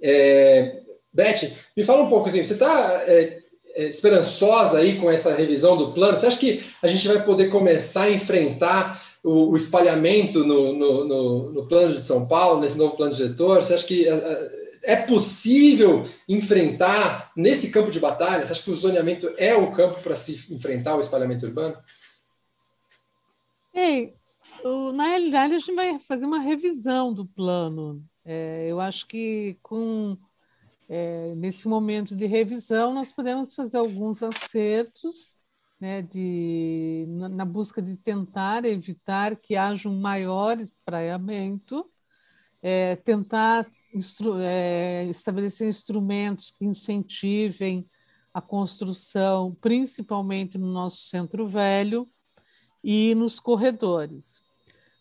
É, 0.00 0.81
Beth, 1.12 1.52
me 1.76 1.84
fala 1.84 2.04
um 2.04 2.08
pouco 2.08 2.28
assim, 2.28 2.44
você 2.44 2.54
está 2.54 3.02
é, 3.06 3.42
é, 3.74 3.88
esperançosa 3.88 4.78
aí 4.78 4.98
com 4.98 5.10
essa 5.10 5.34
revisão 5.34 5.76
do 5.76 5.92
plano? 5.92 6.16
Você 6.16 6.26
acha 6.26 6.38
que 6.38 6.64
a 6.82 6.86
gente 6.86 7.06
vai 7.06 7.22
poder 7.24 7.48
começar 7.48 8.04
a 8.04 8.10
enfrentar 8.10 9.02
o, 9.22 9.50
o 9.50 9.56
espalhamento 9.56 10.44
no, 10.44 10.72
no, 10.72 11.04
no, 11.04 11.52
no, 11.52 11.66
plano 11.66 11.94
de 11.94 12.00
São 12.00 12.26
Paulo, 12.26 12.60
nesse 12.60 12.78
novo 12.78 12.96
plano 12.96 13.12
diretor? 13.12 13.62
Você 13.62 13.74
acha 13.74 13.86
que 13.86 14.08
é, 14.08 14.12
é, 14.12 14.92
é 14.94 14.96
possível 14.96 16.06
enfrentar 16.28 17.30
nesse 17.36 17.70
campo 17.70 17.90
de 17.90 18.00
batalha? 18.00 18.44
Você 18.44 18.52
acha 18.52 18.62
que 18.62 18.70
o 18.70 18.76
zoneamento 18.76 19.32
é 19.36 19.54
o 19.54 19.72
campo 19.72 20.00
para 20.00 20.16
se 20.16 20.52
enfrentar 20.52 20.96
o 20.96 21.00
espalhamento 21.00 21.44
urbano? 21.44 21.76
Ei, 23.74 24.14
na 24.94 25.08
realidade, 25.08 25.54
a 25.54 25.58
gente 25.58 25.74
vai 25.74 25.98
fazer 25.98 26.26
uma 26.26 26.40
revisão 26.40 27.12
do 27.12 27.26
plano. 27.26 28.02
É, 28.24 28.66
eu 28.68 28.80
acho 28.80 29.06
que 29.06 29.56
com 29.62 30.16
é, 30.94 31.34
nesse 31.34 31.66
momento 31.66 32.14
de 32.14 32.26
revisão, 32.26 32.92
nós 32.92 33.10
podemos 33.10 33.54
fazer 33.54 33.78
alguns 33.78 34.22
acertos 34.22 35.38
né, 35.80 36.02
de, 36.02 37.06
na, 37.08 37.30
na, 37.30 37.44
busca 37.46 37.80
de 37.80 37.96
tentar 37.96 38.66
evitar 38.66 39.34
que 39.36 39.56
haja 39.56 39.88
um 39.88 39.98
maior 39.98 40.60
espraiamento, 40.60 41.90
é, 42.60 42.96
tentar 42.96 43.66
instru 43.94 44.36
é, 44.38 45.06
estabelecer 45.06 45.66
instrumentos 45.66 46.50
que 46.50 46.66
incentivem 46.66 47.88
a 48.34 48.42
construção, 48.42 49.56
principalmente 49.62 50.58
no 50.58 50.70
nosso 50.70 51.04
centro 51.04 51.46
velho 51.46 52.06
e 52.84 53.14
nos 53.14 53.40
corredores. 53.40 54.42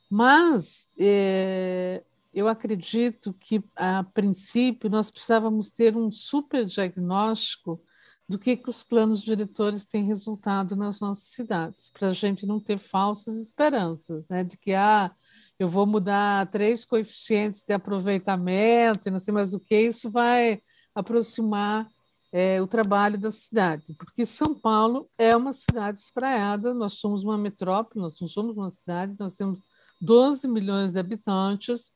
Mas 0.09 0.87
é, 0.97 2.01
eu 2.33 2.47
acredito 2.47 3.33
que, 3.33 3.63
a 3.75 4.03
princípio, 4.03 4.89
nós 4.89 5.11
precisávamos 5.11 5.69
ter 5.71 5.95
um 5.95 6.11
super 6.11 6.65
diagnóstico 6.65 7.81
do 8.27 8.39
que, 8.39 8.55
que 8.55 8.69
os 8.69 8.81
planos 8.81 9.21
diretores 9.21 9.85
têm 9.85 10.05
resultado 10.05 10.75
nas 10.75 11.01
nossas 11.01 11.27
cidades, 11.27 11.89
para 11.89 12.09
a 12.09 12.13
gente 12.13 12.45
não 12.45 12.59
ter 12.59 12.77
falsas 12.77 13.37
esperanças, 13.37 14.25
né? 14.29 14.43
de 14.43 14.57
que 14.57 14.73
ah, 14.73 15.11
eu 15.59 15.67
vou 15.67 15.85
mudar 15.85 16.49
três 16.49 16.85
coeficientes 16.85 17.65
de 17.67 17.73
aproveitamento, 17.73 19.07
e 19.07 19.11
não 19.11 19.19
sei 19.19 19.33
mais 19.33 19.53
o 19.53 19.59
que, 19.59 19.77
isso 19.77 20.09
vai 20.09 20.61
aproximar 20.95 21.87
é, 22.31 22.61
o 22.61 22.67
trabalho 22.67 23.17
da 23.17 23.29
cidade, 23.29 23.93
porque 23.95 24.25
São 24.25 24.55
Paulo 24.55 25.09
é 25.17 25.35
uma 25.35 25.51
cidade 25.51 25.99
espraiada, 25.99 26.73
nós 26.73 26.93
somos 26.93 27.25
uma 27.25 27.37
metrópole, 27.37 28.01
nós 28.01 28.19
não 28.21 28.27
somos 28.27 28.55
uma 28.55 28.69
cidade, 28.69 29.15
nós 29.19 29.35
temos 29.35 29.59
12 29.99 30.47
milhões 30.47 30.93
de 30.93 30.99
habitantes, 30.99 31.91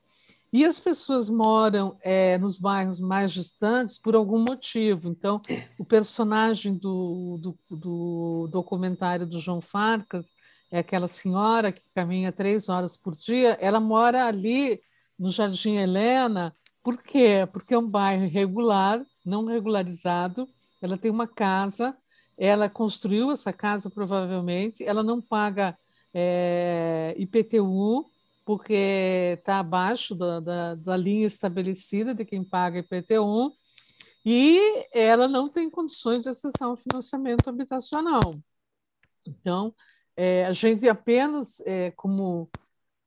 e 0.56 0.64
as 0.64 0.80
pessoas 0.80 1.30
moram 1.30 1.98
é, 2.02 2.38
nos 2.38 2.58
bairros 2.58 2.98
mais 2.98 3.34
distantes 3.34 4.00
por 4.00 4.16
algum 4.16 4.40
motivo. 4.40 5.10
Então, 5.10 5.42
o 5.78 5.84
personagem 5.84 6.74
do, 6.74 7.38
do, 7.42 7.76
do, 7.76 8.48
documentário 8.50 9.26
do 9.26 9.42
João 9.42 9.60
Farcas 9.60 10.32
é 10.72 10.80
aquela 10.80 11.10
senhora 11.10 11.74
que 11.74 11.82
caminha 11.94 12.32
três 12.32 12.70
horas 12.70 12.96
por 12.96 13.18
dia, 13.18 13.58
ela 13.60 13.82
mora 13.82 14.28
ali 14.28 14.80
no 15.20 15.30
Jardim 15.30 15.76
Helena. 15.76 16.56
Por 16.82 17.04
quê? 17.04 17.46
Porque 17.52 17.74
é 17.74 17.78
um 17.78 17.90
bairro 17.90 18.24
irregular, 18.24 19.06
não 19.26 19.44
regularizado. 19.44 20.48
Ela 20.82 20.98
tem 20.98 21.12
uma 21.12 21.28
casa, 21.28 21.98
ela 22.38 22.70
construiu 22.70 23.30
essa 23.30 23.52
casa 23.52 23.90
provavelmente, 23.90 24.86
ela 24.86 25.04
não 25.04 25.22
paga 25.22 25.78
é, 26.14 27.14
IPTU, 27.18 28.10
porque 28.46 29.36
está 29.40 29.60
abaixo 29.60 30.14
da, 30.14 30.40
da, 30.40 30.76
da, 30.76 30.96
linha 30.96 31.26
estabelecida 31.26 32.14
de 32.14 32.24
quem 32.24 32.44
paga 32.44 32.80
IPTU, 32.80 33.52
e 34.24 34.60
ela 34.94 35.28
não 35.28 35.50
tem 35.50 35.70
condições 35.70 36.22
de 36.22 36.30
acessar 36.30 36.72
um 36.72 36.78
financiamento 36.78 37.48
habitacional. 37.50 38.36
Então, 39.28 39.74
é, 40.16 40.46
a 40.46 40.54
gente 40.54 40.88
apenas, 40.88 41.60
é, 41.62 41.92
como 41.92 42.50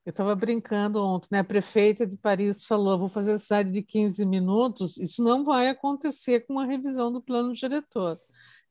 eu 0.09 0.11
estava 0.11 0.35
brincando 0.35 1.03
ontem, 1.03 1.29
né? 1.31 1.41
a 1.41 1.45
prefeita 1.45 2.07
de 2.07 2.17
Paris 2.17 2.65
falou: 2.65 2.99
vou 2.99 3.09
fazer 3.09 3.39
cidade 3.39 3.71
de 3.71 3.83
15 3.83 4.25
minutos. 4.27 4.97
Isso 4.97 5.23
não 5.23 5.45
vai 5.45 5.69
acontecer 5.69 6.41
com 6.47 6.59
a 6.59 6.65
revisão 6.65 7.13
do 7.13 7.23
plano 7.23 7.53
diretor. 7.53 8.19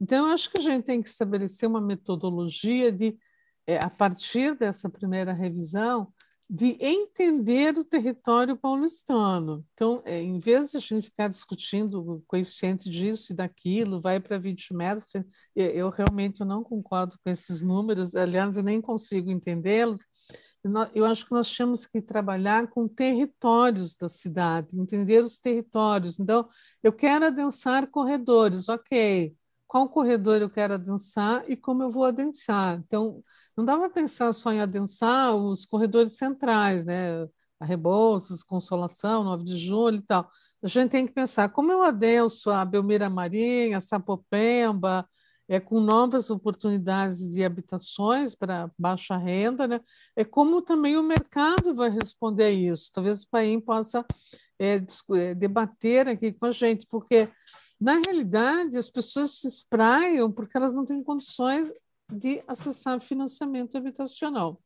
Então, 0.01 0.27
eu 0.27 0.33
acho 0.33 0.49
que 0.49 0.59
a 0.59 0.63
gente 0.63 0.83
tem 0.83 1.01
que 1.01 1.09
estabelecer 1.09 1.69
uma 1.69 1.81
metodologia 1.81 2.91
de, 2.91 3.17
é, 3.67 3.77
a 3.77 3.89
partir 3.89 4.55
dessa 4.55 4.89
primeira 4.89 5.33
revisão, 5.33 6.11
de 6.49 6.77
entender 6.79 7.77
o 7.77 7.83
território 7.83 8.55
paulistano. 8.55 9.65
Então, 9.73 10.01
é, 10.05 10.21
em 10.21 10.39
vez 10.39 10.71
de 10.71 10.77
a 10.77 10.79
gente 10.79 11.05
ficar 11.05 11.27
discutindo 11.27 11.99
o 11.99 12.21
coeficiente 12.25 12.89
disso 12.89 13.33
e 13.33 13.35
daquilo, 13.35 14.01
vai 14.01 14.19
para 14.19 14.37
20 14.37 14.73
metros, 14.73 15.11
eu, 15.55 15.89
realmente 15.89 16.43
não 16.45 16.63
concordo 16.63 17.17
com 17.23 17.29
esses 17.29 17.61
números, 17.61 18.15
aliás, 18.15 18.55
eu 18.55 18.63
nem 18.63 18.79
consigo 18.79 19.29
entendê-los. 19.29 19.99
Eu 20.93 21.05
acho 21.05 21.25
que 21.25 21.31
nós 21.31 21.55
temos 21.55 21.85
que 21.85 22.01
trabalhar 22.01 22.67
com 22.69 22.87
territórios 22.87 23.95
da 23.95 24.09
cidade, 24.09 24.79
entender 24.79 25.21
os 25.23 25.39
territórios. 25.39 26.19
Então, 26.19 26.47
eu 26.83 26.91
quero 26.91 27.25
adensar 27.25 27.87
corredores, 27.89 28.67
ok. 28.69 29.35
Qual 29.67 29.89
corredor 29.89 30.41
eu 30.41 30.49
quero 30.49 30.73
adensar 30.75 31.43
e 31.47 31.55
como 31.55 31.83
eu 31.83 31.91
vou 31.91 32.05
adensar? 32.05 32.79
Então, 32.85 33.23
não 33.57 33.65
dá 33.65 33.75
para 33.77 33.89
pensar 33.89 34.31
só 34.33 34.53
em 34.53 34.61
adensar 34.61 35.35
os 35.35 35.65
corredores 35.65 36.13
centrais, 36.15 36.85
né? 36.85 37.27
A 37.59 37.65
Rebouças, 37.65 38.43
Consolação, 38.43 39.23
9 39.23 39.43
de 39.43 39.57
julho 39.57 39.97
e 39.97 40.01
tal. 40.03 40.29
A 40.61 40.67
gente 40.67 40.91
tem 40.91 41.07
que 41.07 41.13
pensar 41.13 41.49
como 41.49 41.71
eu 41.71 41.81
adenso 41.81 42.51
a 42.51 42.63
Belmira 42.63 43.09
Marinha, 43.09 43.81
Sapopemba, 43.81 45.09
é, 45.49 45.59
com 45.59 45.79
novas 45.79 46.29
oportunidades 46.29 47.31
de 47.31 47.43
habitações 47.43 48.35
para 48.35 48.69
baixa 48.77 49.17
renda, 49.17 49.67
né? 49.67 49.79
é 50.15 50.23
como 50.23 50.61
também 50.61 50.97
o 50.97 51.03
mercado 51.03 51.73
vai 51.73 51.89
responder 51.89 52.43
a 52.43 52.51
isso. 52.51 52.91
Talvez 52.93 53.23
o 53.23 53.29
país 53.29 53.59
possa 53.63 54.05
é, 54.59 54.75
é, 55.15 55.33
debater 55.33 56.07
aqui 56.07 56.33
com 56.33 56.45
a 56.45 56.51
gente, 56.51 56.85
porque, 56.87 57.29
na 57.79 57.93
realidade, 57.93 58.77
as 58.77 58.89
pessoas 58.89 59.31
se 59.31 59.47
espraiam 59.47 60.31
porque 60.31 60.55
elas 60.57 60.73
não 60.73 60.85
têm 60.85 61.01
condições 61.03 61.71
de 62.11 62.43
acessar 62.47 63.01
financiamento 63.01 63.77
habitacional. 63.77 64.61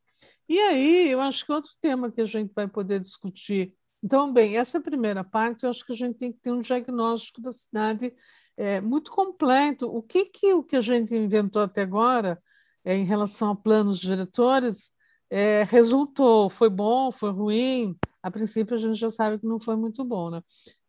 E 0.47 0.59
aí, 0.59 1.09
eu 1.09 1.21
acho 1.21 1.45
que 1.45 1.51
outro 1.51 1.71
tema 1.81 2.11
que 2.11 2.21
a 2.21 2.25
gente 2.25 2.51
vai 2.53 2.67
poder 2.67 2.99
discutir. 2.99 3.73
Então, 4.03 4.31
bem, 4.33 4.57
essa 4.57 4.81
primeira 4.81 5.23
parte, 5.23 5.63
eu 5.63 5.69
acho 5.69 5.85
que 5.85 5.93
a 5.93 5.95
gente 5.95 6.17
tem 6.17 6.31
que 6.31 6.39
ter 6.39 6.51
um 6.51 6.61
diagnóstico 6.61 7.41
da 7.41 7.51
cidade 7.53 8.13
é, 8.57 8.81
muito 8.81 9.11
completo. 9.11 9.87
O 9.87 10.01
que, 10.01 10.25
que 10.25 10.53
o 10.53 10.63
que 10.63 10.75
a 10.75 10.81
gente 10.81 11.15
inventou 11.15 11.61
até 11.61 11.83
agora, 11.83 12.41
é, 12.83 12.95
em 12.95 13.05
relação 13.05 13.51
a 13.51 13.55
planos 13.55 13.99
diretores, 13.99 14.91
é, 15.29 15.63
resultou? 15.63 16.49
Foi 16.49 16.69
bom? 16.69 17.11
Foi 17.11 17.31
ruim? 17.31 17.95
A 18.21 18.29
princípio, 18.29 18.75
a 18.75 18.79
gente 18.79 18.99
já 18.99 19.09
sabe 19.09 19.39
que 19.39 19.47
não 19.47 19.59
foi 19.59 19.75
muito 19.75 20.03
bom, 20.03 20.29
né? 20.29 20.43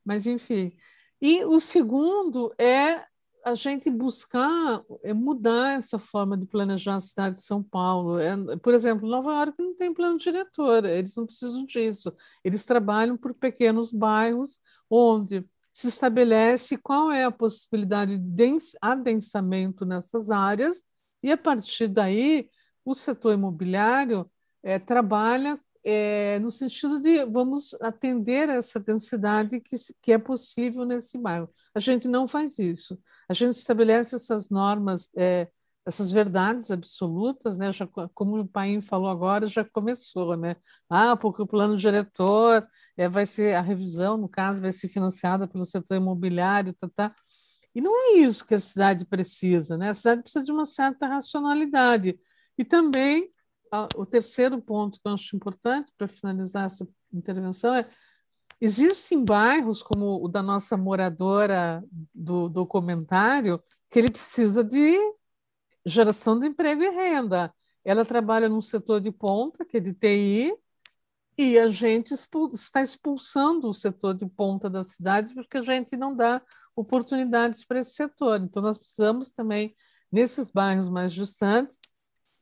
Mas, 0.05 0.27
enfim. 0.27 0.73
E 1.21 1.45
o 1.45 1.61
segundo 1.61 2.53
é 2.59 3.05
a 3.45 3.55
gente 3.55 3.91
buscar 3.91 4.83
é 5.03 5.13
mudar 5.13 5.79
essa 5.79 5.99
forma 5.99 6.37
de 6.37 6.47
planejar 6.47 6.97
a 6.97 7.01
cidade 7.01 7.37
de 7.37 7.43
São 7.43 7.63
Paulo. 7.63 8.19
É, 8.19 8.57
por 8.59 8.75
exemplo, 8.75 9.09
Nova 9.09 9.33
York 9.33 9.55
não 9.59 9.75
tem 9.75 9.93
plano 9.93 10.19
diretor, 10.19 10.85
eles 10.85 11.17
não 11.17 11.27
precisam 11.27 11.65
disso. 11.65 12.15
Eles 12.45 12.65
trabalham 12.65 13.17
por 13.17 13.35
pequenos 13.35 13.93
bairros 13.93 14.59
onde 14.89 15.45
se 15.73 15.89
estabelece 15.89 16.77
qual 16.77 17.11
é 17.11 17.25
a 17.25 17.31
possibilidade 17.31 18.19
de 18.19 18.59
adensamento 18.81 19.85
nessas 19.85 20.31
áreas 20.31 20.85
e, 21.23 21.33
a 21.33 21.37
partir 21.37 21.89
daí, 21.89 22.49
o 22.85 22.95
setor 22.95 23.35
imobiliário 23.35 24.31
é, 24.63 24.79
trabalha 24.79 25.59
é, 25.85 26.39
no 26.39 26.51
sentido 26.51 27.01
de 27.01 27.25
vamos 27.25 27.75
atender 27.81 28.49
essa 28.49 28.79
densidade 28.79 29.61
que, 29.61 29.77
que 30.01 30.13
é 30.13 30.19
possível 30.19 30.85
nesse 30.85 31.19
bairro. 31.19 31.49
A 31.75 31.81
gente 31.81 32.07
não 32.07 32.29
faz 32.29 32.59
isso. 32.59 32.99
A 33.29 33.35
gente 33.35 33.57
estabelece 33.57 34.15
essas 34.15 34.49
normas, 34.49 35.09
é, 35.17 35.49
essas 35.85 36.13
verdades 36.13 36.71
absolutas, 36.71 37.59
né? 37.59 37.73
Já, 37.73 37.89
como 38.15 38.39
o 38.39 38.47
Paim 38.47 38.81
falou 38.81 39.09
agora, 39.09 39.47
já 39.47 39.65
começou, 39.65 40.37
né? 40.37 40.57
Ah, 40.89 41.17
porque 41.17 41.43
o 41.43 41.47
plano 41.47 41.77
diretor 41.77 42.67
é, 42.97 43.09
vai 43.09 43.27
ser, 43.27 43.57
a 43.57 43.61
revisão, 43.61 44.17
no 44.17 44.29
caso, 44.29 44.63
vai 44.63 44.73
ser 44.73 44.89
financiada 44.89 45.49
pelo 45.49 45.65
setor 45.65 45.97
imobiliário, 45.97 46.73
tá, 46.75 46.89
tá. 46.95 47.15
E 47.75 47.81
não 47.81 47.97
é 47.97 48.19
isso 48.19 48.47
que 48.47 48.55
a 48.55 48.59
cidade 48.59 49.05
precisa, 49.07 49.77
né? 49.77 49.91
A 49.91 49.95
cidade 49.95 50.23
precisa 50.23 50.45
de 50.45 50.53
uma 50.53 50.67
certa 50.67 51.07
racionalidade. 51.07 52.19
E 52.57 52.65
também 52.65 53.31
o 53.97 54.05
terceiro 54.05 54.61
ponto 54.61 55.01
que 55.01 55.09
eu 55.09 55.15
acho 55.15 55.35
importante 55.35 55.93
para 55.97 56.07
finalizar 56.07 56.67
essa 56.67 56.87
intervenção 57.13 57.75
é 57.75 57.89
existem 58.61 59.25
bairros 59.25 59.83
como 59.83 60.23
o 60.23 60.29
da 60.29 60.43
nossa 60.43 60.77
moradora 60.77 61.83
do 62.15 62.49
documentário 62.49 63.63
que 63.91 63.99
ele 63.99 64.11
precisa 64.11 64.63
de 64.63 64.97
geração 65.85 66.39
de 66.39 66.47
emprego 66.47 66.83
e 66.83 66.91
renda. 66.91 67.53
Ela 67.85 68.05
trabalha 68.05 68.49
num 68.49 68.61
setor 68.61 69.01
de 69.01 69.11
ponta, 69.11 69.65
que 69.65 69.79
é 69.79 69.81
de 69.81 69.93
TI, 69.93 70.55
e 71.37 71.59
a 71.59 71.69
gente 71.69 72.15
está 72.15 72.83
expulsando 72.83 73.69
o 73.69 73.75
setor 73.75 74.15
de 74.15 74.27
ponta 74.27 74.71
da 74.71 74.83
cidade 74.83 75.35
porque 75.35 75.59
a 75.59 75.63
gente 75.63 75.97
não 75.97 76.15
dá 76.15 76.41
oportunidades 76.77 77.65
para 77.65 77.81
esse 77.81 77.95
setor. 77.95 78.41
Então, 78.43 78.63
nós 78.63 78.79
precisamos 78.79 79.33
também, 79.33 79.75
nesses 80.11 80.51
bairros 80.51 80.89
mais 80.89 81.13
distantes, 81.13 81.81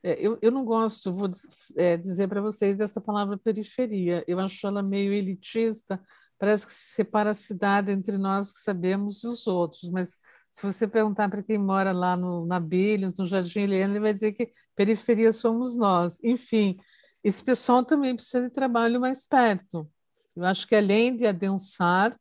eu, 0.03 0.37
eu 0.41 0.51
não 0.51 0.65
gosto, 0.65 1.13
vou 1.13 1.29
é, 1.75 1.95
dizer 1.97 2.27
para 2.27 2.41
vocês, 2.41 2.75
dessa 2.75 2.99
palavra 2.99 3.37
periferia. 3.37 4.23
Eu 4.27 4.39
acho 4.39 4.65
ela 4.65 4.81
meio 4.81 5.13
elitista, 5.13 6.01
parece 6.39 6.65
que 6.65 6.73
se 6.73 6.95
separa 6.95 7.31
a 7.31 7.35
cidade 7.35 7.91
entre 7.91 8.17
nós 8.17 8.51
que 8.51 8.59
sabemos 8.59 9.23
e 9.23 9.27
os 9.27 9.45
outros. 9.45 9.89
Mas 9.89 10.17
se 10.51 10.63
você 10.63 10.87
perguntar 10.87 11.29
para 11.29 11.43
quem 11.43 11.57
mora 11.57 11.91
lá 11.91 12.17
no, 12.17 12.45
na 12.45 12.59
Bilhas, 12.59 13.13
no 13.13 13.25
Jardim 13.25 13.61
Helena, 13.61 13.93
ele 13.93 13.99
vai 13.99 14.13
dizer 14.13 14.33
que 14.33 14.51
periferia 14.75 15.31
somos 15.31 15.75
nós. 15.75 16.19
Enfim, 16.23 16.77
esse 17.23 17.43
pessoal 17.43 17.85
também 17.85 18.15
precisa 18.15 18.41
de 18.41 18.49
trabalho 18.49 18.99
mais 18.99 19.25
perto. 19.25 19.89
Eu 20.35 20.45
acho 20.45 20.67
que 20.67 20.75
além 20.75 21.15
de 21.15 21.27
adensar, 21.27 22.17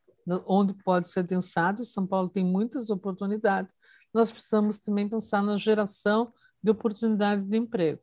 onde 0.47 0.75
pode 0.85 1.09
ser 1.09 1.21
adensado, 1.21 1.85
São 1.85 2.07
Paulo 2.07 2.29
tem 2.29 2.45
muitas 2.45 2.91
oportunidades, 2.91 3.75
nós 4.13 4.31
precisamos 4.31 4.79
também 4.79 5.09
pensar 5.09 5.43
na 5.43 5.57
geração 5.57 6.33
de 6.63 6.71
oportunidades 6.71 7.45
de 7.45 7.57
emprego. 7.57 8.01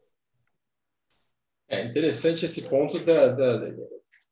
É 1.69 1.83
interessante 1.85 2.45
esse 2.45 2.69
ponto 2.69 2.97
da, 2.99 3.33
da, 3.33 3.75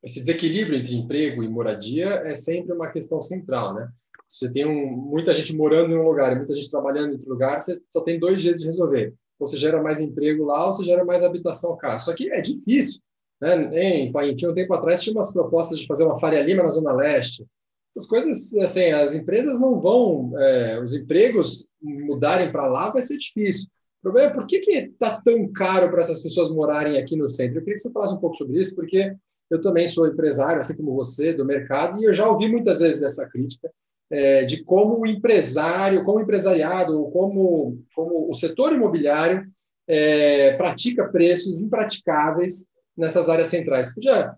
esse 0.04 0.20
desequilíbrio 0.20 0.78
entre 0.80 0.96
emprego 0.96 1.44
e 1.44 1.50
moradia 1.50 2.06
é 2.26 2.34
sempre 2.34 2.74
uma 2.74 2.92
questão 2.92 3.20
central, 3.22 3.74
né? 3.74 3.90
Se 4.28 4.40
você 4.40 4.54
tem 4.54 4.66
um, 4.66 4.96
muita 4.96 5.34
gente 5.34 5.56
morando 5.56 5.94
em 5.94 5.98
um 5.98 6.08
lugar 6.08 6.32
e 6.32 6.38
muita 6.38 6.54
gente 6.56 6.70
trabalhando 6.70 7.10
em 7.10 7.14
outro 7.14 7.30
lugar, 7.30 7.62
você 7.62 7.74
só 7.90 8.02
tem 8.02 8.20
dois 8.20 8.42
jeitos 8.42 8.62
de 8.62 8.68
resolver. 8.68 9.14
Ou 9.38 9.48
você 9.48 9.58
gera 9.58 9.82
mais 9.82 10.00
emprego 10.00 10.46
lá, 10.46 10.66
ou 10.66 10.74
você 10.74 10.84
gera 10.84 11.04
mais 11.04 11.24
habitação 11.24 11.76
cá. 11.78 12.00
Só 12.00 12.16
que 12.16 12.32
é 12.32 12.40
difícil. 12.40 13.02
Né? 13.42 14.06
Em 14.06 14.12
Paintinho, 14.12 14.52
um 14.52 14.56
tempo 14.56 14.74
atrás, 14.74 15.02
tinha 15.02 15.16
umas 15.16 15.34
propostas 15.34 15.80
de 15.80 15.86
fazer 15.86 16.06
uma 16.06 16.20
Faria 16.20 16.42
Lima 16.42 16.64
na 16.64 16.70
Zona 16.70 16.94
Leste. 16.94 17.46
Essas 17.90 18.08
coisas, 18.08 18.56
assim, 18.58 18.92
as 18.92 19.14
empresas 19.14 19.60
não 19.60 19.80
vão, 19.80 20.38
é, 20.40 20.82
os 20.82 20.94
empregos 20.94 21.70
mudarem 21.82 22.52
para 22.52 22.68
lá 22.68 22.92
vai 22.92 23.02
ser 23.02 23.18
difícil 23.18 23.70
problema 24.06 24.30
é 24.30 24.34
por 24.36 24.46
que 24.46 24.58
está 24.58 25.20
tão 25.22 25.52
caro 25.52 25.90
para 25.90 26.02
essas 26.02 26.22
pessoas 26.22 26.52
morarem 26.52 27.00
aqui 27.00 27.16
no 27.16 27.28
centro? 27.28 27.58
Eu 27.58 27.62
queria 27.62 27.74
que 27.74 27.82
você 27.82 27.92
falasse 27.92 28.14
um 28.14 28.20
pouco 28.20 28.36
sobre 28.36 28.60
isso, 28.60 28.76
porque 28.76 29.16
eu 29.50 29.60
também 29.60 29.88
sou 29.88 30.08
empresário, 30.08 30.60
assim 30.60 30.78
como 30.78 30.94
você, 30.94 31.34
do 31.34 31.44
mercado, 31.44 32.00
e 32.00 32.06
eu 32.06 32.14
já 32.14 32.30
ouvi 32.30 32.48
muitas 32.48 32.82
vezes 32.82 33.02
essa 33.02 33.28
crítica 33.28 33.68
é, 34.12 34.46
de 34.46 34.64
como 34.64 35.00
o 35.00 35.08
empresário, 35.08 36.04
como 36.04 36.20
o 36.20 36.22
empresariado, 36.22 37.10
como, 37.10 37.84
como 37.96 38.30
o 38.30 38.34
setor 38.36 38.74
imobiliário 38.74 39.44
é, 39.88 40.56
pratica 40.56 41.10
preços 41.10 41.64
impraticáveis 41.64 42.68
nessas 42.96 43.28
áreas 43.28 43.48
centrais. 43.48 43.88
Você 43.88 43.96
podia 43.96 44.36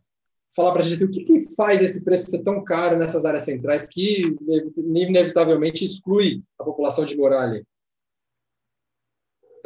falar 0.56 0.72
para 0.72 0.80
a 0.80 0.84
gente 0.84 0.94
assim, 0.94 1.06
o 1.06 1.12
que, 1.12 1.26
que, 1.26 1.56
faz 1.56 1.82
esse 1.82 2.06
preço 2.06 2.30
ser 2.30 2.42
tão 2.42 2.64
caro 2.64 2.98
nessas 2.98 3.26
áreas 3.26 3.44
centrais 3.44 3.86
que 3.86 4.34
inevitavelmente 4.78 5.84
exclui 5.84 6.42
a 6.58 6.64
população 6.64 7.06
de 7.06 7.18
morar 7.18 7.42
ali? 7.42 7.66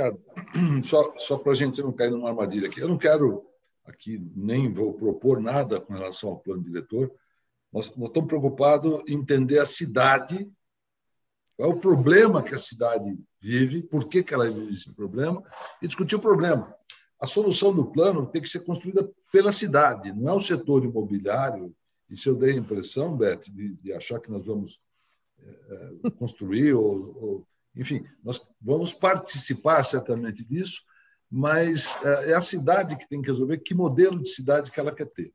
Cara, 0.01 0.17
só, 0.83 1.13
só 1.17 1.37
para 1.37 1.51
a 1.51 1.55
gente 1.55 1.79
não 1.79 1.91
cair 1.91 2.09
numa 2.09 2.29
armadilha 2.29 2.67
aqui, 2.67 2.79
eu 2.79 2.87
não 2.87 2.97
quero 2.97 3.45
aqui 3.85 4.19
nem 4.35 4.73
vou 4.73 4.93
propor 4.93 5.39
nada 5.39 5.79
com 5.79 5.93
relação 5.93 6.29
ao 6.29 6.39
plano 6.39 6.63
diretor. 6.63 7.11
Nós, 7.71 7.95
nós 7.95 8.09
estamos 8.09 8.27
preocupados 8.27 9.03
em 9.07 9.13
entender 9.13 9.59
a 9.59 9.65
cidade, 9.65 10.51
qual 11.55 11.69
é 11.69 11.73
o 11.73 11.79
problema 11.79 12.41
que 12.41 12.55
a 12.55 12.57
cidade 12.57 13.15
vive, 13.39 13.83
por 13.83 14.07
que, 14.07 14.23
que 14.23 14.33
ela 14.33 14.49
vive 14.49 14.71
esse 14.71 14.91
problema, 14.91 15.43
e 15.79 15.87
discutir 15.87 16.15
o 16.15 16.19
problema. 16.19 16.75
A 17.19 17.27
solução 17.27 17.71
do 17.71 17.85
plano 17.85 18.25
tem 18.25 18.41
que 18.41 18.49
ser 18.49 18.61
construída 18.61 19.07
pela 19.31 19.51
cidade, 19.51 20.11
não 20.11 20.31
é 20.31 20.33
o 20.33 20.41
setor 20.41 20.83
imobiliário. 20.83 21.75
E 22.09 22.17
se 22.17 22.27
eu 22.27 22.35
dei 22.35 22.53
a 22.53 22.57
impressão, 22.57 23.15
Beth, 23.15 23.41
de, 23.51 23.75
de 23.75 23.93
achar 23.93 24.19
que 24.19 24.31
nós 24.31 24.45
vamos 24.47 24.81
é, 25.39 26.09
construir, 26.17 26.73
ou, 26.73 27.15
ou, 27.21 27.47
enfim, 27.75 28.05
nós 28.23 28.41
vamos 28.61 28.93
participar 28.93 29.83
certamente 29.85 30.43
disso, 30.43 30.81
mas 31.29 31.97
é, 32.03 32.31
é 32.31 32.33
a 32.33 32.41
cidade 32.41 32.97
que 32.97 33.07
tem 33.07 33.21
que 33.21 33.27
resolver 33.27 33.59
que 33.59 33.73
modelo 33.73 34.21
de 34.21 34.29
cidade 34.29 34.71
que 34.71 34.79
ela 34.79 34.93
quer 34.93 35.07
ter. 35.07 35.31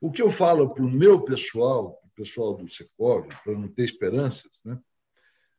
O 0.00 0.12
que 0.12 0.22
eu 0.22 0.30
falo 0.30 0.72
para 0.72 0.84
o 0.84 0.90
meu 0.90 1.22
pessoal, 1.22 2.00
o 2.04 2.08
pessoal 2.14 2.54
do 2.54 2.68
Secov, 2.68 3.26
para 3.42 3.54
não 3.54 3.66
ter 3.66 3.82
esperanças, 3.82 4.62
né? 4.64 4.78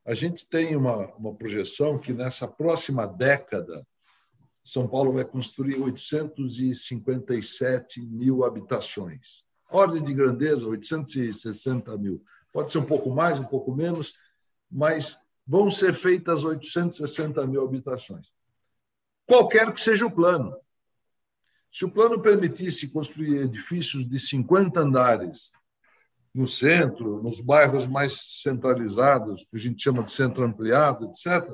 a 0.06 0.14
gente 0.14 0.48
tem 0.48 0.74
uma, 0.76 1.14
uma 1.16 1.36
projeção 1.36 2.00
que 2.00 2.14
nessa 2.14 2.48
próxima 2.48 3.06
década 3.06 3.86
São 4.64 4.88
Paulo 4.88 5.12
vai 5.14 5.26
construir 5.26 5.80
857 5.80 8.02
mil 8.02 8.46
habitações. 8.46 9.44
Ordem 9.70 10.02
de 10.02 10.14
grandeza, 10.14 10.68
860 10.68 11.96
mil. 11.98 12.24
Pode 12.52 12.72
ser 12.72 12.80
um 12.80 12.86
pouco 12.86 13.12
mais, 13.12 13.40
um 13.40 13.46
pouco 13.46 13.76
menos, 13.76 14.16
mas 14.72 15.22
vão 15.50 15.70
ser 15.70 15.94
feitas 15.94 16.46
860 16.46 17.46
mil 17.48 17.66
habitações 17.66 18.32
qualquer 19.30 19.72
que 19.72 19.80
seja 19.80 20.08
o 20.08 20.12
plano. 20.12 20.58
Se 21.72 21.86
o 21.86 21.92
plano 21.92 22.20
permitisse 22.20 22.92
construir 22.92 23.44
edifícios 23.44 24.10
de 24.10 24.20
50 24.20 24.80
andares 24.80 25.52
no 26.34 26.48
centro, 26.48 27.22
nos 27.22 27.40
bairros 27.40 27.86
mais 27.86 28.42
centralizados, 28.42 29.46
que 29.50 29.56
a 29.56 29.60
gente 29.60 29.84
chama 29.84 30.02
de 30.02 30.12
centro 30.12 30.44
ampliado, 30.44 31.06
etc., 31.06 31.48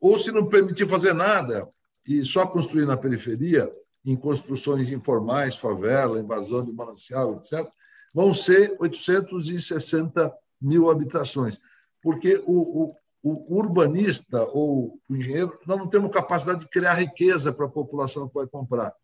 ou 0.00 0.18
se 0.18 0.32
não 0.32 0.48
permitir 0.48 0.88
fazer 0.88 1.12
nada 1.12 1.68
e 2.06 2.24
só 2.24 2.46
construir 2.46 2.86
na 2.86 2.96
periferia, 2.96 3.70
em 4.04 4.16
construções 4.16 4.90
informais, 4.90 5.56
favela, 5.56 6.18
invasão 6.18 6.64
de 6.64 6.72
manancial, 6.72 7.36
etc., 7.36 7.66
vão 8.12 8.32
ser 8.32 8.74
860 8.78 10.32
mil 10.60 10.90
habitações. 10.90 11.60
Porque 12.04 12.36
o, 12.46 12.84
o, 12.84 12.96
o 13.22 13.56
urbanista 13.56 14.44
ou 14.44 15.00
o 15.08 15.16
engenheiro, 15.16 15.58
nós 15.66 15.78
não 15.78 15.88
temos 15.88 16.12
capacidade 16.12 16.60
de 16.60 16.68
criar 16.68 16.92
riqueza 16.92 17.50
para 17.50 17.64
a 17.64 17.70
população 17.70 18.28
que 18.28 18.34
vai 18.34 18.46
comprar. 18.46 18.94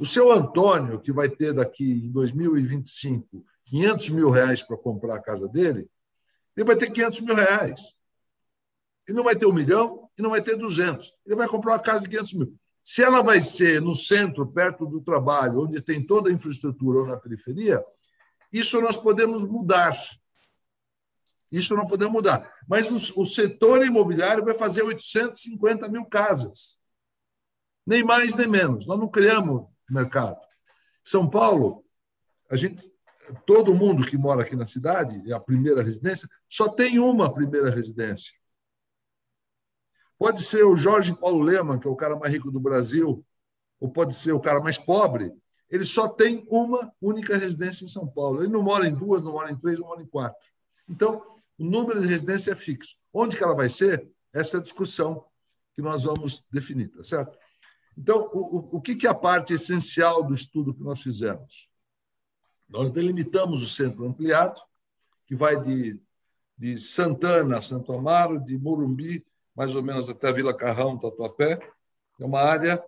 O 0.00 0.06
seu 0.06 0.32
Antônio, 0.32 0.98
que 0.98 1.12
vai 1.12 1.28
ter 1.28 1.52
daqui 1.52 2.06
em 2.06 2.10
2025 2.10 3.44
500 3.66 4.08
mil 4.08 4.30
reais 4.30 4.62
para 4.62 4.78
comprar 4.78 5.16
a 5.16 5.22
casa 5.22 5.46
dele, 5.46 5.86
ele 6.56 6.66
vai 6.66 6.76
ter 6.76 6.90
500 6.90 7.20
mil 7.20 7.34
reais. 7.34 7.94
Ele 9.06 9.16
não 9.16 9.24
vai 9.24 9.36
ter 9.36 9.44
um 9.44 9.52
milhão 9.52 10.08
e 10.16 10.22
não 10.22 10.30
vai 10.30 10.40
ter 10.40 10.56
200. 10.56 11.12
Ele 11.26 11.36
vai 11.36 11.48
comprar 11.48 11.72
uma 11.72 11.78
casa 11.78 12.02
de 12.02 12.08
500 12.08 12.32
mil. 12.34 12.54
Se 12.82 13.02
ela 13.02 13.22
vai 13.22 13.42
ser 13.42 13.82
no 13.82 13.94
centro, 13.94 14.46
perto 14.46 14.86
do 14.86 15.02
trabalho, 15.02 15.64
onde 15.64 15.82
tem 15.82 16.02
toda 16.02 16.30
a 16.30 16.32
infraestrutura 16.32 17.00
ou 17.00 17.06
na 17.06 17.16
periferia, 17.18 17.84
isso 18.50 18.80
nós 18.80 18.96
podemos 18.96 19.42
mudar. 19.42 19.94
Isso 21.54 21.76
não 21.76 21.86
podemos 21.86 22.12
mudar. 22.12 22.52
Mas 22.66 22.90
o, 22.90 23.20
o 23.22 23.24
setor 23.24 23.86
imobiliário 23.86 24.44
vai 24.44 24.54
fazer 24.54 24.82
850 24.82 25.88
mil 25.88 26.04
casas. 26.04 26.76
Nem 27.86 28.02
mais, 28.02 28.34
nem 28.34 28.48
menos. 28.48 28.86
Nós 28.86 28.98
não 28.98 29.08
criamos 29.08 29.66
mercado. 29.88 30.40
São 31.04 31.30
Paulo, 31.30 31.84
a 32.50 32.56
gente, 32.56 32.82
todo 33.46 33.74
mundo 33.74 34.04
que 34.04 34.16
mora 34.16 34.42
aqui 34.42 34.56
na 34.56 34.66
cidade, 34.66 35.32
a 35.32 35.38
primeira 35.38 35.80
residência, 35.80 36.28
só 36.48 36.68
tem 36.68 36.98
uma 36.98 37.32
primeira 37.32 37.70
residência. 37.70 38.32
Pode 40.18 40.42
ser 40.42 40.64
o 40.64 40.76
Jorge 40.76 41.14
Paulo 41.14 41.40
Leman, 41.40 41.78
que 41.78 41.86
é 41.86 41.90
o 41.90 41.96
cara 41.96 42.16
mais 42.16 42.32
rico 42.32 42.50
do 42.50 42.58
Brasil, 42.58 43.24
ou 43.78 43.90
pode 43.90 44.14
ser 44.14 44.32
o 44.32 44.40
cara 44.40 44.60
mais 44.60 44.78
pobre. 44.78 45.32
Ele 45.70 45.84
só 45.84 46.08
tem 46.08 46.44
uma 46.48 46.92
única 47.00 47.36
residência 47.36 47.84
em 47.84 47.88
São 47.88 48.08
Paulo. 48.08 48.42
Ele 48.42 48.52
não 48.52 48.62
mora 48.62 48.88
em 48.88 48.94
duas, 48.94 49.22
não 49.22 49.32
mora 49.32 49.52
em 49.52 49.56
três, 49.56 49.78
não 49.78 49.86
mora 49.86 50.02
em 50.02 50.06
quatro. 50.06 50.48
Então, 50.88 51.33
o 51.58 51.64
número 51.64 52.00
de 52.00 52.06
residência 52.06 52.52
é 52.52 52.56
fixo. 52.56 52.96
Onde 53.12 53.36
que 53.36 53.44
ela 53.44 53.54
vai 53.54 53.68
ser? 53.68 54.08
Essa 54.32 54.56
é 54.56 54.60
a 54.60 54.62
discussão 54.62 55.24
que 55.74 55.82
nós 55.82 56.04
vamos 56.04 56.44
definir, 56.50 56.88
tá 56.88 57.02
certo? 57.02 57.38
Então, 57.96 58.28
o, 58.32 58.76
o 58.76 58.80
que 58.80 59.06
é 59.06 59.10
a 59.10 59.14
parte 59.14 59.54
essencial 59.54 60.22
do 60.24 60.34
estudo 60.34 60.74
que 60.74 60.82
nós 60.82 61.00
fizemos? 61.00 61.68
Nós 62.68 62.90
delimitamos 62.90 63.62
o 63.62 63.68
centro 63.68 64.04
ampliado, 64.04 64.60
que 65.26 65.34
vai 65.34 65.60
de, 65.60 66.00
de 66.58 66.76
Santana 66.76 67.58
a 67.58 67.62
Santo 67.62 67.92
Amaro, 67.92 68.40
de 68.40 68.58
Morumbi, 68.58 69.24
mais 69.54 69.74
ou 69.74 69.82
menos 69.82 70.10
até 70.10 70.32
Vila 70.32 70.56
Carrão, 70.56 70.98
Tatuapé. 70.98 71.60
É 72.20 72.24
uma 72.24 72.40
área 72.40 72.82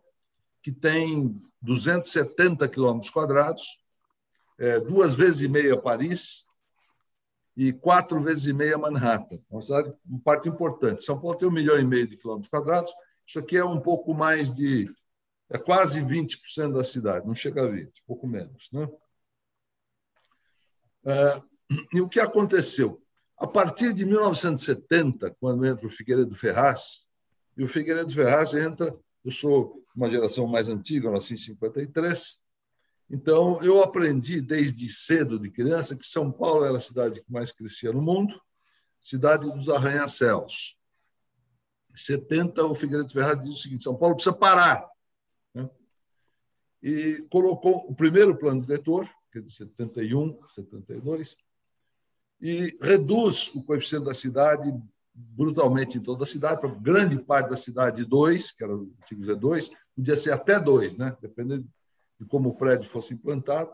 que 0.60 0.72
tem 0.72 1.40
270 1.62 2.68
quilômetros 2.68 3.10
quadrados, 3.10 3.78
é, 4.58 4.80
duas 4.80 5.14
vezes 5.14 5.42
e 5.42 5.48
meia 5.48 5.80
Paris, 5.80 6.46
e 7.56 7.72
quatro 7.72 8.20
vezes 8.20 8.46
e 8.46 8.52
meia 8.52 8.76
Manhattan. 8.76 9.40
Uma 9.50 9.62
cidade, 9.62 9.92
uma 10.04 10.20
parte 10.20 10.48
importante. 10.48 11.02
São 11.02 11.18
Paulo 11.18 11.38
tem 11.38 11.48
um 11.48 11.52
milhão 11.52 11.78
e 11.78 11.84
meio 11.84 12.06
de 12.06 12.16
quilômetros 12.16 12.50
quadrados. 12.50 12.92
Isso 13.26 13.38
aqui 13.38 13.56
é 13.56 13.64
um 13.64 13.80
pouco 13.80 14.12
mais 14.12 14.54
de. 14.54 14.92
É 15.48 15.56
quase 15.56 16.00
20% 16.00 16.72
da 16.72 16.82
cidade, 16.82 17.26
não 17.26 17.34
chega 17.34 17.62
a 17.62 17.68
20, 17.68 17.86
um 17.86 17.90
pouco 18.06 18.26
menos. 18.26 18.68
Né? 18.72 18.88
É, 21.04 21.42
e 21.94 22.00
o 22.00 22.08
que 22.08 22.18
aconteceu? 22.18 23.00
A 23.38 23.46
partir 23.46 23.92
de 23.94 24.04
1970, 24.04 25.36
quando 25.38 25.64
entra 25.64 25.86
o 25.86 25.90
Figueiredo 25.90 26.34
Ferraz, 26.34 27.06
e 27.56 27.62
o 27.62 27.68
Figueiredo 27.68 28.12
Ferraz 28.12 28.54
entra, 28.54 28.94
eu 29.24 29.30
sou 29.30 29.84
uma 29.94 30.10
geração 30.10 30.48
mais 30.48 30.68
antiga, 30.68 31.06
eu 31.06 31.12
nasci 31.12 31.34
em 31.34 31.38
53, 31.38 32.42
então, 33.08 33.62
eu 33.62 33.82
aprendi 33.82 34.40
desde 34.40 34.88
cedo, 34.88 35.38
de 35.38 35.50
criança, 35.50 35.96
que 35.96 36.06
São 36.06 36.30
Paulo 36.32 36.64
era 36.64 36.76
a 36.76 36.80
cidade 36.80 37.22
que 37.22 37.32
mais 37.32 37.52
crescia 37.52 37.92
no 37.92 38.02
mundo, 38.02 38.40
cidade 39.00 39.50
dos 39.50 39.68
arranha-céus. 39.68 40.76
Em 41.92 41.96
70, 41.96 42.64
o 42.64 42.74
Figueiredo 42.74 43.12
Ferraz 43.12 43.40
diz 43.40 43.50
o 43.50 43.54
seguinte: 43.54 43.84
São 43.84 43.96
Paulo 43.96 44.16
precisa 44.16 44.34
parar. 44.34 44.88
Né? 45.54 45.70
E 46.82 47.24
colocou 47.30 47.88
o 47.88 47.94
primeiro 47.94 48.36
plano 48.36 48.60
diretor, 48.60 49.08
que 49.30 49.38
é 49.38 49.42
de 49.42 49.52
71, 49.54 50.38
72, 50.54 51.36
e 52.40 52.76
reduz 52.82 53.54
o 53.54 53.62
coeficiente 53.62 54.04
da 54.04 54.14
cidade 54.14 54.74
brutalmente 55.14 55.96
em 55.96 56.02
toda 56.02 56.24
a 56.24 56.26
cidade, 56.26 56.60
para 56.60 56.68
grande 56.74 57.18
parte 57.18 57.48
da 57.48 57.56
cidade 57.56 58.04
2, 58.04 58.52
que 58.52 58.62
era 58.62 58.76
o 58.76 58.92
antigo 59.00 59.22
Z2, 59.22 59.70
podia 59.94 60.16
ser 60.16 60.32
até 60.32 60.60
2, 60.60 60.98
né? 60.98 61.16
dependendo 61.22 61.66
de 62.18 62.26
como 62.26 62.48
o 62.50 62.54
prédio 62.54 62.88
fosse 62.88 63.14
implantado, 63.14 63.70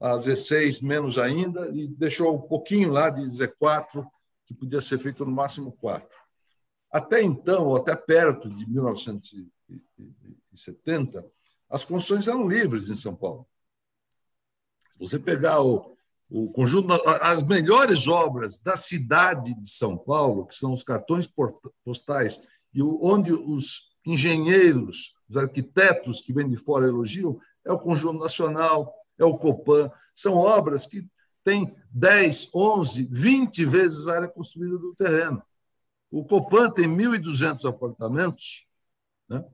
a 0.00 0.14
Z6 0.14 0.82
menos 0.82 1.18
ainda, 1.18 1.68
e 1.70 1.88
deixou 1.88 2.36
um 2.36 2.42
pouquinho 2.42 2.90
lá 2.90 3.10
de 3.10 3.22
Z4, 3.22 4.06
que 4.44 4.54
podia 4.54 4.80
ser 4.80 4.98
feito 4.98 5.24
no 5.24 5.32
máximo 5.32 5.72
4. 5.72 6.08
Até 6.90 7.22
então, 7.22 7.66
ou 7.66 7.76
até 7.76 7.94
perto 7.96 8.48
de 8.48 8.68
1970, 8.68 11.24
as 11.68 11.84
construções 11.84 12.28
eram 12.28 12.48
livres 12.48 12.88
em 12.90 12.94
São 12.94 13.14
Paulo. 13.14 13.46
Se 14.92 14.98
você 14.98 15.18
pegar 15.18 15.60
o, 15.60 15.96
o 16.28 16.50
conjunto, 16.52 16.92
as 17.20 17.42
melhores 17.42 18.06
obras 18.06 18.58
da 18.58 18.76
cidade 18.76 19.54
de 19.54 19.68
São 19.68 19.96
Paulo, 19.96 20.46
que 20.46 20.54
são 20.54 20.72
os 20.72 20.82
cartões 20.82 21.28
postais, 21.84 22.42
e 22.72 22.82
onde 22.82 23.32
os 23.32 23.90
engenheiros, 24.04 25.14
os 25.28 25.36
arquitetos 25.36 26.20
que 26.20 26.32
vêm 26.32 26.48
de 26.48 26.56
fora 26.56 26.86
elogiam, 26.86 27.40
é 27.66 27.72
o 27.72 27.78
Conjunto 27.78 28.18
Nacional, 28.20 28.94
é 29.18 29.24
o 29.24 29.36
Copan. 29.36 29.90
São 30.14 30.34
obras 30.34 30.86
que 30.86 31.06
têm 31.44 31.76
10, 31.90 32.50
11, 32.54 33.08
20 33.10 33.64
vezes 33.66 34.08
a 34.08 34.14
área 34.14 34.28
construída 34.28 34.78
do 34.78 34.94
terreno. 34.94 35.42
O 36.10 36.24
Copan 36.24 36.70
tem 36.70 36.86
1.200 36.86 37.68
apartamentos 37.68 38.66
né? 39.28 39.44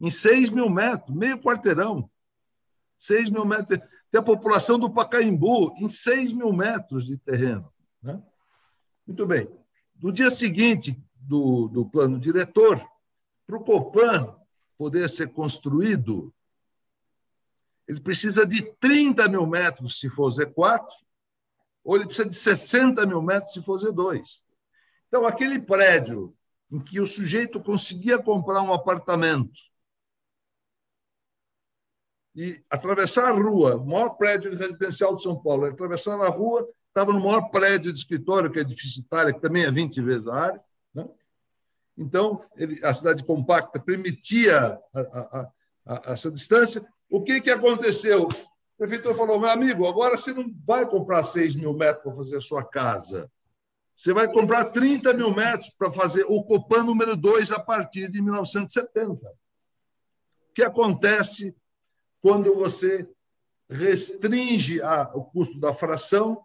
em 0.00 0.10
6 0.10 0.50
mil 0.50 0.70
metros, 0.70 1.14
meio 1.14 1.38
quarteirão. 1.38 2.08
6 2.98 3.30
mil 3.30 3.44
metros. 3.44 3.78
Tem 4.10 4.20
a 4.20 4.22
população 4.22 4.78
do 4.78 4.90
Pacaembu 4.90 5.74
em 5.78 5.88
6 5.88 6.32
mil 6.32 6.52
metros 6.52 7.04
de 7.04 7.18
terreno. 7.18 7.70
Né? 8.02 8.22
Muito 9.06 9.26
bem. 9.26 9.48
No 10.00 10.12
dia 10.12 10.30
seguinte 10.30 10.98
do, 11.14 11.68
do 11.68 11.84
plano 11.84 12.18
diretor, 12.18 12.82
para 13.46 13.56
o 13.56 13.64
Copan 13.64 14.34
poder 14.78 15.08
ser 15.08 15.32
construído, 15.32 16.32
ele 17.88 18.00
precisa 18.00 18.44
de 18.44 18.62
30 18.80 19.28
mil 19.28 19.46
metros 19.46 20.00
se 20.00 20.08
for 20.10 20.28
Z4, 20.28 20.86
ou 21.84 21.96
ele 21.96 22.06
precisa 22.06 22.28
de 22.28 22.34
60 22.34 23.06
mil 23.06 23.22
metros 23.22 23.52
se 23.52 23.62
for 23.62 23.76
Z2. 23.78 24.42
Então, 25.08 25.26
aquele 25.26 25.60
prédio 25.60 26.34
em 26.70 26.80
que 26.80 27.00
o 27.00 27.06
sujeito 27.06 27.62
conseguia 27.62 28.20
comprar 28.20 28.60
um 28.60 28.72
apartamento 28.72 29.52
e 32.34 32.62
atravessar 32.68 33.28
a 33.28 33.32
rua, 33.32 33.76
o 33.76 33.86
maior 33.86 34.10
prédio 34.10 34.54
residencial 34.56 35.14
de 35.14 35.22
São 35.22 35.40
Paulo, 35.40 35.66
atravessar 35.66 36.20
a 36.20 36.28
rua, 36.28 36.68
estava 36.88 37.12
no 37.12 37.20
maior 37.20 37.48
prédio 37.50 37.92
de 37.92 37.98
escritório, 37.98 38.50
que 38.50 38.58
é 38.58 38.64
deficitária, 38.64 39.32
que 39.32 39.40
também 39.40 39.64
é 39.64 39.70
20 39.70 40.02
vezes 40.02 40.28
a 40.28 40.34
área. 40.34 40.60
Né? 40.92 41.08
Então, 41.96 42.44
ele, 42.56 42.84
a 42.84 42.92
cidade 42.92 43.24
compacta 43.24 43.80
permitia 43.80 44.78
a, 44.92 45.00
a, 45.00 45.50
a, 45.86 46.12
essa 46.12 46.30
distância. 46.30 46.86
O 47.08 47.22
que, 47.22 47.40
que 47.40 47.50
aconteceu? 47.50 48.24
O 48.24 48.78
prefeitor 48.78 49.14
falou: 49.14 49.40
meu 49.40 49.50
amigo, 49.50 49.86
agora 49.86 50.16
você 50.16 50.32
não 50.32 50.52
vai 50.64 50.88
comprar 50.88 51.24
6 51.24 51.56
mil 51.56 51.72
metros 51.72 52.02
para 52.02 52.16
fazer 52.16 52.36
a 52.36 52.40
sua 52.40 52.64
casa. 52.64 53.30
Você 53.94 54.12
vai 54.12 54.30
comprar 54.30 54.66
30 54.66 55.14
mil 55.14 55.34
metros 55.34 55.70
para 55.70 55.90
fazer 55.90 56.26
o 56.28 56.44
Copan 56.44 56.84
número 56.84 57.16
2 57.16 57.50
a 57.52 57.58
partir 57.58 58.10
de 58.10 58.20
1970. 58.20 59.26
O 59.26 60.52
que 60.54 60.62
acontece 60.62 61.56
quando 62.20 62.54
você 62.54 63.08
restringe 63.68 64.82
a, 64.82 65.10
o 65.14 65.24
custo 65.24 65.58
da 65.58 65.72
fração, 65.72 66.44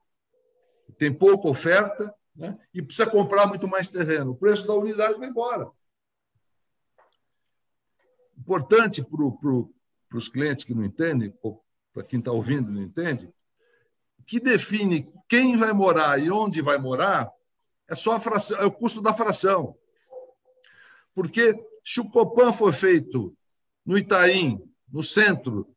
tem 0.98 1.14
pouca 1.14 1.48
oferta, 1.48 2.14
né? 2.36 2.58
e 2.74 2.82
precisa 2.82 3.10
comprar 3.10 3.48
muito 3.48 3.68
mais 3.68 3.90
terreno. 3.90 4.32
O 4.32 4.36
preço 4.36 4.66
da 4.68 4.74
unidade 4.74 5.18
vai 5.18 5.28
embora. 5.28 5.70
Importante 8.38 9.04
para 9.04 9.24
pro, 10.12 10.18
os 10.18 10.28
clientes 10.28 10.66
que 10.66 10.76
não 10.76 10.84
entendem, 10.84 11.34
ou 11.42 11.64
para 11.94 12.04
quem 12.04 12.20
está 12.20 12.32
ouvindo 12.32 12.70
não 12.70 12.82
entende, 12.82 13.34
que 14.28 14.40
define 14.40 15.12
quem 15.28 15.58
vai 15.58 15.72
morar 15.72 16.20
e 16.20 16.30
onde 16.30 16.62
vai 16.62 16.78
morar 16.78 17.32
é 17.88 17.96
só 17.96 18.20
fração, 18.20 18.58
é 18.60 18.66
o 18.66 18.72
custo 18.72 19.02
da 19.02 19.14
fração. 19.14 19.76
Porque 21.16 21.58
se 21.84 22.00
o 22.00 22.10
Copan 22.10 22.54
for 22.54 22.74
feito 22.74 23.36
no 23.86 23.98
Itaim, 23.98 24.62
no 24.92 25.02
centro, 25.02 25.68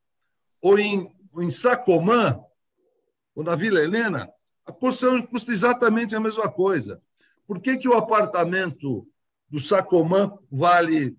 ou 0.60 0.78
em, 0.78 1.12
em 1.38 1.50
Sacomã, 1.50 2.40
ou 3.34 3.42
na 3.42 3.54
Vila 3.54 3.80
Helena, 3.80 4.30
a 4.66 4.72
construção 4.72 5.20
custa 5.22 5.52
exatamente 5.52 6.14
a 6.14 6.20
mesma 6.20 6.50
coisa. 6.50 7.02
Por 7.46 7.60
que, 7.60 7.76
que 7.76 7.88
o 7.88 7.94
apartamento 7.94 9.06
do 9.48 9.58
Sacomã 9.58 10.36
vale 10.50 11.16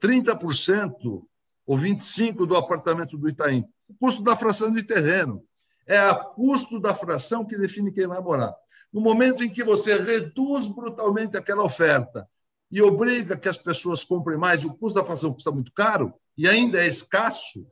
30% 0.00 1.26
ou 1.66 1.76
25% 1.76 2.46
do 2.46 2.56
apartamento 2.56 3.18
do 3.18 3.28
Itaim? 3.28 3.66
O 3.88 3.94
custo 3.94 4.22
da 4.22 4.36
fração 4.36 4.70
de 4.70 4.82
terreno. 4.82 5.44
É 5.86 6.10
o 6.10 6.24
custo 6.30 6.80
da 6.80 6.94
fração 6.94 7.44
que 7.44 7.56
define 7.56 7.92
quem 7.92 8.06
vai 8.06 8.20
morar. 8.20 8.54
No 8.92 9.00
momento 9.00 9.44
em 9.44 9.50
que 9.50 9.62
você 9.62 9.96
reduz 9.96 10.66
brutalmente 10.66 11.36
aquela 11.36 11.62
oferta 11.62 12.28
e 12.70 12.82
obriga 12.82 13.36
que 13.36 13.48
as 13.48 13.56
pessoas 13.56 14.02
comprem 14.02 14.38
mais, 14.38 14.64
o 14.64 14.74
custo 14.74 14.98
da 14.98 15.04
fração 15.04 15.32
custa 15.32 15.50
muito 15.50 15.72
caro 15.72 16.12
e 16.36 16.48
ainda 16.48 16.82
é 16.82 16.86
escasso, 16.86 17.66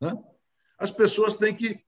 né? 0.00 0.16
as 0.78 0.90
pessoas 0.90 1.36
têm 1.36 1.54
que 1.54 1.84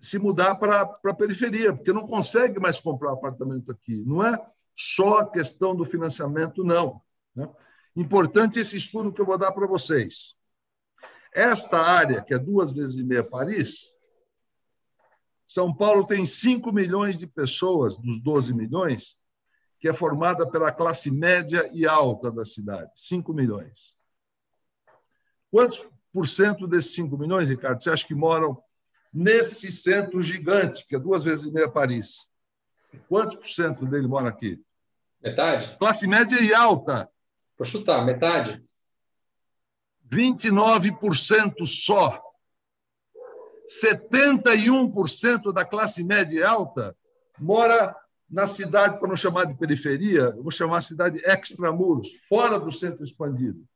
se 0.00 0.18
mudar 0.18 0.54
para 0.54 0.80
a 0.80 1.14
periferia, 1.14 1.74
porque 1.74 1.92
não 1.92 2.06
consegue 2.06 2.58
mais 2.58 2.80
comprar 2.80 3.10
um 3.10 3.14
apartamento 3.14 3.70
aqui. 3.70 4.02
Não 4.06 4.24
é 4.24 4.40
só 4.74 5.18
a 5.18 5.30
questão 5.30 5.76
do 5.76 5.84
financiamento, 5.84 6.64
não. 6.64 7.02
Né? 7.34 7.46
Importante 7.94 8.58
esse 8.58 8.76
estudo 8.78 9.12
que 9.12 9.20
eu 9.20 9.26
vou 9.26 9.36
dar 9.36 9.52
para 9.52 9.66
vocês. 9.66 10.34
Esta 11.32 11.78
área, 11.78 12.22
que 12.22 12.34
é 12.34 12.38
duas 12.38 12.72
vezes 12.72 12.96
e 12.96 13.04
meia 13.04 13.22
Paris, 13.22 13.96
são 15.46 15.74
Paulo 15.74 16.06
tem 16.06 16.24
5 16.24 16.72
milhões 16.72 17.18
de 17.18 17.26
pessoas, 17.26 17.96
dos 17.96 18.20
12 18.20 18.54
milhões, 18.54 19.18
que 19.80 19.88
é 19.88 19.92
formada 19.92 20.48
pela 20.48 20.70
classe 20.70 21.10
média 21.10 21.68
e 21.72 21.86
alta 21.86 22.30
da 22.30 22.44
cidade. 22.44 22.90
5 22.94 23.32
milhões. 23.32 23.94
Quantos 25.50 25.84
por 26.12 26.28
cento 26.28 26.66
desses 26.66 26.94
5 26.94 27.16
milhões, 27.16 27.48
Ricardo, 27.48 27.82
você 27.82 27.90
acha 27.90 28.06
que 28.06 28.14
moram 28.14 28.62
nesse 29.12 29.72
centro 29.72 30.22
gigante, 30.22 30.86
que 30.86 30.94
é 30.94 30.98
duas 30.98 31.24
vezes 31.24 31.44
e 31.44 31.50
meia 31.50 31.68
Paris? 31.68 32.28
Quantos 33.08 33.36
por 33.36 33.48
cento 33.48 33.86
dele 33.86 34.06
mora 34.06 34.28
aqui? 34.28 34.62
Metade? 35.20 35.76
Classe 35.78 36.06
média 36.06 36.40
e 36.40 36.54
alta. 36.54 37.08
Vou 37.58 37.66
chutar, 37.66 38.04
metade. 38.04 38.64
29% 40.10 41.66
só. 41.66 42.18
71% 43.82 45.52
da 45.52 45.64
classe 45.64 46.02
média 46.02 46.40
e 46.40 46.42
alta 46.42 46.96
mora 47.38 47.94
na 48.28 48.46
cidade, 48.46 48.98
para 48.98 49.08
não 49.08 49.16
chamar 49.16 49.44
de 49.44 49.54
periferia, 49.54 50.34
eu 50.36 50.42
vou 50.42 50.52
chamar 50.52 50.78
a 50.78 50.82
cidade 50.82 51.20
extramuros, 51.24 52.14
fora 52.28 52.58
do 52.58 52.70
centro 52.70 53.04
expandido. 53.04 53.66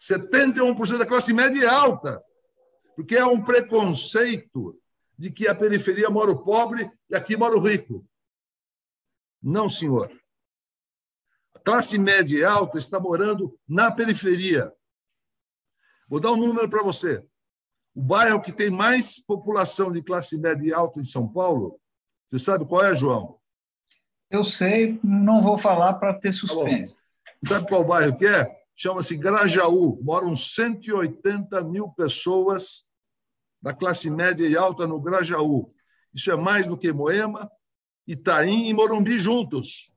71% 0.00 0.98
da 0.98 1.06
classe 1.06 1.32
média 1.32 1.58
e 1.58 1.66
alta, 1.66 2.22
porque 2.94 3.16
é 3.16 3.24
um 3.24 3.42
preconceito 3.42 4.78
de 5.16 5.30
que 5.30 5.48
a 5.48 5.54
periferia 5.54 6.10
mora 6.10 6.30
o 6.30 6.42
pobre 6.42 6.90
e 7.08 7.16
aqui 7.16 7.36
mora 7.36 7.56
o 7.56 7.60
rico. 7.60 8.04
Não, 9.42 9.68
senhor. 9.68 10.10
A 11.54 11.58
classe 11.60 11.96
média 11.96 12.38
e 12.38 12.44
alta 12.44 12.76
está 12.76 13.00
morando 13.00 13.58
na 13.66 13.90
periferia. 13.90 14.72
Vou 16.08 16.20
dar 16.20 16.32
um 16.32 16.36
número 16.36 16.68
para 16.68 16.82
você. 16.82 17.24
O 17.94 18.02
bairro 18.02 18.40
que 18.40 18.52
tem 18.52 18.70
mais 18.70 19.20
população 19.20 19.92
de 19.92 20.02
classe 20.02 20.36
média 20.36 20.66
e 20.66 20.72
alta 20.72 21.00
em 21.00 21.04
São 21.04 21.28
Paulo, 21.28 21.78
você 22.26 22.38
sabe 22.38 22.64
qual 22.64 22.84
é, 22.84 22.94
João? 22.94 23.38
Eu 24.30 24.42
sei, 24.42 24.98
não 25.02 25.42
vou 25.42 25.56
falar 25.56 25.94
para 25.94 26.14
ter 26.14 26.30
tá 26.30 26.36
suspense. 26.36 26.96
Tá 27.46 27.56
sabe 27.56 27.68
qual 27.68 27.84
bairro 27.84 28.16
que 28.16 28.26
é? 28.26 28.52
Chama-se 28.74 29.16
Grajaú. 29.16 30.00
Moram 30.02 30.34
180 30.34 31.62
mil 31.62 31.88
pessoas 31.90 32.84
da 33.62 33.72
classe 33.72 34.10
média 34.10 34.46
e 34.46 34.56
alta 34.56 34.86
no 34.86 35.00
Grajaú. 35.00 35.72
Isso 36.12 36.30
é 36.30 36.36
mais 36.36 36.66
do 36.66 36.76
que 36.76 36.92
Moema, 36.92 37.50
Itaim 38.06 38.68
e 38.68 38.74
Morumbi 38.74 39.18
juntos. 39.18 39.93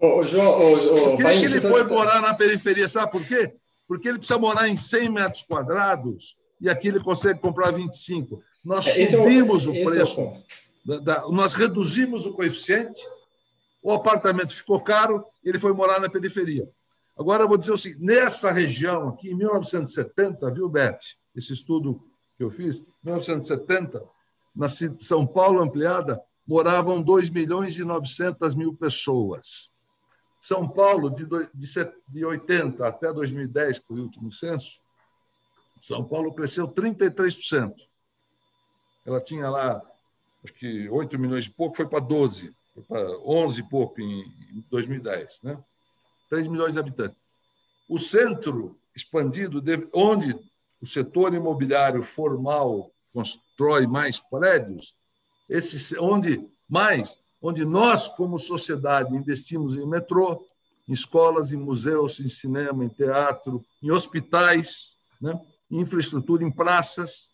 Ô, 0.00 0.24
João, 0.24 0.72
ô, 0.72 1.16
por 1.16 1.16
que, 1.18 1.26
ele 1.26 1.60
foi 1.60 1.86
tá... 1.86 1.94
morar 1.94 2.22
na 2.22 2.34
periferia? 2.34 2.88
Sabe 2.88 3.12
por 3.12 3.24
quê? 3.26 3.54
porque 3.90 4.08
ele 4.08 4.18
precisa 4.18 4.38
morar 4.38 4.68
em 4.68 4.76
100 4.76 5.08
metros 5.08 5.42
quadrados 5.42 6.36
e 6.60 6.70
aqui 6.70 6.86
ele 6.86 7.00
consegue 7.00 7.40
comprar 7.40 7.72
25. 7.72 8.40
Nós 8.64 8.86
é, 8.86 9.04
subimos 9.04 9.66
é 9.66 9.68
o, 9.68 9.72
o 9.72 9.84
preço, 9.84 10.20
é 10.20 10.94
o 10.94 11.00
da, 11.00 11.28
nós 11.28 11.54
reduzimos 11.54 12.24
o 12.24 12.32
coeficiente, 12.32 13.00
o 13.82 13.92
apartamento 13.92 14.54
ficou 14.54 14.80
caro, 14.80 15.24
ele 15.42 15.58
foi 15.58 15.72
morar 15.72 15.98
na 15.98 16.08
periferia. 16.08 16.70
Agora 17.18 17.42
eu 17.42 17.48
vou 17.48 17.58
dizer 17.58 17.72
o 17.72 17.76
seguinte: 17.76 18.00
nessa 18.00 18.52
região 18.52 19.08
aqui, 19.08 19.30
em 19.30 19.34
1970, 19.34 20.48
viu, 20.52 20.68
Beth? 20.68 21.00
Esse 21.34 21.52
estudo 21.52 22.00
que 22.38 22.44
eu 22.44 22.50
fiz, 22.52 22.80
1970, 23.02 24.00
na 24.54 24.68
São 24.68 25.26
Paulo 25.26 25.60
ampliada, 25.60 26.20
moravam 26.46 27.02
2 27.02 27.28
milhões 27.28 27.76
e 27.76 27.82
900 27.82 28.54
mil 28.54 28.72
pessoas. 28.72 29.68
São 30.40 30.66
Paulo, 30.66 31.10
de, 31.10 31.26
de 32.08 32.24
80 32.24 32.88
até 32.88 33.12
2010, 33.12 33.78
que 33.78 33.86
foi 33.86 34.00
o 34.00 34.04
último 34.04 34.32
censo, 34.32 34.80
São 35.82 36.02
Paulo 36.02 36.34
cresceu 36.34 36.66
33%. 36.66 37.74
Ela 39.04 39.20
tinha 39.20 39.50
lá, 39.50 39.82
acho 40.42 40.54
que 40.54 40.88
8 40.88 41.18
milhões 41.18 41.44
e 41.44 41.50
pouco, 41.50 41.76
foi 41.76 41.86
para 41.86 42.00
12, 42.00 42.54
foi 42.72 42.82
para 42.84 43.18
11 43.18 43.60
e 43.60 43.68
pouco 43.68 44.00
em 44.00 44.64
2010, 44.70 45.42
né? 45.42 45.62
3 46.30 46.46
milhões 46.46 46.72
de 46.72 46.78
habitantes. 46.78 47.18
O 47.86 47.98
centro 47.98 48.78
expandido, 48.96 49.62
onde 49.92 50.34
o 50.80 50.86
setor 50.86 51.34
imobiliário 51.34 52.02
formal 52.02 52.90
constrói 53.12 53.86
mais 53.86 54.18
prédios, 54.18 54.96
esse, 55.48 55.98
onde 55.98 56.48
mais 56.68 57.20
onde 57.40 57.64
nós, 57.64 58.08
como 58.08 58.38
sociedade, 58.38 59.16
investimos 59.16 59.76
em 59.76 59.86
metrô, 59.86 60.46
em 60.88 60.92
escolas, 60.92 61.52
em 61.52 61.56
museus, 61.56 62.20
em 62.20 62.28
cinema, 62.28 62.84
em 62.84 62.88
teatro, 62.88 63.64
em 63.82 63.90
hospitais, 63.90 64.96
né? 65.20 65.40
em 65.70 65.80
infraestrutura, 65.80 66.44
em 66.44 66.50
praças, 66.50 67.30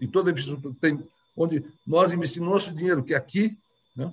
em 0.00 0.08
toda 0.08 0.30
a 0.30 0.32
infraestrutura 0.32 0.74
tem, 0.80 1.08
onde 1.36 1.64
nós 1.86 2.12
investimos 2.12 2.48
nosso 2.48 2.74
dinheiro, 2.74 3.04
que 3.04 3.14
é 3.14 3.16
aqui, 3.16 3.56
né? 3.94 4.12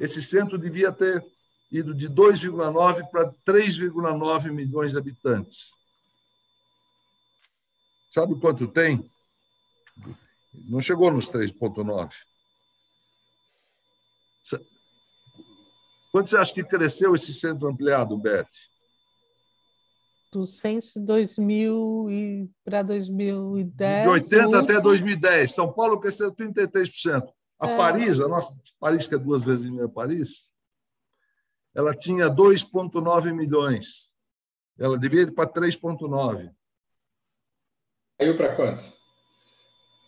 esse 0.00 0.22
centro 0.22 0.58
devia 0.58 0.90
ter 0.90 1.24
ido 1.70 1.94
de 1.94 2.08
2,9 2.08 3.08
para 3.10 3.32
3,9 3.46 4.50
milhões 4.50 4.92
de 4.92 4.98
habitantes. 4.98 5.72
Sabe 8.10 8.38
quanto 8.38 8.66
tem? 8.66 9.10
Não 10.52 10.80
chegou 10.80 11.10
nos 11.10 11.30
3,9. 11.30 12.12
Quanto 16.10 16.28
você 16.28 16.36
acha 16.36 16.52
que 16.52 16.62
cresceu 16.62 17.14
esse 17.14 17.32
centro 17.32 17.68
ampliado, 17.68 18.16
Beth? 18.18 18.46
Do 20.30 20.44
censo 20.46 21.00
de 21.00 21.06
2000 21.06 22.10
e 22.10 22.50
para 22.64 22.82
2010. 22.82 24.02
De 24.04 24.08
80 24.08 24.60
até 24.60 24.80
2010. 24.80 25.52
São 25.52 25.72
Paulo 25.72 26.00
cresceu 26.00 26.34
33%. 26.34 27.22
A 27.58 27.68
é. 27.68 27.76
Paris, 27.76 28.20
a 28.20 28.28
nossa 28.28 28.54
Paris, 28.80 29.06
que 29.06 29.14
é 29.14 29.18
duas 29.18 29.44
vezes 29.44 29.66
em 29.66 29.88
Paris, 29.88 30.48
ela 31.74 31.94
tinha 31.94 32.28
2,9 32.28 33.32
milhões. 33.32 34.12
Ela 34.78 34.98
devia 34.98 35.22
ir 35.22 35.32
para 35.32 35.48
3,9. 35.48 36.52
Caiu 38.18 38.36
para 38.36 38.54
quanto? 38.56 39.01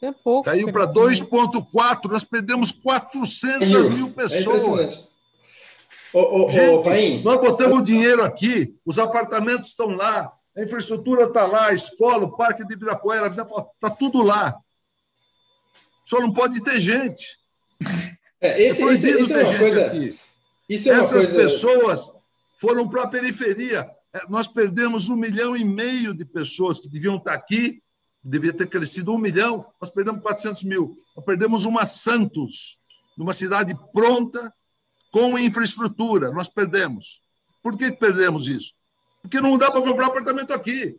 É 0.05 0.13
pouco. 0.13 0.45
Caiu 0.45 0.71
para 0.71 0.87
2,4. 0.87 2.11
Nós 2.11 2.25
perdemos 2.25 2.71
400 2.71 3.59
Caiu. 3.59 3.91
mil 3.91 4.11
pessoas. 4.11 5.13
É 6.13 6.19
ô, 6.19 6.45
ô, 6.45 6.51
Gente, 6.51 6.89
ô, 6.89 7.23
nós 7.23 7.41
botamos 7.41 7.85
dinheiro 7.85 8.23
aqui, 8.23 8.77
os 8.85 8.99
apartamentos 8.99 9.71
estão 9.71 9.89
lá, 9.89 10.31
a 10.55 10.63
infraestrutura 10.63 11.25
está 11.25 11.47
lá, 11.47 11.69
a 11.69 11.73
escola, 11.73 12.25
o 12.25 12.37
parque 12.37 12.67
de 12.67 12.75
Ibirapuera, 12.75 13.29
está 13.29 13.91
tudo 13.99 14.23
lá. 14.23 14.55
Só 16.05 16.21
não 16.21 16.33
pode 16.35 16.63
ter 16.63 16.81
gente. 16.83 17.39
É, 18.39 18.63
esse, 18.63 18.83
é 18.83 18.93
esse, 18.93 19.09
esse 19.09 19.33
é 19.33 19.43
uma 19.43 19.59
coisa. 19.59 19.87
Aqui. 19.87 20.19
Isso 20.69 20.91
é 20.91 20.97
Essas 20.97 21.33
coisa... 21.33 21.37
pessoas 21.37 22.13
foram 22.59 22.87
para 22.87 23.05
a 23.05 23.09
periferia. 23.09 23.91
É, 24.13 24.21
nós 24.29 24.47
perdemos 24.47 25.09
um 25.09 25.17
milhão 25.17 25.57
e 25.57 25.65
meio 25.65 26.13
de 26.13 26.27
pessoas 26.27 26.79
que 26.79 26.91
deviam 26.91 27.17
estar 27.17 27.33
aqui, 27.33 27.83
devia 28.25 28.53
ter 28.53 28.67
crescido 28.67 29.13
um 29.13 29.19
milhão, 29.19 29.67
nós 29.81 29.91
perdemos 29.91 30.23
400 30.23 30.65
mil. 30.65 30.97
Nós 31.15 31.25
perdemos 31.25 31.65
uma 31.65 31.85
Santos, 31.85 32.79
numa 33.19 33.35
cidade 33.35 33.77
pronta, 33.93 34.53
com 35.13 35.39
infraestrutura. 35.39 36.33
Nós 36.33 36.49
perdemos. 36.49 37.21
Por 37.63 37.77
que 37.77 37.93
perdemos 37.93 38.49
isso? 38.49 38.75
Porque 39.21 39.41
não 39.41 39.59
dá 39.59 39.71
para 39.71 39.83
comprar 39.83 40.07
apartamento 40.07 40.53
aqui. 40.53 40.99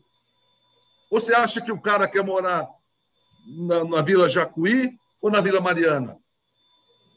Você 1.12 1.34
acha 1.34 1.62
que 1.62 1.72
o 1.72 1.82
cara 1.82 2.08
quer 2.08 2.24
morar 2.24 2.68
na, 3.48 3.84
na 3.84 4.02
Vila 4.02 4.30
Jacuí 4.30 4.98
ou 5.22 5.32
na 5.32 5.42
Vila 5.42 5.60
Mariana? 5.60 6.18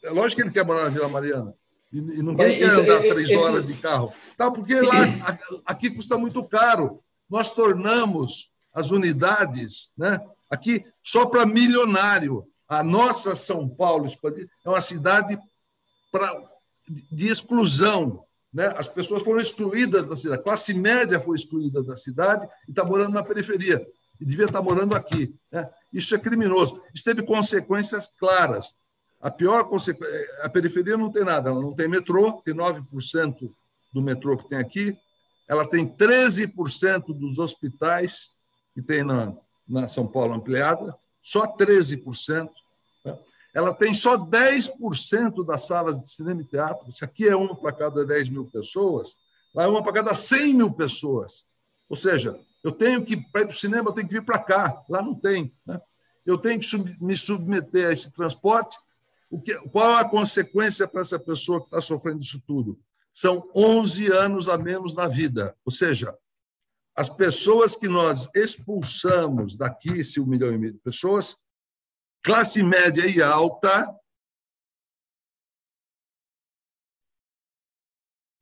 É 0.03 0.09
lógico 0.09 0.41
que 0.41 0.47
ele 0.47 0.53
quer 0.53 0.65
morar 0.65 0.83
na 0.83 0.89
Vila 0.89 1.07
Mariana. 1.07 1.53
E, 1.91 1.97
e 1.97 2.23
não 2.23 2.35
quer 2.35 2.63
andar 2.63 2.99
três 2.99 3.29
esse... 3.29 3.43
horas 3.43 3.67
de 3.67 3.73
carro. 3.75 4.13
Tá, 4.37 4.51
porque 4.51 4.79
lá, 4.79 4.95
aqui 5.65 5.89
custa 5.89 6.17
muito 6.17 6.47
caro. 6.47 7.01
Nós 7.29 7.51
tornamos 7.51 8.51
as 8.79 8.91
unidades 8.91 9.91
né, 9.97 10.19
aqui 10.49 10.85
só 11.03 11.25
para 11.25 11.45
milionário. 11.45 12.45
A 12.67 12.83
nossa 12.83 13.35
São 13.35 13.67
Paulo 13.67 14.07
é 14.07 14.69
uma 14.69 14.81
cidade 14.81 15.37
pra, 16.11 16.33
de 17.11 17.27
exclusão. 17.27 18.23
Né? 18.53 18.73
As 18.77 18.87
pessoas 18.87 19.23
foram 19.23 19.39
excluídas 19.39 20.07
da 20.07 20.15
cidade. 20.15 20.39
A 20.39 20.43
classe 20.43 20.73
média 20.73 21.19
foi 21.19 21.35
excluída 21.35 21.83
da 21.83 21.95
cidade 21.95 22.47
e 22.67 22.71
está 22.71 22.83
morando 22.83 23.13
na 23.13 23.23
periferia. 23.23 23.85
E 24.19 24.25
devia 24.25 24.45
estar 24.45 24.59
tá 24.59 24.63
morando 24.63 24.95
aqui. 24.95 25.35
Né? 25.51 25.69
Isso 25.91 26.13
é 26.13 26.19
criminoso. 26.19 26.81
Isso 26.93 27.03
teve 27.03 27.23
consequências 27.23 28.09
claras. 28.19 28.75
A 29.19 29.29
pior 29.29 29.65
consequência, 29.65 30.27
a 30.41 30.49
periferia 30.49 30.95
não 30.95 31.11
tem 31.11 31.25
nada, 31.25 31.49
ela 31.49 31.61
não 31.61 31.73
tem 31.73 31.89
metrô, 31.89 32.41
tem 32.45 32.53
9% 32.53 33.51
do 33.91 34.01
metrô 34.01 34.37
que 34.37 34.47
tem 34.47 34.57
aqui, 34.57 34.97
ela 35.47 35.67
tem 35.67 35.85
13% 35.85 37.07
dos 37.07 37.39
hospitais 37.39 38.31
que 38.73 38.81
tem 38.81 39.03
na, 39.03 39.33
na 39.67 39.87
São 39.87 40.07
Paulo 40.07 40.33
ampliada, 40.33 40.95
só 41.21 41.45
13%. 41.47 42.49
Né? 43.05 43.17
Ela 43.53 43.73
tem 43.73 43.93
só 43.93 44.17
10% 44.17 45.45
das 45.45 45.65
salas 45.65 45.99
de 45.99 46.09
cinema 46.09 46.41
e 46.41 46.45
teatro. 46.45 46.91
Se 46.91 47.03
aqui 47.03 47.27
é 47.27 47.35
uma 47.35 47.55
para 47.55 47.71
cada 47.71 48.05
10 48.05 48.29
mil 48.29 48.45
pessoas, 48.45 49.17
lá 49.53 49.63
é 49.63 49.67
uma 49.67 49.83
para 49.83 49.93
cada 49.93 50.13
100 50.13 50.53
mil 50.53 50.71
pessoas. 50.71 51.45
Ou 51.89 51.95
seja, 51.95 52.39
eu 52.63 52.71
tenho 52.71 53.03
que, 53.03 53.17
para 53.17 53.41
ir 53.41 53.45
para 53.45 53.53
o 53.53 53.57
cinema, 53.57 53.89
eu 53.89 53.93
tenho 53.93 54.07
que 54.07 54.13
vir 54.13 54.25
para 54.25 54.39
cá. 54.39 54.83
Lá 54.89 55.01
não 55.01 55.15
tem. 55.15 55.53
Né? 55.65 55.81
Eu 56.25 56.37
tenho 56.37 56.59
que 56.59 56.65
sub, 56.65 56.95
me 57.01 57.17
submeter 57.17 57.87
a 57.87 57.91
esse 57.91 58.11
transporte 58.11 58.77
o 59.29 59.39
que, 59.39 59.53
qual 59.69 59.91
a 59.91 60.09
consequência 60.09 60.87
para 60.87 61.01
essa 61.01 61.19
pessoa 61.19 61.59
que 61.59 61.67
está 61.67 61.79
sofrendo 61.79 62.21
isso 62.21 62.41
tudo? 62.47 62.79
São 63.13 63.47
11 63.55 64.07
anos 64.07 64.49
a 64.49 64.57
menos 64.57 64.95
na 64.95 65.07
vida. 65.07 65.55
Ou 65.63 65.71
seja, 65.71 66.17
as 66.99 67.07
pessoas 67.07 67.77
que 67.77 67.87
nós 67.87 68.27
expulsamos 68.35 69.55
daqui, 69.55 70.01
esse 70.01 70.19
um 70.19 70.25
milhão 70.25 70.53
e 70.53 70.57
meio 70.57 70.73
de 70.73 70.79
pessoas, 70.79 71.37
classe 72.21 72.61
média 72.61 73.07
e 73.07 73.21
alta, 73.21 73.89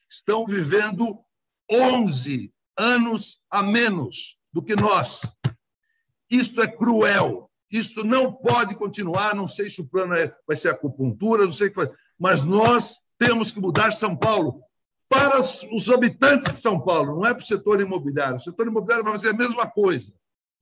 estão 0.10 0.44
vivendo 0.44 1.24
11 1.72 2.52
anos 2.76 3.40
a 3.48 3.62
menos 3.62 4.40
do 4.52 4.64
que 4.64 4.76
nós. 4.76 5.22
Isto 6.28 6.60
é 6.60 6.68
cruel. 6.68 7.52
Isso 7.70 8.04
não 8.04 8.34
pode 8.34 8.74
continuar. 8.74 9.36
Não 9.36 9.48
sei 9.48 9.70
se 9.70 9.82
o 9.82 9.88
plano 9.88 10.16
é, 10.16 10.36
vai 10.48 10.58
ser 10.58 10.70
acupuntura, 10.70 11.46
não 11.46 11.52
sei 11.52 11.68
o 11.68 11.70
que 11.70 11.86
vai. 11.86 11.92
Mas 12.18 12.44
nós 12.44 13.04
temos 13.20 13.52
que 13.52 13.62
mudar 13.62 13.92
São 13.92 14.18
Paulo 14.18 14.64
para 15.18 15.40
os 15.40 15.90
habitantes 15.90 16.48
de 16.48 16.62
São 16.62 16.80
Paulo, 16.80 17.16
não 17.16 17.26
é 17.26 17.34
para 17.34 17.42
o 17.42 17.46
setor 17.46 17.82
imobiliário. 17.82 18.36
O 18.36 18.40
setor 18.40 18.68
imobiliário 18.68 19.04
vai 19.04 19.14
fazer 19.14 19.30
a 19.30 19.34
mesma 19.34 19.66
coisa. 19.66 20.14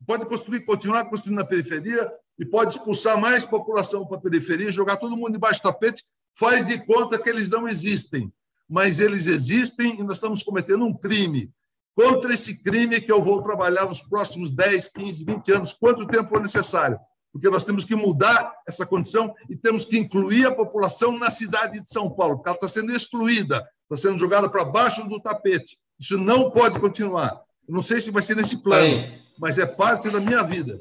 Pode 0.08 0.26
construir, 0.26 0.62
continuar 0.62 1.06
construindo 1.06 1.38
na 1.38 1.46
periferia 1.46 2.10
e 2.40 2.46
pode 2.46 2.74
expulsar 2.74 3.20
mais 3.20 3.44
população 3.44 4.06
para 4.06 4.18
a 4.18 4.22
periferia, 4.22 4.72
jogar 4.72 4.98
todo 4.98 5.18
mundo 5.18 5.34
debaixo 5.34 5.60
do 5.60 5.64
tapete, 5.64 6.04
faz 6.38 6.66
de 6.66 6.86
conta 6.86 7.22
que 7.22 7.30
eles 7.30 7.50
não 7.50 7.68
existem. 7.68 8.32
Mas 8.68 9.00
eles 9.00 9.28
existem 9.28 10.00
e 10.00 10.04
nós 10.04 10.18
estamos 10.18 10.42
cometendo 10.42 10.86
um 10.86 10.94
crime 10.94 11.52
contra 11.94 12.34
esse 12.34 12.62
crime 12.62 13.02
que 13.02 13.12
eu 13.12 13.22
vou 13.22 13.42
trabalhar 13.42 13.86
nos 13.86 14.02
próximos 14.02 14.52
10, 14.52 14.88
15, 14.90 15.26
20 15.26 15.52
anos, 15.52 15.74
quanto 15.74 16.08
tempo 16.08 16.30
for 16.30 16.42
necessário. 16.42 16.98
Porque 17.32 17.50
nós 17.50 17.66
temos 17.66 17.84
que 17.84 17.96
mudar 17.96 18.54
essa 18.66 18.86
condição 18.86 19.34
e 19.50 19.56
temos 19.56 19.86
que 19.86 19.98
incluir 19.98 20.46
a 20.46 20.56
população 20.56 21.18
na 21.18 21.30
cidade 21.30 21.82
de 21.82 21.92
São 21.92 22.10
Paulo, 22.10 22.36
porque 22.36 22.50
ela 22.50 22.56
está 22.56 22.68
sendo 22.68 22.94
excluída, 22.94 23.66
está 23.90 24.10
sendo 24.10 24.20
jogada 24.20 24.50
para 24.50 24.64
baixo 24.64 25.08
do 25.08 25.20
tapete. 25.20 25.78
Isso 26.00 26.18
não 26.18 26.52
pode 26.52 26.80
continuar. 26.80 27.42
não 27.68 27.82
sei 27.82 28.00
se 28.00 28.12
vai 28.12 28.22
ser 28.22 28.36
nesse 28.36 28.58
plano, 28.58 29.12
mas 29.40 29.58
é 29.58 29.66
parte 29.66 30.10
da 30.10 30.20
minha 30.20 30.44
vida. 30.44 30.80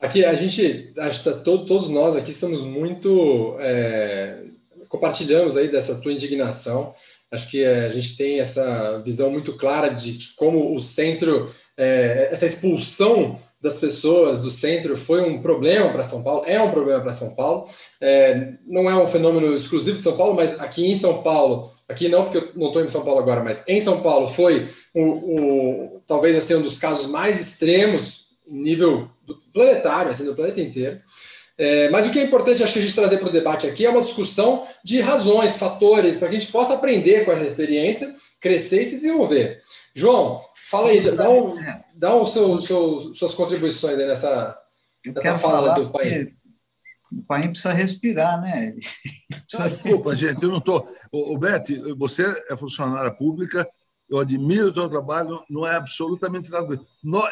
Aqui 0.00 0.24
a 0.24 0.34
gente, 0.34 0.92
acho 0.98 1.22
que 1.22 1.30
tá 1.30 1.40
todos 1.40 1.88
nós 1.88 2.16
aqui 2.16 2.30
estamos 2.30 2.62
muito 2.62 3.56
é, 3.58 4.44
compartilhamos 4.88 5.56
aí 5.56 5.68
dessa 5.68 6.00
tua 6.00 6.12
indignação. 6.12 6.94
Acho 7.30 7.50
que 7.50 7.64
a 7.64 7.88
gente 7.88 8.16
tem 8.16 8.38
essa 8.38 9.02
visão 9.04 9.30
muito 9.30 9.56
clara 9.56 9.88
de 9.88 10.34
como 10.36 10.74
o 10.74 10.80
centro, 10.80 11.52
é, 11.76 12.28
essa 12.30 12.46
expulsão 12.46 13.40
das 13.60 13.76
pessoas 13.76 14.40
do 14.40 14.50
centro 14.50 14.96
foi 14.96 15.22
um 15.22 15.40
problema 15.42 15.90
para 15.90 16.04
São 16.04 16.22
Paulo, 16.22 16.44
é 16.46 16.60
um 16.62 16.70
problema 16.70 17.00
para 17.00 17.12
São 17.12 17.34
Paulo. 17.34 17.68
É, 18.00 18.52
não 18.66 18.88
é 18.88 18.96
um 18.96 19.06
fenômeno 19.06 19.56
exclusivo 19.56 19.96
de 19.96 20.04
São 20.04 20.16
Paulo, 20.16 20.34
mas 20.34 20.60
aqui 20.60 20.86
em 20.86 20.96
São 20.96 21.22
Paulo, 21.22 21.72
aqui 21.88 22.08
não 22.08 22.24
porque 22.24 22.38
eu 22.38 22.52
não 22.54 22.68
estou 22.68 22.84
em 22.84 22.88
São 22.88 23.04
Paulo 23.04 23.20
agora, 23.20 23.42
mas 23.42 23.66
em 23.68 23.80
São 23.80 24.00
Paulo 24.00 24.26
foi 24.26 24.68
o, 24.94 25.02
o 25.02 26.02
talvez 26.06 26.36
assim, 26.36 26.54
um 26.54 26.62
dos 26.62 26.78
casos 26.78 27.06
mais 27.06 27.40
extremos 27.40 28.28
em 28.46 28.62
nível 28.62 29.10
planetário, 29.52 30.10
assim, 30.10 30.24
do 30.24 30.34
planeta 30.34 30.60
inteiro. 30.60 31.00
É, 31.56 31.88
mas 31.88 32.04
o 32.04 32.10
que 32.10 32.18
é 32.18 32.24
importante, 32.24 32.62
acho 32.62 32.78
a 32.78 32.82
gente 32.82 32.94
trazer 32.94 33.18
para 33.18 33.28
o 33.28 33.32
debate 33.32 33.66
aqui 33.66 33.86
é 33.86 33.90
uma 33.90 34.00
discussão 34.00 34.66
de 34.82 35.00
razões, 35.00 35.56
fatores, 35.56 36.16
para 36.16 36.28
que 36.28 36.36
a 36.36 36.38
gente 36.38 36.50
possa 36.50 36.74
aprender 36.74 37.24
com 37.24 37.30
essa 37.30 37.44
experiência, 37.44 38.12
crescer 38.40 38.82
e 38.82 38.86
se 38.86 38.96
desenvolver. 38.96 39.62
João, 39.94 40.40
fala 40.68 40.88
aí, 40.88 41.00
dá, 41.00 41.30
um, 41.30 41.54
dá 41.94 42.16
um 42.16 42.26
seu, 42.26 42.60
seu, 42.60 43.00
suas 43.14 43.34
contribuições 43.34 43.96
nessa, 43.96 44.58
nessa 45.06 45.38
fala 45.38 45.74
do 45.74 45.90
pai. 45.90 46.32
O 47.18 47.22
pai 47.22 47.48
precisa 47.48 47.72
respirar, 47.72 48.40
né? 48.40 48.74
Precisa... 49.46 49.68
Desculpa, 49.68 50.16
gente, 50.16 50.42
eu 50.42 50.50
não 50.50 50.58
estou. 50.58 50.88
O 51.12 51.36
Beth, 51.38 51.64
você 51.96 52.24
é 52.48 52.56
funcionária 52.56 53.10
pública, 53.10 53.68
eu 54.08 54.18
admiro 54.18 54.70
o 54.70 54.74
seu 54.74 54.88
trabalho, 54.88 55.42
não 55.48 55.66
é 55.66 55.76
absolutamente 55.76 56.50
nada. 56.50 56.80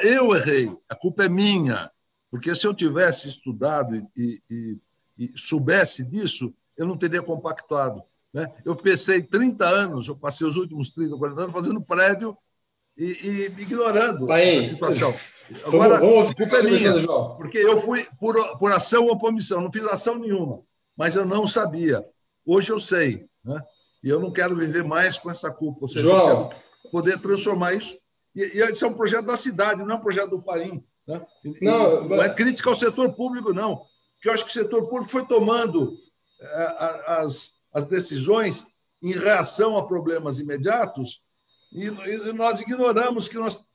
Eu 0.02 0.34
errei, 0.34 0.74
a 0.88 0.94
culpa 0.94 1.24
é 1.24 1.28
minha. 1.28 1.90
Porque 2.30 2.54
se 2.54 2.66
eu 2.66 2.72
tivesse 2.72 3.28
estudado 3.28 3.94
e, 4.16 4.42
e, 4.50 4.78
e 5.18 5.32
soubesse 5.36 6.02
disso, 6.04 6.54
eu 6.76 6.86
não 6.86 6.96
teria 6.96 7.22
compactuado. 7.22 8.02
Né? 8.32 8.50
Eu 8.64 8.74
pensei 8.74 9.22
30 9.22 9.66
anos, 9.66 10.08
eu 10.08 10.16
passei 10.16 10.46
os 10.46 10.56
últimos 10.56 10.92
30, 10.92 11.16
40 11.16 11.40
anos 11.42 11.52
fazendo 11.52 11.82
prédio 11.82 12.36
e, 12.96 13.04
e 13.04 13.44
ignorando 13.60 14.26
Pai, 14.26 14.58
a 14.58 14.64
situação. 14.64 15.14
Agora, 15.66 15.98
vamos, 15.98 16.30
a 16.30 16.34
culpa 16.34 16.56
é 16.58 16.62
minha, 16.62 16.92
porque 17.36 17.58
eu 17.58 17.78
fui 17.78 18.06
por, 18.18 18.58
por 18.58 18.72
ação 18.72 19.06
ou 19.06 19.18
por 19.18 19.30
omissão, 19.30 19.60
não 19.60 19.72
fiz 19.72 19.84
ação 19.84 20.18
nenhuma, 20.18 20.62
mas 20.96 21.16
eu 21.16 21.26
não 21.26 21.46
sabia. 21.46 22.04
Hoje 22.44 22.70
eu 22.70 22.80
sei, 22.80 23.26
né? 23.44 23.62
e 24.02 24.08
eu 24.08 24.20
não 24.20 24.32
quero 24.32 24.56
viver 24.56 24.82
mais 24.82 25.16
com 25.16 25.30
essa 25.30 25.50
culpa. 25.50 25.80
Ou 25.82 25.88
seja, 25.88 26.02
João. 26.02 26.28
eu 26.28 26.48
quero 26.48 26.60
poder 26.90 27.18
transformar 27.20 27.74
isso. 27.74 27.96
E, 28.34 28.40
e 28.40 28.60
esse 28.62 28.82
é 28.84 28.86
um 28.86 28.94
projeto 28.94 29.26
da 29.26 29.36
cidade, 29.36 29.82
não 29.82 29.92
é 29.92 29.98
um 29.98 30.02
projeto 30.02 30.30
do 30.30 30.42
país. 30.42 30.80
Né? 31.06 31.24
Não, 31.60 32.08
não 32.08 32.22
é 32.22 32.32
crítica 32.32 32.68
ao 32.68 32.74
setor 32.74 33.14
público, 33.14 33.52
não. 33.52 33.76
Porque 34.14 34.28
eu 34.28 34.32
acho 34.32 34.44
que 34.44 34.50
o 34.50 34.54
setor 34.54 34.88
público 34.88 35.10
foi 35.10 35.24
tomando 35.26 35.96
é, 36.40 37.02
as, 37.06 37.52
as 37.72 37.86
decisões 37.86 38.66
em 39.02 39.12
reação 39.12 39.76
a 39.76 39.86
problemas 39.86 40.38
imediatos 40.38 41.20
e, 41.72 41.86
e 41.86 42.32
nós 42.32 42.60
ignoramos 42.60 43.28
que 43.28 43.36
nós, 43.36 43.66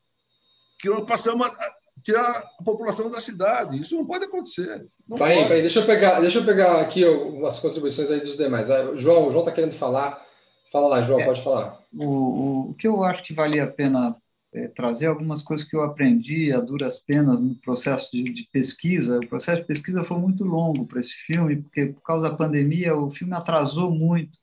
que 0.80 0.90
nós 0.90 1.06
passamos 1.06 1.48
a 1.48 1.74
tirar 2.04 2.44
a 2.60 2.64
população 2.64 3.10
da 3.10 3.20
cidade. 3.20 3.82
Isso 3.82 3.96
não 3.96 4.06
pode 4.06 4.26
acontecer. 4.26 4.86
Não 5.08 5.18
pai, 5.18 5.36
pode. 5.36 5.48
Pai, 5.50 5.62
deixa, 5.62 5.80
eu 5.80 5.86
pegar, 5.86 6.20
deixa 6.20 6.40
eu 6.40 6.46
pegar 6.46 6.80
aqui 6.80 7.04
umas 7.06 7.60
contribuições 7.60 8.12
aí 8.12 8.20
dos 8.20 8.38
demais. 8.38 8.70
Ah, 8.70 8.96
João, 8.96 9.28
o 9.28 9.32
João 9.32 9.44
está 9.44 9.52
querendo 9.52 9.74
falar. 9.74 10.26
Fala 10.72 10.88
lá, 10.88 11.02
João, 11.02 11.20
é, 11.20 11.26
pode 11.26 11.44
falar. 11.44 11.80
O, 11.94 12.06
o, 12.06 12.70
o 12.70 12.74
que 12.76 12.88
eu 12.88 13.04
acho 13.04 13.24
que 13.24 13.34
valia 13.34 13.64
a 13.64 13.72
pena 13.72 14.16
é, 14.54 14.68
trazer 14.68 15.08
algumas 15.08 15.42
coisas 15.42 15.68
que 15.68 15.76
eu 15.76 15.82
aprendi 15.82 16.52
a 16.52 16.60
duras 16.60 17.00
penas 17.00 17.42
no 17.42 17.56
processo 17.56 18.12
de, 18.12 18.24
de 18.24 18.48
pesquisa. 18.52 19.18
O 19.18 19.28
processo 19.28 19.62
de 19.62 19.68
pesquisa 19.68 20.04
foi 20.04 20.18
muito 20.18 20.44
longo 20.44 20.86
para 20.86 21.00
esse 21.00 21.14
filme, 21.14 21.62
porque 21.62 21.88
por 21.88 22.02
causa 22.02 22.30
da 22.30 22.36
pandemia 22.36 22.96
o 22.96 23.10
filme 23.10 23.34
atrasou 23.34 23.92
muito 23.92 24.38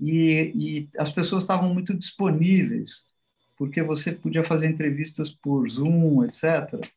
e, 0.00 0.52
e 0.54 0.88
as 0.98 1.10
pessoas 1.10 1.42
estavam 1.42 1.72
muito 1.72 1.94
disponíveis, 1.94 3.08
porque 3.56 3.82
você 3.82 4.12
podia 4.12 4.44
fazer 4.44 4.68
entrevistas 4.68 5.30
por 5.30 5.68
Zoom, 5.68 6.24
etc. 6.24 6.88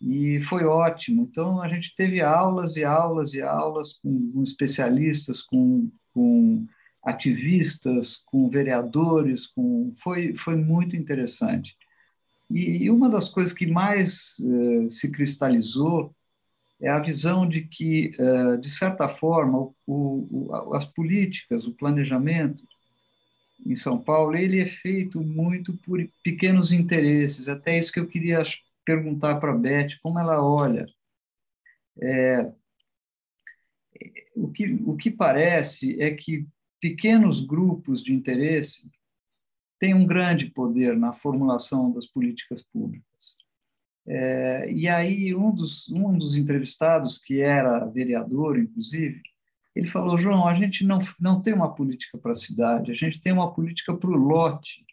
E 0.00 0.40
foi 0.40 0.64
ótimo. 0.64 1.22
Então 1.22 1.60
a 1.60 1.68
gente 1.68 1.94
teve 1.94 2.20
aulas 2.20 2.76
e 2.76 2.84
aulas 2.84 3.34
e 3.34 3.42
aulas 3.42 3.94
com, 3.94 4.32
com 4.32 4.42
especialistas, 4.42 5.42
com, 5.42 5.90
com 6.14 6.66
ativistas, 7.02 8.16
com 8.26 8.48
vereadores, 8.48 9.46
com 9.46 9.94
foi 9.98 10.34
foi 10.36 10.56
muito 10.56 10.96
interessante. 10.96 11.76
E, 12.50 12.84
e 12.84 12.90
uma 12.90 13.10
das 13.10 13.28
coisas 13.28 13.52
que 13.52 13.66
mais 13.66 14.36
uh, 14.40 14.90
se 14.90 15.10
cristalizou 15.10 16.14
é 16.80 16.88
a 16.90 17.00
visão 17.00 17.48
de 17.48 17.62
que, 17.62 18.12
uh, 18.18 18.58
de 18.58 18.70
certa 18.70 19.08
forma, 19.08 19.72
as 20.74 20.84
políticas, 20.84 21.66
o 21.66 21.74
planejamento 21.74 22.62
em 23.64 23.74
São 23.74 23.98
Paulo, 23.98 24.36
ele 24.36 24.60
é 24.60 24.66
feito 24.66 25.20
muito 25.20 25.76
por 25.78 25.98
pequenos 26.22 26.72
interesses. 26.72 27.48
Até 27.48 27.78
isso 27.78 27.92
que 27.92 28.00
eu 28.00 28.06
queria 28.08 28.42
perguntar 28.84 29.40
para 29.40 29.52
a 29.52 29.56
Beth, 29.56 29.98
como 30.02 30.18
ela 30.18 30.42
olha. 30.42 30.86
É, 32.00 32.52
o, 34.34 34.50
que, 34.50 34.74
o 34.84 34.96
que 34.96 35.10
parece 35.10 36.00
é 36.00 36.14
que 36.14 36.46
pequenos 36.80 37.44
grupos 37.44 38.02
de 38.02 38.12
interesse 38.12 38.88
têm 39.78 39.94
um 39.94 40.06
grande 40.06 40.46
poder 40.50 40.96
na 40.96 41.12
formulação 41.12 41.92
das 41.92 42.06
políticas 42.06 42.62
públicas. 42.62 43.05
É, 44.08 44.70
e 44.70 44.88
aí 44.88 45.34
um 45.34 45.52
dos, 45.52 45.88
um 45.90 46.16
dos 46.16 46.36
entrevistados, 46.36 47.18
que 47.18 47.40
era 47.40 47.84
vereador, 47.86 48.58
inclusive, 48.58 49.20
ele 49.74 49.86
falou, 49.86 50.16
João, 50.16 50.46
a 50.46 50.54
gente 50.54 50.84
não, 50.84 51.00
não 51.20 51.42
tem 51.42 51.52
uma 51.52 51.74
política 51.74 52.16
para 52.16 52.32
a 52.32 52.36
cidade, 52.36 52.90
a 52.90 52.94
gente 52.94 53.20
tem 53.20 53.32
uma 53.32 53.52
política 53.52 53.94
para 53.94 54.10
o 54.10 54.14
lote. 54.14 54.84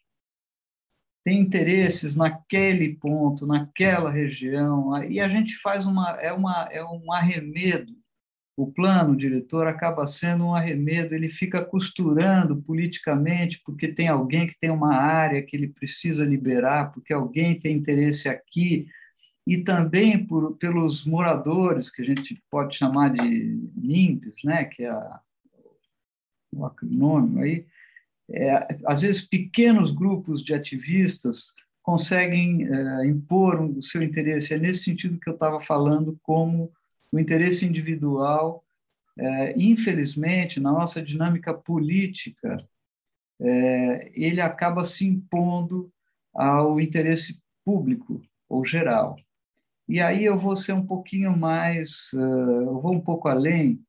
Tem 1.23 1.39
interesses 1.39 2.17
naquele 2.17 2.95
ponto, 2.95 3.47
naquela 3.47 4.11
região, 4.11 5.01
e 5.05 5.21
a 5.21 5.29
gente 5.29 5.57
faz 5.61 5.87
uma, 5.87 6.19
é, 6.19 6.33
uma, 6.33 6.67
é 6.69 6.83
um 6.83 7.13
arremedo 7.13 7.93
o 8.55 8.71
plano 8.71 9.15
diretor 9.15 9.65
acaba 9.65 10.05
sendo 10.05 10.45
um 10.45 10.55
arremedo, 10.55 11.15
ele 11.15 11.27
fica 11.27 11.65
costurando 11.65 12.61
politicamente, 12.61 13.59
porque 13.65 13.87
tem 13.87 14.07
alguém 14.07 14.45
que 14.45 14.57
tem 14.59 14.69
uma 14.69 14.95
área 14.95 15.41
que 15.41 15.55
ele 15.55 15.67
precisa 15.67 16.23
liberar, 16.23 16.91
porque 16.91 17.11
alguém 17.11 17.59
tem 17.59 17.75
interesse 17.75 18.29
aqui, 18.29 18.87
e 19.45 19.57
também 19.57 20.25
por, 20.25 20.55
pelos 20.57 21.05
moradores, 21.05 21.89
que 21.89 22.01
a 22.01 22.05
gente 22.05 22.41
pode 22.49 22.77
chamar 22.77 23.09
de 23.09 23.69
NIMPs, 23.75 24.43
né, 24.43 24.65
que 24.65 24.83
é 24.83 24.89
a, 24.89 25.19
o 26.53 26.65
acronômio 26.65 27.43
aí, 27.43 27.65
é, 28.29 28.77
às 28.85 29.01
vezes 29.01 29.21
pequenos 29.21 29.91
grupos 29.91 30.41
de 30.43 30.53
ativistas 30.53 31.53
conseguem 31.81 32.65
é, 32.65 33.05
impor 33.05 33.59
o 33.61 33.83
seu 33.83 34.01
interesse. 34.01 34.53
É 34.53 34.57
nesse 34.57 34.85
sentido 34.85 35.19
que 35.19 35.29
eu 35.29 35.33
estava 35.33 35.59
falando, 35.59 36.17
como 36.23 36.71
o 37.11 37.19
interesse 37.19 37.65
individual, 37.65 38.63
é, 39.17 39.53
infelizmente, 39.59 40.59
na 40.59 40.71
nossa 40.71 41.01
dinâmica 41.01 41.53
política, 41.53 42.65
é, 43.41 44.11
ele 44.13 44.39
acaba 44.39 44.83
se 44.83 45.05
impondo 45.05 45.91
ao 46.33 46.79
interesse 46.79 47.39
público 47.65 48.21
ou 48.49 48.65
geral. 48.65 49.17
E 49.87 49.99
aí 49.99 50.23
eu 50.25 50.37
vou 50.39 50.55
ser 50.55 50.73
um 50.73 50.85
pouquinho 50.85 51.35
mais, 51.35 52.11
eu 52.13 52.79
vou 52.81 52.93
um 52.93 53.01
pouco 53.01 53.27
além. 53.27 53.83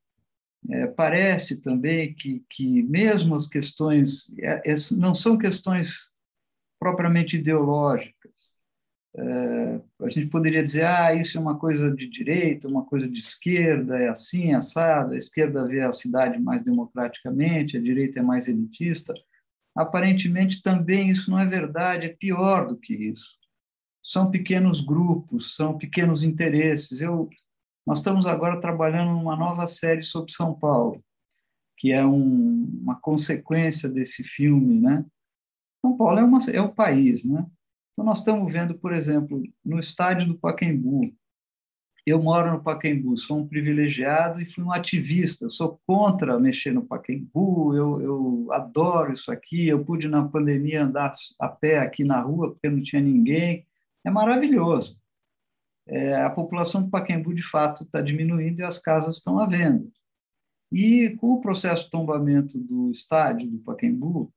É, 0.70 0.86
parece 0.86 1.60
também 1.60 2.14
que, 2.14 2.44
que 2.48 2.82
mesmo 2.84 3.34
as 3.34 3.46
questões, 3.46 4.32
é, 4.38 4.74
não 4.92 5.14
são 5.14 5.36
questões 5.36 6.14
propriamente 6.78 7.36
ideológicas, 7.36 8.54
é, 9.16 9.80
a 10.00 10.08
gente 10.10 10.26
poderia 10.26 10.62
dizer, 10.64 10.86
ah, 10.86 11.14
isso 11.14 11.38
é 11.38 11.40
uma 11.40 11.58
coisa 11.58 11.90
de 11.94 12.08
direita, 12.08 12.66
uma 12.68 12.84
coisa 12.84 13.08
de 13.08 13.20
esquerda, 13.20 13.98
é 13.98 14.08
assim, 14.08 14.52
é 14.52 14.54
assado, 14.56 15.14
a 15.14 15.16
esquerda 15.16 15.66
vê 15.66 15.82
a 15.82 15.92
cidade 15.92 16.38
mais 16.38 16.62
democraticamente, 16.64 17.76
a 17.76 17.80
direita 17.80 18.18
é 18.20 18.22
mais 18.22 18.48
elitista. 18.48 19.14
Aparentemente 19.76 20.62
também 20.62 21.10
isso 21.10 21.30
não 21.30 21.38
é 21.38 21.46
verdade, 21.46 22.06
é 22.06 22.08
pior 22.10 22.66
do 22.66 22.76
que 22.76 22.94
isso. 22.94 23.36
São 24.04 24.30
pequenos 24.30 24.82
grupos, 24.82 25.56
são 25.56 25.78
pequenos 25.78 26.22
interesses. 26.22 27.00
Eu, 27.00 27.30
nós 27.86 27.98
estamos 27.98 28.26
agora 28.26 28.60
trabalhando 28.60 29.12
numa 29.12 29.34
nova 29.34 29.66
série 29.66 30.04
sobre 30.04 30.30
São 30.30 30.52
Paulo, 30.52 31.02
que 31.78 31.90
é 31.90 32.04
um, 32.04 32.68
uma 32.82 33.00
consequência 33.00 33.88
desse 33.88 34.22
filme, 34.22 34.78
né? 34.78 35.06
São 35.80 35.96
Paulo 35.96 36.18
é, 36.18 36.22
uma, 36.22 36.38
é 36.52 36.60
o 36.60 36.74
país, 36.74 37.24
né? 37.24 37.46
Então, 37.92 38.04
nós 38.04 38.18
estamos 38.18 38.52
vendo, 38.52 38.74
por 38.74 38.92
exemplo, 38.92 39.42
no 39.64 39.78
estádio 39.78 40.28
do 40.28 40.38
Pacaembu. 40.38 41.10
Eu 42.04 42.22
moro 42.22 42.52
no 42.52 42.62
Pacaembu, 42.62 43.16
sou 43.16 43.38
um 43.38 43.48
privilegiado 43.48 44.38
e 44.40 44.44
fui 44.44 44.62
um 44.62 44.72
ativista. 44.72 45.48
Sou 45.48 45.80
contra 45.86 46.38
mexer 46.38 46.72
no 46.72 46.84
Pacaembu, 46.84 47.74
eu, 47.74 48.02
eu 48.02 48.52
adoro 48.52 49.14
isso 49.14 49.32
aqui. 49.32 49.68
Eu 49.68 49.82
pude, 49.82 50.08
na 50.08 50.26
pandemia, 50.28 50.84
andar 50.84 51.14
a 51.40 51.48
pé 51.48 51.78
aqui 51.78 52.04
na 52.04 52.20
rua, 52.20 52.50
porque 52.50 52.68
não 52.68 52.82
tinha 52.82 53.00
ninguém. 53.00 53.64
É 54.04 54.10
maravilhoso. 54.10 54.98
É, 55.86 56.22
a 56.22 56.30
população 56.30 56.82
do 56.82 56.90
Pacaembu, 56.90 57.34
de 57.34 57.42
fato, 57.42 57.84
está 57.84 58.00
diminuindo 58.00 58.60
e 58.60 58.64
as 58.64 58.78
casas 58.78 59.16
estão 59.16 59.38
à 59.38 59.46
venda. 59.46 59.86
E 60.72 61.16
com 61.20 61.32
o 61.34 61.40
processo 61.40 61.84
de 61.84 61.90
tombamento 61.90 62.58
do 62.58 62.90
estádio 62.90 63.50
do 63.50 63.58
Pacaembu, 63.58 64.32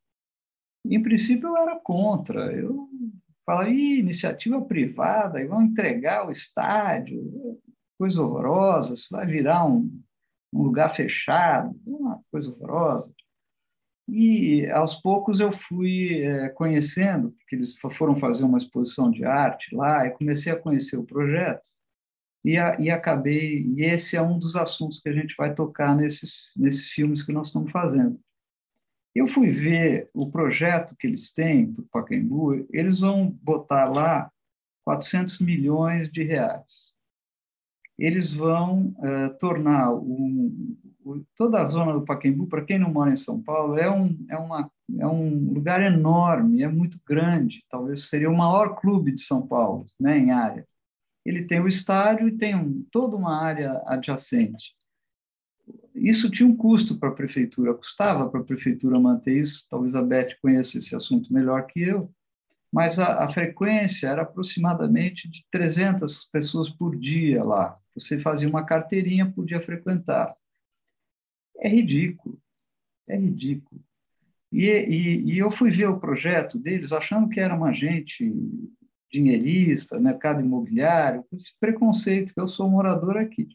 em 0.85 1.01
princípio 1.01 1.49
eu 1.49 1.57
era 1.57 1.79
contra. 1.79 2.51
Eu 2.53 2.89
Fala, 3.47 3.69
iniciativa 3.69 4.61
privada, 4.61 5.47
vão 5.47 5.61
entregar 5.61 6.27
o 6.27 6.31
estádio, 6.31 7.31
coisa 7.97 8.21
horrorosa, 8.21 8.93
isso 8.93 9.07
vai 9.09 9.25
virar 9.25 9.65
um, 9.65 9.89
um 10.53 10.63
lugar 10.63 10.93
fechado, 10.93 11.73
uma 11.85 12.21
coisa 12.29 12.49
horrorosa. 12.51 13.09
E 14.07 14.65
aos 14.69 14.95
poucos 14.95 15.39
eu 15.39 15.51
fui 15.51 16.23
é, 16.23 16.49
conhecendo, 16.49 17.31
porque 17.31 17.55
eles 17.55 17.77
foram 17.77 18.15
fazer 18.15 18.43
uma 18.43 18.57
exposição 18.57 19.11
de 19.11 19.25
arte 19.25 19.75
lá, 19.75 20.07
e 20.07 20.11
comecei 20.11 20.51
a 20.51 20.59
conhecer 20.59 20.95
o 20.97 21.03
projeto. 21.03 21.69
E, 22.43 22.57
a, 22.57 22.79
e 22.79 22.89
acabei, 22.89 23.61
e 23.61 23.83
esse 23.83 24.15
é 24.15 24.21
um 24.21 24.39
dos 24.39 24.55
assuntos 24.55 25.01
que 25.01 25.09
a 25.09 25.13
gente 25.13 25.35
vai 25.37 25.53
tocar 25.53 25.95
nesses, 25.95 26.51
nesses 26.55 26.89
filmes 26.91 27.21
que 27.21 27.33
nós 27.33 27.47
estamos 27.47 27.71
fazendo. 27.71 28.17
Eu 29.13 29.27
fui 29.27 29.49
ver 29.49 30.09
o 30.13 30.31
projeto 30.31 30.95
que 30.95 31.07
eles 31.07 31.33
têm 31.33 31.73
para 31.73 31.81
o 31.81 31.87
Pacaembu, 31.87 32.65
eles 32.71 33.01
vão 33.01 33.29
botar 33.41 33.85
lá 33.85 34.31
400 34.85 35.39
milhões 35.39 36.09
de 36.09 36.23
reais. 36.23 36.95
Eles 37.97 38.33
vão 38.33 38.95
uh, 38.99 39.37
tornar 39.39 39.91
um, 39.93 40.77
toda 41.35 41.61
a 41.61 41.65
zona 41.65 41.93
do 41.93 42.05
Pacaembu, 42.05 42.47
para 42.47 42.63
quem 42.63 42.79
não 42.79 42.91
mora 42.91 43.11
em 43.11 43.17
São 43.17 43.41
Paulo, 43.41 43.77
é 43.77 43.89
um, 43.89 44.17
é, 44.29 44.37
uma, 44.37 44.71
é 44.99 45.07
um 45.07 45.53
lugar 45.53 45.81
enorme, 45.81 46.63
é 46.63 46.67
muito 46.67 46.99
grande, 47.05 47.63
talvez 47.69 48.09
seria 48.09 48.29
o 48.29 48.37
maior 48.37 48.79
clube 48.79 49.11
de 49.11 49.21
São 49.21 49.45
Paulo, 49.45 49.85
né, 49.99 50.17
em 50.17 50.31
área. 50.31 50.67
Ele 51.25 51.43
tem 51.43 51.59
o 51.59 51.67
estádio 51.67 52.27
e 52.27 52.37
tem 52.37 52.55
um, 52.55 52.85
toda 52.91 53.15
uma 53.15 53.35
área 53.41 53.81
adjacente. 53.85 54.75
Isso 55.93 56.29
tinha 56.29 56.47
um 56.47 56.55
custo 56.55 56.97
para 56.97 57.09
a 57.09 57.13
prefeitura, 57.13 57.73
custava 57.73 58.29
para 58.29 58.39
a 58.39 58.43
prefeitura 58.43 58.99
manter 58.99 59.37
isso. 59.39 59.65
Talvez 59.69 59.95
a 59.95 60.01
Beth 60.01 60.37
conheça 60.41 60.77
esse 60.77 60.95
assunto 60.95 61.33
melhor 61.33 61.65
que 61.65 61.81
eu, 61.81 62.13
mas 62.71 62.99
a, 62.99 63.23
a, 63.23 63.27
frequência 63.27 64.07
era 64.07 64.21
aproximadamente 64.21 65.29
de 65.29 65.45
300 65.51 66.25
pessoas 66.25 66.69
por 66.69 66.95
dia 66.95 67.43
lá. 67.43 67.77
Você 67.95 68.19
fazia 68.19 68.47
uma 68.47 68.63
carteirinha, 68.63 69.31
podia 69.31 69.59
frequentar. 69.59 70.35
É 71.59 71.67
ridículo, 71.67 72.39
é 73.07 73.17
ridículo. 73.17 73.81
E, 74.51 74.65
e, 74.65 75.33
e 75.33 75.37
eu 75.37 75.51
fui 75.51 75.69
ver 75.69 75.87
o 75.87 75.99
projeto 75.99 76.57
deles 76.57 76.93
achando 76.93 77.29
que 77.29 77.39
era 77.39 77.55
uma 77.55 77.73
gente 77.73 78.33
dinheirista, 79.11 79.99
mercado 79.99 80.41
imobiliário, 80.41 81.25
esse 81.33 81.53
preconceito 81.59 82.33
que 82.33 82.39
eu 82.39 82.47
sou 82.47 82.69
morador 82.69 83.17
aqui. 83.17 83.47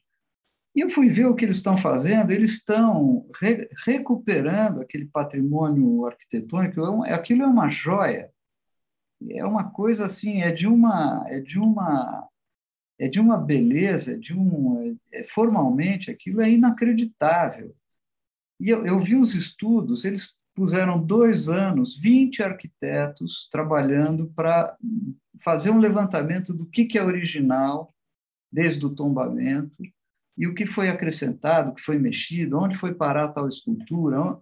E 0.74 0.80
eu 0.80 0.90
fui 0.90 1.09
ver 1.11 1.26
o 1.26 1.34
que 1.34 1.44
eles 1.44 1.59
estão 1.59 1.76
fazendo, 1.76 2.30
eles 2.30 2.53
estão 2.53 3.28
re 3.38 3.68
recuperando 3.84 4.80
aquele 4.80 5.05
patrimônio 5.07 6.07
arquitetônico, 6.07 7.05
é 7.05 7.12
aquilo 7.12 7.42
é 7.42 7.46
uma 7.46 7.68
joia, 7.68 8.30
é 9.30 9.44
uma 9.44 9.70
coisa 9.70 10.07
assim, 10.07 10.40
é 10.40 10.50
de 10.50 10.66
uma, 10.66 11.24
é 11.28 11.40
de 11.40 11.59
uma, 11.59 12.26
é 12.98 13.07
de 13.07 13.20
uma 13.20 13.36
beleza, 13.36 14.12
é 14.12 14.16
de 14.16 14.34
um, 14.34 14.96
é, 15.12 15.24
formalmente 15.24 16.11
aquilo 16.11 16.40
é 16.40 16.50
inacreditável. 16.50 17.74
E 18.63 18.71
eu, 18.71 18.87
eu 18.87 19.01
vi 19.01 19.17
os 19.17 19.35
estudos, 19.35 20.05
eles 20.05 20.39
puseram 20.55 21.05
dois 21.05 21.49
anos, 21.49 21.97
20 21.97 22.45
arquitetos 22.45 23.49
trabalhando 23.51 24.33
para 24.37 24.77
fazer 25.41 25.71
um 25.71 25.81
levantamento 25.81 26.55
do 26.55 26.65
que, 26.65 26.85
que 26.85 26.97
é 26.97 27.03
original, 27.03 27.93
desde 28.53 28.87
o 28.87 28.95
tombamento, 28.95 29.75
e 30.39 30.47
o 30.47 30.55
que 30.55 30.65
foi 30.65 30.89
acrescentado, 30.89 31.71
o 31.71 31.75
que 31.75 31.83
foi 31.83 31.99
mexido, 31.99 32.57
onde 32.57 32.77
foi 32.77 32.95
parar 32.95 33.33
tal 33.33 33.49
escultura. 33.49 34.39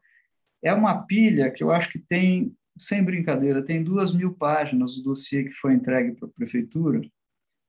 É 0.62 0.74
uma 0.74 1.02
pilha 1.06 1.50
que 1.50 1.62
eu 1.62 1.70
acho 1.70 1.90
que 1.90 1.98
tem, 1.98 2.54
sem 2.78 3.02
brincadeira, 3.02 3.62
tem 3.62 3.82
duas 3.82 4.12
mil 4.12 4.34
páginas 4.34 4.96
do 4.96 5.02
dossiê 5.02 5.44
que 5.44 5.54
foi 5.54 5.72
entregue 5.72 6.12
para 6.12 6.28
a 6.28 6.32
prefeitura, 6.32 7.00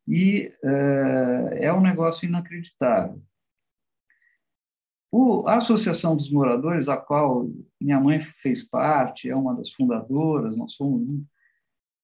e 0.06 0.52
é, 0.62 1.68
é 1.68 1.74
um 1.74 1.80
negócio 1.80 2.28
inacreditável. 2.28 3.22
O, 5.12 5.45
a 5.45 5.57
Associação 5.57 6.16
dos 6.16 6.32
Moradores, 6.32 6.88
a 6.88 6.95
qual 6.95 7.49
minha 7.80 7.99
mãe 7.99 8.22
fez 8.22 8.64
parte, 8.64 9.30
é 9.30 9.36
uma 9.36 9.53
das 9.53 9.70
fundadoras, 9.70 10.55
nós 10.55 10.74
fomos. 10.76 11.22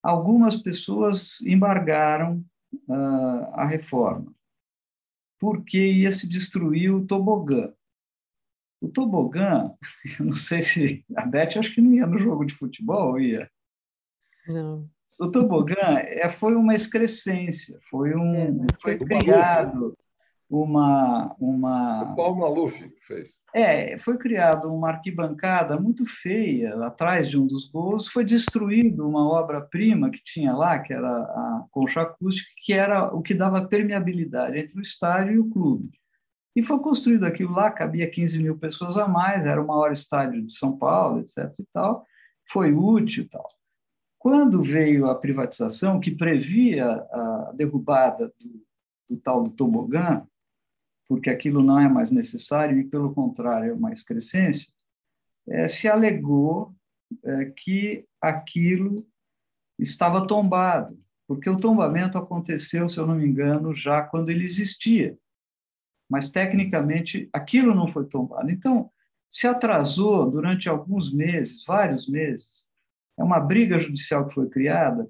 Algumas 0.02 0.56
pessoas 0.56 1.40
embargaram 1.40 2.44
uh, 2.86 3.54
a 3.54 3.66
reforma, 3.66 4.30
porque 5.40 5.78
ia 5.78 6.12
se 6.12 6.28
destruir 6.28 6.94
o 6.94 7.06
tobogã. 7.06 7.72
O 8.78 8.88
tobogã, 8.88 9.74
eu 10.20 10.26
não 10.26 10.34
sei 10.34 10.60
se. 10.60 11.04
A 11.16 11.24
Beth 11.24 11.58
acho 11.58 11.74
que 11.74 11.80
não 11.80 11.94
ia 11.94 12.06
no 12.06 12.18
jogo 12.18 12.44
de 12.44 12.54
futebol, 12.54 13.18
ia. 13.18 13.50
Não. 14.46 14.88
O 15.18 15.30
tobogã 15.30 15.98
é, 15.98 16.28
foi 16.28 16.54
uma 16.54 16.74
excrescência, 16.74 17.80
foi 17.88 18.14
um. 18.14 18.64
É, 18.64 18.66
foi 18.80 18.98
criado 18.98 19.96
uma, 20.50 21.34
uma... 21.38 22.12
O 22.12 22.16
Paulo 22.16 22.36
Maluf 22.38 22.92
fez. 23.06 23.42
É, 23.54 23.98
foi 23.98 24.16
criado 24.16 24.72
uma 24.72 24.88
arquibancada 24.88 25.78
muito 25.78 26.06
feia 26.06 26.74
atrás 26.84 27.28
de 27.28 27.38
um 27.38 27.46
dos 27.46 27.66
gols, 27.68 28.08
foi 28.08 28.24
destruído 28.24 29.06
uma 29.06 29.28
obra-prima 29.28 30.10
que 30.10 30.22
tinha 30.24 30.54
lá, 30.54 30.78
que 30.78 30.92
era 30.92 31.08
a 31.08 31.66
concha 31.70 32.00
acústica, 32.00 32.48
que 32.64 32.72
era 32.72 33.14
o 33.14 33.20
que 33.20 33.34
dava 33.34 33.68
permeabilidade 33.68 34.58
entre 34.58 34.78
o 34.78 34.82
estádio 34.82 35.34
e 35.34 35.38
o 35.38 35.50
clube. 35.50 35.90
E 36.56 36.62
foi 36.62 36.78
construído 36.80 37.24
aquilo 37.24 37.52
lá, 37.52 37.70
cabia 37.70 38.10
15 38.10 38.42
mil 38.42 38.58
pessoas 38.58 38.96
a 38.96 39.06
mais, 39.06 39.44
era 39.44 39.62
o 39.62 39.66
maior 39.66 39.92
estádio 39.92 40.44
de 40.44 40.54
São 40.54 40.76
Paulo, 40.76 41.20
etc. 41.20 41.52
e 41.58 41.64
tal, 41.72 42.06
foi 42.50 42.72
útil 42.72 43.24
e 43.24 43.28
tal. 43.28 43.48
Quando 44.18 44.62
veio 44.62 45.06
a 45.06 45.14
privatização, 45.14 46.00
que 46.00 46.10
previa 46.10 46.84
a 46.86 47.52
derrubada 47.54 48.32
do, 48.40 48.64
do 49.08 49.20
tal 49.20 49.44
do 49.44 49.50
tobogã, 49.50 50.26
porque 51.08 51.30
aquilo 51.30 51.62
não 51.62 51.78
é 51.78 51.88
mais 51.88 52.10
necessário 52.10 52.78
e, 52.78 52.84
pelo 52.84 53.14
contrário, 53.14 53.70
é 53.70 53.74
uma 53.74 53.92
excrescência, 53.92 54.70
é, 55.48 55.66
se 55.66 55.88
alegou 55.88 56.74
é, 57.24 57.46
que 57.46 58.04
aquilo 58.20 59.06
estava 59.78 60.26
tombado, 60.26 60.98
porque 61.26 61.48
o 61.48 61.56
tombamento 61.56 62.18
aconteceu, 62.18 62.88
se 62.88 62.98
eu 62.98 63.06
não 63.06 63.14
me 63.14 63.26
engano, 63.26 63.74
já 63.74 64.02
quando 64.02 64.28
ele 64.28 64.44
existia. 64.44 65.16
Mas, 66.08 66.30
tecnicamente, 66.30 67.28
aquilo 67.32 67.74
não 67.74 67.88
foi 67.88 68.06
tombado. 68.06 68.50
Então, 68.50 68.90
se 69.30 69.46
atrasou 69.46 70.28
durante 70.30 70.68
alguns 70.68 71.12
meses, 71.12 71.64
vários 71.66 72.08
meses. 72.08 72.66
É 73.18 73.22
uma 73.22 73.40
briga 73.40 73.78
judicial 73.78 74.26
que 74.26 74.34
foi 74.34 74.48
criada, 74.48 75.08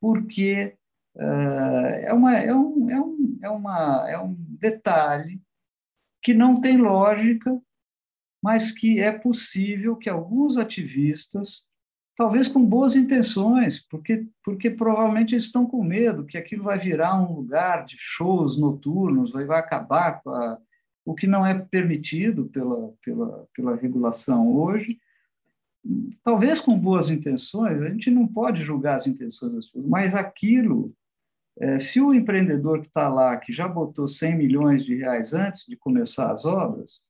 porque 0.00 0.76
é, 1.18 2.12
uma, 2.12 2.36
é, 2.36 2.54
um, 2.54 2.90
é, 2.90 3.00
um, 3.00 3.38
é, 3.42 3.50
uma, 3.50 4.10
é 4.10 4.18
um 4.18 4.36
detalhe 4.56 5.40
que 6.22 6.34
não 6.34 6.60
tem 6.60 6.76
lógica, 6.76 7.60
mas 8.42 8.72
que 8.72 9.00
é 9.00 9.12
possível 9.12 9.96
que 9.96 10.08
alguns 10.08 10.56
ativistas, 10.56 11.68
talvez 12.16 12.48
com 12.48 12.64
boas 12.64 12.96
intenções, 12.96 13.84
porque, 13.88 14.26
porque 14.44 14.70
provavelmente 14.70 15.36
estão 15.36 15.66
com 15.66 15.82
medo 15.82 16.24
que 16.24 16.38
aquilo 16.38 16.64
vai 16.64 16.78
virar 16.78 17.20
um 17.20 17.34
lugar 17.34 17.84
de 17.84 17.96
shows 17.98 18.58
noturnos, 18.58 19.32
vai, 19.32 19.44
vai 19.44 19.58
acabar 19.58 20.20
com 20.22 20.30
a, 20.30 20.58
o 21.04 21.14
que 21.14 21.26
não 21.26 21.46
é 21.46 21.54
permitido 21.54 22.46
pela, 22.46 22.92
pela, 23.04 23.46
pela 23.54 23.76
regulação 23.76 24.52
hoje, 24.52 24.98
talvez 26.22 26.60
com 26.60 26.78
boas 26.78 27.10
intenções, 27.10 27.80
a 27.80 27.88
gente 27.88 28.10
não 28.10 28.26
pode 28.26 28.62
julgar 28.62 28.96
as 28.96 29.06
intenções 29.06 29.54
das 29.54 29.66
pessoas, 29.66 29.86
mas 29.86 30.14
aquilo 30.14 30.92
é, 31.58 31.78
se 31.78 32.00
o 32.00 32.12
empreendedor 32.12 32.80
que 32.80 32.88
está 32.88 33.08
lá, 33.08 33.36
que 33.36 33.52
já 33.52 33.66
botou 33.66 34.06
100 34.06 34.36
milhões 34.36 34.84
de 34.84 34.94
reais 34.94 35.32
antes 35.32 35.64
de 35.66 35.76
começar 35.76 36.30
as 36.30 36.44
obras, 36.44 37.00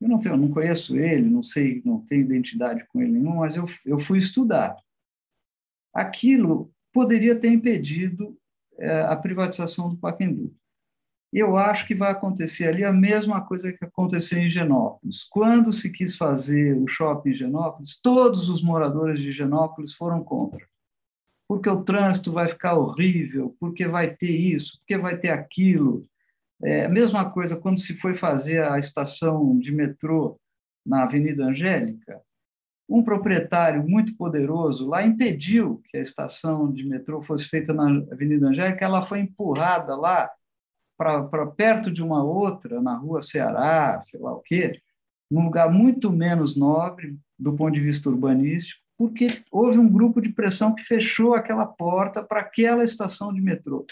eu 0.00 0.08
não, 0.08 0.18
tenho, 0.18 0.36
não 0.36 0.50
conheço 0.50 0.96
ele, 0.96 1.28
não 1.28 1.42
sei, 1.42 1.82
não 1.84 2.00
tenho 2.04 2.22
identidade 2.22 2.86
com 2.88 3.00
ele 3.00 3.12
nenhum, 3.12 3.36
mas 3.36 3.56
eu, 3.56 3.64
eu 3.84 3.98
fui 3.98 4.18
estudar. 4.18 4.76
Aquilo 5.92 6.70
poderia 6.92 7.38
ter 7.38 7.50
impedido 7.50 8.38
é, 8.78 9.02
a 9.02 9.16
privatização 9.16 9.88
do 9.88 9.96
Pacaembu. 9.96 10.54
Eu 11.32 11.56
acho 11.56 11.86
que 11.86 11.94
vai 11.94 12.12
acontecer 12.12 12.68
ali 12.68 12.84
a 12.84 12.92
mesma 12.92 13.44
coisa 13.44 13.72
que 13.72 13.84
aconteceu 13.84 14.38
em 14.38 14.48
Genópolis. 14.48 15.24
Quando 15.24 15.72
se 15.72 15.90
quis 15.90 16.16
fazer 16.16 16.74
o 16.76 16.86
shopping 16.86 17.30
em 17.30 17.34
Genópolis, 17.34 18.00
todos 18.00 18.48
os 18.48 18.62
moradores 18.62 19.20
de 19.20 19.32
Genópolis 19.32 19.92
foram 19.94 20.22
contra 20.22 20.66
porque 21.48 21.70
o 21.70 21.82
trânsito 21.82 22.30
vai 22.30 22.46
ficar 22.46 22.74
horrível, 22.74 23.56
porque 23.58 23.88
vai 23.88 24.14
ter 24.14 24.30
isso, 24.30 24.78
porque 24.80 24.98
vai 24.98 25.16
ter 25.16 25.30
aquilo. 25.30 26.06
É 26.62 26.84
a 26.84 26.88
mesma 26.90 27.30
coisa 27.30 27.56
quando 27.56 27.80
se 27.80 27.96
foi 27.96 28.14
fazer 28.14 28.62
a 28.62 28.78
estação 28.78 29.58
de 29.58 29.72
metrô 29.72 30.38
na 30.84 31.04
Avenida 31.04 31.44
Angélica. 31.44 32.20
Um 32.86 33.02
proprietário 33.02 33.86
muito 33.88 34.14
poderoso 34.16 34.86
lá 34.86 35.04
impediu 35.04 35.80
que 35.88 35.96
a 35.96 36.02
estação 36.02 36.70
de 36.70 36.86
metrô 36.86 37.22
fosse 37.22 37.46
feita 37.46 37.72
na 37.72 37.86
Avenida 38.12 38.48
Angélica, 38.48 38.84
ela 38.84 39.02
foi 39.02 39.20
empurrada 39.20 39.96
lá 39.96 40.30
para 40.96 41.46
perto 41.46 41.90
de 41.90 42.02
uma 42.02 42.24
outra, 42.24 42.82
na 42.82 42.96
rua 42.96 43.22
Ceará, 43.22 44.02
sei 44.04 44.18
lá 44.20 44.32
o 44.32 44.40
quê, 44.40 44.80
num 45.30 45.44
lugar 45.44 45.70
muito 45.70 46.10
menos 46.10 46.56
nobre 46.56 47.16
do 47.38 47.54
ponto 47.54 47.72
de 47.72 47.80
vista 47.80 48.10
urbanístico, 48.10 48.82
porque 48.98 49.28
houve 49.52 49.78
um 49.78 49.88
grupo 49.88 50.20
de 50.20 50.30
pressão 50.30 50.74
que 50.74 50.82
fechou 50.82 51.32
aquela 51.32 51.64
porta 51.64 52.20
para 52.20 52.40
aquela 52.40 52.82
estação 52.82 53.32
de 53.32 53.40
metrô. 53.40 53.86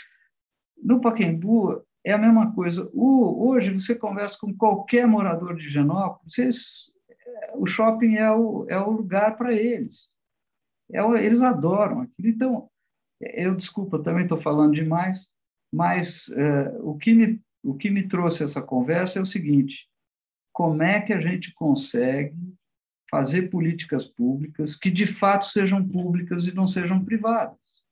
No 0.83 1.01
Paquembu 1.01 1.81
é 2.05 2.13
a 2.13 2.19
mesma 2.19 2.53
coisa. 2.53 2.91
O, 2.93 3.49
hoje 3.49 3.73
você 3.73 3.95
conversa 3.95 4.37
com 4.41 4.53
qualquer 4.53 5.07
morador 5.07 5.55
de 5.55 5.69
Genópolis, 5.69 6.37
eles, 6.39 6.93
o 7.55 7.67
shopping 7.67 8.17
é 8.17 8.31
o, 8.33 8.67
é 8.69 8.79
o 8.81 8.91
lugar 8.91 9.37
para 9.37 9.55
eles. 9.55 10.09
É, 10.93 11.01
eles 11.25 11.41
adoram 11.41 12.01
aquilo. 12.01 12.29
Então, 12.29 12.71
eu 13.21 13.55
desculpa, 13.55 14.03
também 14.03 14.25
estou 14.25 14.39
falando 14.39 14.75
demais, 14.75 15.29
mas 15.73 16.29
é, 16.31 16.79
o, 16.81 16.97
que 16.97 17.15
me, 17.15 17.41
o 17.63 17.75
que 17.75 17.91
me 17.91 18.07
trouxe 18.09 18.43
essa 18.43 18.61
conversa 18.61 19.21
é 19.21 19.23
o 19.23 19.27
seguinte: 19.27 19.89
como 20.53 20.83
é 20.83 21.01
que 21.01 21.13
a 21.13 21.21
gente 21.21 21.55
consegue 21.55 22.56
fazer 23.11 23.51
políticas 23.51 24.07
públicas 24.07 24.77
que 24.77 24.91
de 24.91 25.07
fato 25.07 25.47
sejam 25.47 25.87
públicas 25.87 26.47
e 26.47 26.55
não 26.55 26.67
sejam 26.67 27.05
privadas, 27.05 27.85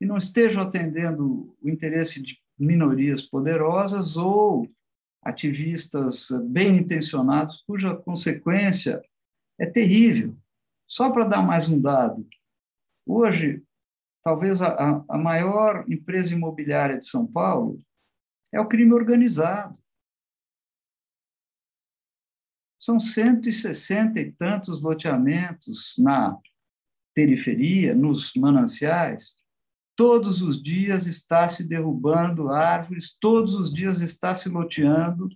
e 0.00 0.06
não 0.06 0.16
estejam 0.16 0.62
atendendo 0.62 1.56
o 1.60 1.68
interesse 1.68 2.20
de 2.20 2.38
minorias 2.58 3.22
poderosas 3.22 4.16
ou 4.16 4.68
ativistas 5.22 6.28
bem 6.44 6.78
intencionados, 6.78 7.62
cuja 7.66 7.94
consequência 7.94 9.02
é 9.58 9.66
terrível. 9.66 10.36
Só 10.86 11.10
para 11.10 11.24
dar 11.24 11.42
mais 11.42 11.68
um 11.68 11.80
dado, 11.80 12.26
hoje, 13.06 13.62
talvez 14.22 14.60
a, 14.60 15.04
a 15.08 15.18
maior 15.18 15.84
empresa 15.88 16.34
imobiliária 16.34 16.98
de 16.98 17.06
São 17.06 17.26
Paulo 17.26 17.78
é 18.52 18.60
o 18.60 18.66
crime 18.66 18.92
organizado. 18.92 19.81
São 22.82 22.98
160 22.98 24.18
e 24.18 24.32
tantos 24.32 24.82
loteamentos 24.82 25.94
na 25.96 26.36
periferia, 27.14 27.94
nos 27.94 28.34
mananciais. 28.34 29.40
Todos 29.94 30.42
os 30.42 30.60
dias 30.60 31.06
está 31.06 31.46
se 31.46 31.62
derrubando 31.62 32.48
árvores, 32.48 33.16
todos 33.20 33.54
os 33.54 33.72
dias 33.72 34.00
está 34.00 34.34
se 34.34 34.48
loteando 34.48 35.28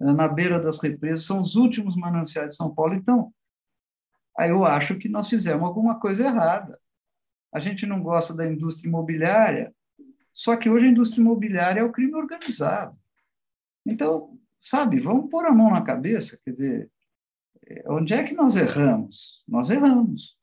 eh, 0.00 0.12
na 0.12 0.28
beira 0.28 0.60
das 0.60 0.80
represas. 0.80 1.24
São 1.24 1.40
os 1.40 1.56
últimos 1.56 1.96
mananciais 1.96 2.52
de 2.52 2.56
São 2.56 2.72
Paulo. 2.72 2.94
Então, 2.94 3.34
aí 4.38 4.50
eu 4.50 4.64
acho 4.64 4.96
que 4.96 5.08
nós 5.08 5.28
fizemos 5.28 5.66
alguma 5.66 5.98
coisa 5.98 6.26
errada. 6.26 6.78
A 7.52 7.58
gente 7.58 7.84
não 7.84 8.00
gosta 8.00 8.32
da 8.32 8.46
indústria 8.46 8.88
imobiliária, 8.88 9.74
só 10.32 10.56
que 10.56 10.70
hoje 10.70 10.86
a 10.86 10.90
indústria 10.90 11.20
imobiliária 11.20 11.80
é 11.80 11.84
o 11.84 11.90
crime 11.90 12.14
organizado. 12.14 12.96
Então, 13.84 14.38
Sabe, 14.60 14.98
vamos 14.98 15.30
pôr 15.30 15.46
a 15.46 15.52
mão 15.52 15.70
na 15.70 15.82
cabeça, 15.82 16.38
quer 16.44 16.50
dizer, 16.50 16.90
é, 17.66 17.84
onde 17.86 18.14
é 18.14 18.22
que 18.22 18.34
nós 18.34 18.56
erramos? 18.56 19.44
Nós 19.46 19.70
erramos. 19.70 20.36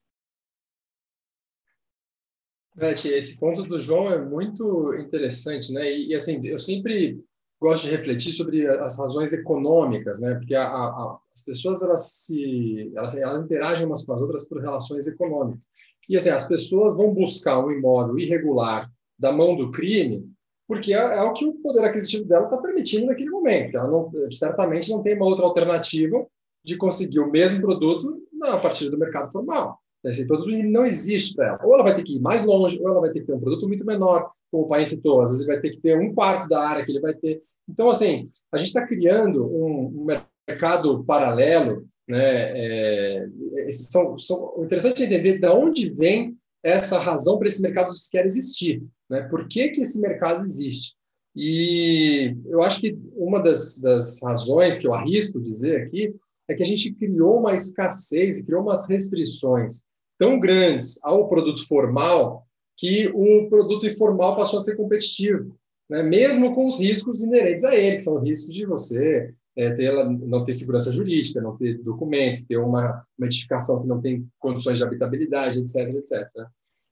Esse 2.78 3.40
ponto 3.40 3.64
do 3.64 3.78
João 3.78 4.12
é 4.12 4.24
muito 4.24 4.96
interessante, 4.96 5.72
né? 5.74 5.96
E 5.96 6.16
assim, 6.16 6.46
eu 6.48 6.58
sempre 6.58 7.24
gosto 7.62 7.84
de 7.84 7.92
refletir 7.92 8.34
sobre 8.34 8.68
as 8.68 8.98
razões 8.98 9.32
econômicas, 9.32 10.20
né? 10.20 10.36
Porque 10.36 10.56
a, 10.56 10.66
a, 10.66 11.20
as 11.32 11.44
pessoas 11.44 11.84
elas 11.84 12.24
se 12.26 12.92
elas, 12.96 13.16
elas 13.16 13.44
interagem 13.44 13.86
umas 13.86 14.04
com 14.04 14.14
as 14.14 14.22
outras 14.22 14.48
por 14.48 14.60
relações 14.60 15.06
econômicas. 15.06 15.68
E 16.10 16.18
assim, 16.18 16.30
as 16.30 16.48
pessoas 16.48 16.96
vão 16.96 17.14
buscar 17.14 17.64
um 17.64 17.72
imóvel 17.72 18.18
irregular 18.18 18.92
da 19.20 19.32
mão 19.32 19.56
do 19.56 19.72
crime 19.72 20.34
porque 20.68 20.94
é, 20.94 20.98
é 20.98 21.22
o 21.22 21.34
que 21.34 21.46
o 21.46 21.54
poder 21.54 21.84
aquisitivo 21.84 22.26
dela 22.26 22.46
está 22.46 22.58
permitindo 22.58 23.08
naquele 23.08 23.30
momento. 23.44 23.78
Ela 23.78 23.88
não, 23.90 24.12
certamente 24.32 24.90
não 24.90 25.04
tem 25.04 25.16
uma 25.16 25.26
outra 25.26 25.46
alternativa 25.46 26.26
de 26.64 26.78
conseguir 26.78 27.20
o 27.20 27.30
mesmo 27.30 27.60
produto 27.62 28.22
a 28.44 28.58
partir 28.58 28.90
do 28.90 28.98
mercado 28.98 29.32
formal. 29.32 29.78
Esse 30.04 30.26
produto 30.26 30.50
não 30.50 30.86
existe 30.86 31.36
para 31.36 31.48
ela. 31.48 31.60
Ou 31.64 31.74
ela 31.74 31.84
vai 31.84 31.96
ter 31.96 32.04
que 32.04 32.16
ir 32.16 32.20
mais 32.20 32.44
longe, 32.44 32.80
ou 32.82 32.90
ela 32.90 33.02
vai 33.02 33.12
ter 33.12 33.22
que 33.22 33.28
ter 33.28 33.34
um 33.34 33.40
produto 33.40 33.68
muito 33.68 33.86
menor, 33.86 34.32
como 34.52 34.64
o 34.64 34.68
pai 34.68 34.86
citou, 34.86 35.22
às 35.22 35.32
vezes 35.32 35.46
vai 35.46 35.60
ter 35.60 35.72
que 35.72 35.80
ter 35.80 35.98
um 35.98 36.14
quarto 36.14 36.48
da 36.48 36.60
área 36.60 36.86
que 36.86 36.92
ele 36.92 37.00
vai 37.00 37.14
ter. 37.14 37.42
Então, 37.68 37.90
assim, 37.90 38.30
a 38.52 38.58
gente 38.58 38.68
está 38.68 38.86
criando 38.86 39.46
um, 39.46 40.02
um, 40.02 40.08
mercado 40.48 41.04
paralelo. 41.06 41.88
Né? 42.08 42.20
É, 42.22 43.28
são, 43.72 44.18
são, 44.20 44.54
o 44.58 44.66
interessante 44.66 45.02
é 45.02 45.06
entender 45.06 45.40
de 45.40 45.48
onde 45.48 45.90
vem 45.90 46.38
essa 46.62 47.00
razão 47.00 47.38
para 47.38 47.48
esse 47.48 47.62
mercado 47.62 47.94
sequer 47.94 48.26
existir. 48.26 48.84
Né? 49.10 49.24
Por 49.30 49.48
que, 49.48 49.70
que 49.70 49.82
esse 49.82 50.00
mercado 50.02 50.44
existe? 50.44 50.96
E 51.36 52.36
eu 52.46 52.62
acho 52.62 52.80
que 52.80 52.98
uma 53.16 53.42
das, 53.42 53.82
das 53.82 54.22
razões 54.22 54.78
que 54.78 54.86
eu 54.86 54.94
arrisco 54.94 55.42
dizer 55.42 55.82
aqui 55.82 56.14
é 56.48 56.54
que 56.54 56.64
a 56.64 56.66
gente 56.66 56.94
criou 56.94 57.40
uma 57.40 57.54
escassez, 57.54 58.44
criou 58.44 58.62
umas 58.62 58.88
restrições 58.88 59.84
tão 60.18 60.40
grandes 60.40 61.04
ao 61.04 61.28
produto 61.28 61.68
formal 61.68 62.46
que 62.78 63.08
o 63.14 63.50
produto 63.50 63.86
informal 63.86 64.36
passou 64.36 64.58
a 64.58 64.62
ser 64.62 64.76
competitivo, 64.76 65.56
né? 65.90 66.04
mesmo 66.04 66.54
com 66.54 66.68
os 66.68 66.80
riscos 66.80 67.24
inerentes 67.24 67.64
a 67.64 67.76
ele, 67.76 67.96
que 67.96 68.02
são 68.02 68.20
riscos 68.20 68.54
de 68.54 68.66
você 68.66 69.34
é, 69.56 69.72
ter, 69.72 69.92
não 70.10 70.44
ter 70.44 70.54
segurança 70.54 70.92
jurídica, 70.92 71.42
não 71.42 71.56
ter 71.58 71.78
documento, 71.80 72.46
ter 72.48 72.58
uma, 72.58 73.06
uma 73.18 73.28
edificação 73.28 73.82
que 73.82 73.88
não 73.88 74.02
tem 74.02 74.28
condições 74.40 74.80
de 74.80 74.84
habitabilidade, 74.84 75.60
etc, 75.60 75.96
etc. 75.96 76.30
Né? 76.36 76.46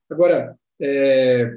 Agora, 0.10 0.56
é, 0.80 1.56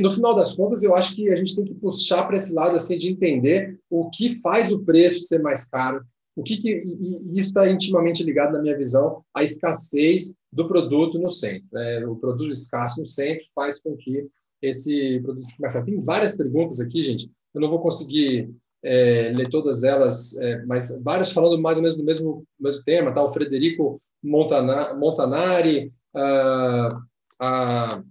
no 0.00 0.10
final 0.10 0.34
das 0.34 0.54
contas, 0.54 0.82
eu 0.82 0.94
acho 0.94 1.14
que 1.14 1.28
a 1.30 1.36
gente 1.36 1.56
tem 1.56 1.64
que 1.64 1.74
puxar 1.74 2.26
para 2.26 2.36
esse 2.36 2.54
lado 2.54 2.76
assim 2.76 2.96
de 2.96 3.10
entender 3.10 3.78
o 3.90 4.08
que 4.10 4.40
faz 4.40 4.70
o 4.70 4.84
preço 4.84 5.26
ser 5.26 5.42
mais 5.42 5.66
caro, 5.66 6.04
o 6.36 6.42
que, 6.42 6.56
que 6.56 6.70
e 6.70 7.38
isso 7.38 7.48
está 7.48 7.68
intimamente 7.68 8.22
ligado, 8.22 8.52
na 8.52 8.62
minha 8.62 8.76
visão, 8.76 9.22
à 9.34 9.42
escassez 9.42 10.34
do 10.52 10.68
produto 10.68 11.18
no 11.18 11.30
centro. 11.30 11.66
Né? 11.72 12.06
O 12.06 12.16
produto 12.16 12.52
escasso 12.52 13.00
no 13.00 13.08
centro 13.08 13.44
faz 13.54 13.80
com 13.80 13.96
que 13.96 14.28
esse 14.62 15.20
produto 15.20 15.46
comece. 15.56 15.84
Tem 15.84 16.00
várias 16.00 16.36
perguntas 16.36 16.80
aqui, 16.80 17.02
gente. 17.02 17.28
Eu 17.52 17.60
não 17.60 17.68
vou 17.68 17.80
conseguir 17.80 18.50
é, 18.82 19.32
ler 19.36 19.48
todas 19.50 19.82
elas, 19.82 20.36
é, 20.38 20.64
mas 20.64 21.02
várias 21.02 21.32
falando 21.32 21.60
mais 21.60 21.78
ou 21.78 21.82
menos 21.82 21.98
do 21.98 22.04
mesmo, 22.04 22.44
mesmo 22.58 22.84
tema. 22.84 23.12
Tá? 23.12 23.22
O 23.22 23.28
Frederico 23.28 23.98
Montana, 24.22 24.94
Montanari, 24.94 25.92
uh, 26.14 26.96
a, 27.40 28.02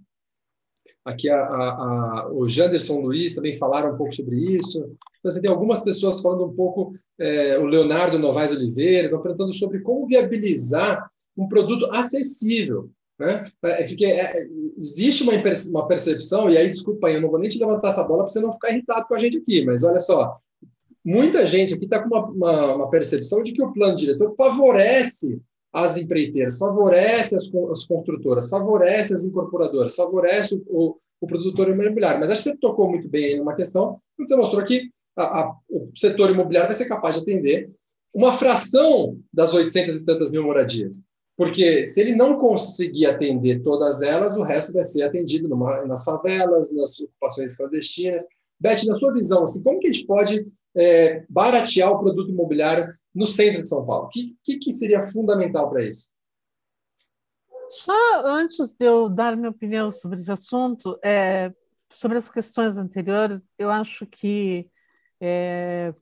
aqui 1.04 1.28
a, 1.28 1.38
a, 1.38 2.22
a, 2.22 2.32
o 2.32 2.48
Janderson 2.48 3.00
Luiz 3.00 3.34
também 3.34 3.58
falaram 3.58 3.94
um 3.94 3.96
pouco 3.96 4.14
sobre 4.14 4.36
isso. 4.36 4.78
Então, 5.18 5.30
você 5.30 5.40
tem 5.40 5.50
algumas 5.50 5.82
pessoas 5.82 6.20
falando 6.20 6.44
um 6.44 6.54
pouco, 6.54 6.92
é, 7.18 7.58
o 7.58 7.64
Leonardo 7.64 8.18
Novaes 8.18 8.50
Oliveira, 8.50 9.06
estão 9.06 9.22
perguntando 9.22 9.52
sobre 9.52 9.80
como 9.80 10.06
viabilizar 10.06 11.10
um 11.36 11.48
produto 11.48 11.88
acessível. 11.92 12.90
Né? 13.18 13.44
É, 13.62 13.86
porque 13.86 14.06
é, 14.06 14.46
existe 14.76 15.22
uma, 15.22 15.32
uma 15.70 15.86
percepção, 15.86 16.50
e 16.50 16.56
aí, 16.56 16.68
desculpa 16.70 17.10
eu 17.10 17.20
não 17.20 17.30
vou 17.30 17.38
nem 17.38 17.48
te 17.48 17.58
levantar 17.58 17.88
essa 17.88 18.04
bola 18.04 18.24
para 18.24 18.32
você 18.32 18.40
não 18.40 18.52
ficar 18.52 18.70
irritado 18.70 19.06
com 19.06 19.14
a 19.14 19.18
gente 19.18 19.38
aqui, 19.38 19.64
mas 19.64 19.84
olha 19.84 20.00
só, 20.00 20.36
muita 21.04 21.46
gente 21.46 21.74
aqui 21.74 21.84
está 21.84 22.02
com 22.02 22.08
uma, 22.08 22.26
uma, 22.26 22.74
uma, 22.74 22.90
percepção 22.90 23.42
de 23.42 23.52
que 23.52 23.62
o 23.62 23.72
plano 23.72 23.94
diretor 23.94 24.34
favorece 24.36 25.40
as 25.72 25.96
empreiteiras, 25.96 26.58
favorece 26.58 27.34
as, 27.34 27.44
as 27.70 27.84
construtoras, 27.86 28.48
favorece 28.48 29.14
as 29.14 29.24
incorporadoras, 29.24 29.94
favorece 29.94 30.54
o, 30.54 30.62
o, 30.68 30.96
o 31.20 31.26
produtor 31.26 31.68
imobiliário. 31.68 32.20
Mas 32.20 32.30
acho 32.30 32.42
que 32.42 32.50
você 32.50 32.56
tocou 32.58 32.90
muito 32.90 33.08
bem 33.08 33.24
aí 33.24 33.36
numa 33.36 33.54
questão, 33.54 33.98
quando 34.16 34.28
você 34.28 34.36
mostrou 34.36 34.64
que 34.64 34.90
a, 35.16 35.40
a, 35.40 35.56
o 35.70 35.90
setor 35.94 36.30
imobiliário 36.30 36.68
vai 36.68 36.76
ser 36.76 36.86
capaz 36.86 37.16
de 37.16 37.22
atender 37.22 37.70
uma 38.14 38.32
fração 38.32 39.18
das 39.32 39.54
800 39.54 39.96
e 39.96 40.04
tantas 40.04 40.30
mil 40.30 40.42
moradias. 40.42 41.00
Porque 41.36 41.82
se 41.84 42.00
ele 42.02 42.14
não 42.14 42.38
conseguir 42.38 43.06
atender 43.06 43.62
todas 43.62 44.02
elas, 44.02 44.36
o 44.36 44.42
resto 44.42 44.72
vai 44.72 44.84
ser 44.84 45.02
atendido 45.02 45.48
numa, 45.48 45.86
nas 45.86 46.04
favelas, 46.04 46.74
nas 46.74 47.00
ocupações 47.00 47.56
clandestinas. 47.56 48.24
Beth, 48.60 48.84
na 48.86 48.94
sua 48.94 49.12
visão, 49.12 49.42
assim, 49.42 49.62
como 49.62 49.80
que 49.80 49.88
a 49.88 49.92
gente 49.92 50.06
pode 50.06 50.46
é, 50.76 51.24
baratear 51.28 51.90
o 51.90 51.98
produto 51.98 52.30
imobiliário 52.30 52.86
no 53.14 53.26
centro 53.26 53.62
de 53.62 53.68
São 53.68 53.84
Paulo? 53.84 54.06
O 54.06 54.08
que, 54.08 54.36
que, 54.44 54.58
que 54.58 54.72
seria 54.72 55.02
fundamental 55.02 55.70
para 55.70 55.86
isso? 55.86 56.12
Só 57.68 58.26
antes 58.26 58.72
de 58.72 58.84
eu 58.84 59.08
dar 59.08 59.36
minha 59.36 59.50
opinião 59.50 59.90
sobre 59.90 60.18
esse 60.18 60.30
assunto, 60.30 60.98
é, 61.02 61.52
sobre 61.90 62.18
as 62.18 62.28
questões 62.28 62.76
anteriores, 62.76 63.40
eu 63.58 63.70
acho 63.70 64.06
que 64.06 64.70
é, 65.20 65.94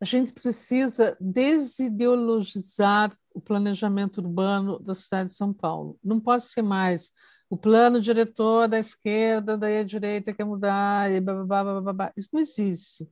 a 0.00 0.04
gente 0.04 0.32
precisa 0.32 1.16
desideologizar 1.20 3.14
o 3.34 3.40
planejamento 3.40 4.18
urbano 4.18 4.78
da 4.78 4.94
cidade 4.94 5.30
de 5.30 5.36
São 5.36 5.52
Paulo. 5.52 5.98
Não 6.02 6.20
pode 6.20 6.44
ser 6.44 6.62
mais 6.62 7.10
o 7.50 7.56
plano 7.56 8.00
diretor 8.00 8.68
da 8.68 8.78
esquerda, 8.78 9.58
daí 9.58 9.78
a 9.78 9.84
direita 9.84 10.32
quer 10.32 10.44
mudar, 10.44 11.10
e 11.10 11.20
blá, 11.20 11.44
blá, 11.44 11.64
blá, 11.64 11.80
blá, 11.80 11.92
blá. 11.92 12.12
isso 12.16 12.28
não 12.32 12.40
existe. 12.40 13.08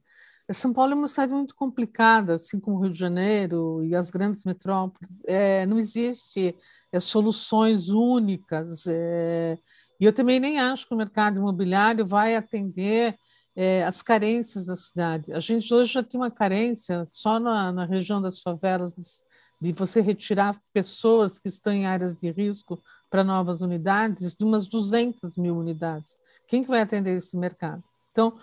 São 0.55 0.73
Paulo 0.73 0.93
é 0.93 0.95
uma 0.95 1.09
cidade 1.09 1.33
muito 1.33 1.55
complicada, 1.55 2.35
assim 2.35 2.59
como 2.59 2.79
o 2.79 2.81
Rio 2.81 2.93
de 2.93 2.99
Janeiro 2.99 3.85
e 3.85 3.95
as 3.95 4.09
grandes 4.09 4.45
metrópoles. 4.45 5.23
É, 5.27 5.67
não 5.67 5.79
existe 5.79 6.57
é, 6.91 6.99
soluções 6.99 7.91
únicas. 7.91 8.87
É, 8.87 9.59
e 10.01 10.05
eu 10.05 10.13
também 10.13 10.41
nem 10.41 10.59
acho 10.59 10.87
que 10.87 10.95
o 10.95 10.97
mercado 10.97 11.39
imobiliário 11.39 12.07
vai 12.07 12.35
atender 12.35 13.19
é, 13.55 13.85
as 13.85 14.01
carências 14.01 14.67
da 14.67 14.77
cidade. 14.77 15.33
A 15.33 15.41
gente 15.41 15.73
hoje 15.75 15.93
já 15.93 16.03
tem 16.03 16.19
uma 16.19 16.31
carência 16.31 17.05
só 17.07 17.39
na, 17.39 17.73
na 17.73 17.85
região 17.85 18.23
das 18.23 18.41
favelas 18.41 19.25
de 19.61 19.73
você 19.73 20.01
retirar 20.01 20.59
pessoas 20.73 21.39
que 21.39 21.49
estão 21.49 21.73
em 21.73 21.85
áreas 21.85 22.17
de 22.17 22.31
risco 22.31 22.81
para 23.11 23.25
novas 23.25 23.61
unidades, 23.61 24.35
de 24.35 24.45
umas 24.45 24.69
200 24.69 25.37
mil 25.37 25.57
unidades. 25.57 26.17
Quem 26.47 26.63
que 26.63 26.69
vai 26.69 26.81
atender 26.81 27.17
esse 27.17 27.37
mercado? 27.37 27.83
Então, 28.13 28.39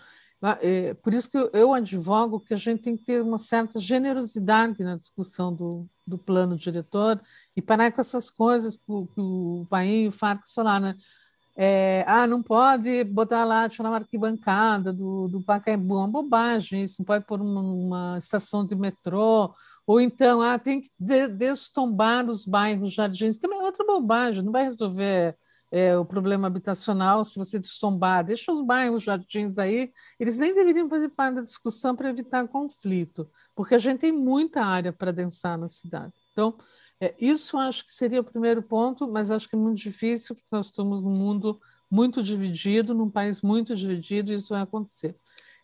é, 0.62 0.94
por 0.96 1.14
isso 1.14 1.30
que 1.30 1.38
eu 1.54 1.74
advogo 1.74 2.40
que 2.40 2.54
a 2.54 2.58
gente 2.58 2.82
tem 2.82 2.98
que 2.98 3.04
ter 3.04 3.22
uma 3.22 3.38
certa 3.38 3.80
generosidade 3.80 4.84
na 4.84 4.96
discussão 4.96 5.54
do, 5.54 5.88
do 6.06 6.18
plano 6.18 6.58
diretor 6.58 7.22
e 7.56 7.62
parar 7.62 7.92
com 7.92 8.02
essas 8.02 8.30
coisas 8.30 8.78
que 8.78 8.84
o, 8.88 9.08
que 9.08 9.20
o 9.20 9.66
Paim 9.70 10.04
e 10.04 10.08
o 10.08 10.12
Farcas 10.12 10.54
falaram, 10.54 10.88
né? 10.88 10.96
É, 11.58 12.04
ah, 12.06 12.28
não 12.28 12.44
pode 12.44 13.06
botar 13.06 13.46
lá, 13.46 13.70
tirar 13.70 13.90
uma 13.90 13.96
arquibancada 13.96 14.92
do, 14.92 15.30
do 15.30 15.42
Pacaembu, 15.42 15.96
uma 15.96 16.08
bobagem 16.08 16.84
isso, 16.84 16.98
não 17.00 17.06
pode 17.06 17.26
pôr 17.26 17.40
uma, 17.42 17.62
uma 17.62 18.18
estação 18.18 18.66
de 18.66 18.76
metrô, 18.76 19.54
ou 19.88 20.02
então, 20.02 20.42
ah, 20.42 20.60
tem 20.60 20.82
que 20.82 20.90
de, 21.00 21.30
destombar 21.30 22.30
os 22.30 22.46
bairros 22.46 22.94
jardins, 22.94 23.38
também 23.38 23.58
é 23.58 23.64
outra 23.64 23.86
bobagem, 23.86 24.44
não 24.44 24.52
vai 24.52 24.66
resolver 24.66 25.38
é, 25.72 25.98
o 25.98 26.06
problema 26.06 26.48
habitacional 26.48 27.24
se 27.24 27.38
você 27.38 27.60
destombar, 27.60 28.24
deixa 28.24 28.52
os 28.52 28.62
bairros 28.62 29.04
jardins 29.04 29.58
aí, 29.58 29.92
eles 30.20 30.38
nem 30.38 30.54
deveriam 30.54 30.88
fazer 30.90 31.10
parte 31.10 31.36
da 31.36 31.42
discussão 31.42 31.96
para 31.96 32.10
evitar 32.10 32.48
conflito, 32.48 33.30
porque 33.56 33.76
a 33.76 33.80
gente 33.80 34.00
tem 34.00 34.12
muita 34.12 34.62
área 34.64 34.94
para 34.94 35.12
densar 35.12 35.58
na 35.58 35.68
cidade. 35.68 36.14
Então, 36.32 36.58
é, 37.00 37.14
isso 37.20 37.58
acho 37.58 37.86
que 37.86 37.94
seria 37.94 38.22
o 38.22 38.24
primeiro 38.24 38.62
ponto, 38.64 39.08
mas 39.08 39.32
acho 39.32 39.50
que 39.50 39.56
é 39.56 39.60
muito 39.60 39.78
difícil, 39.78 40.36
porque 40.36 40.48
nós 40.52 40.66
estamos 40.66 41.02
num 41.02 41.12
mundo 41.16 41.60
muito 41.92 42.24
dividido, 42.24 42.94
num 42.94 43.10
país 43.10 43.42
muito 43.42 43.76
dividido, 43.76 44.32
e 44.32 44.36
isso 44.36 44.54
vai 44.54 44.62
acontecer. 44.62 45.16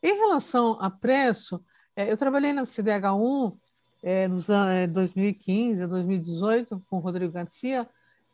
Em 0.04 0.14
relação 0.16 0.78
a 0.80 0.90
preço, 0.90 1.64
é, 1.96 2.12
eu 2.12 2.18
trabalhei 2.18 2.54
na 2.54 2.64
CDH1 2.64 3.58
é, 4.04 4.28
nos 4.28 4.50
anos 4.50 4.94
2015, 4.94 5.88
2018, 5.88 6.84
com 6.90 6.98
o 6.98 7.00
Rodrigo 7.00 7.32
Garcia, 7.32 7.88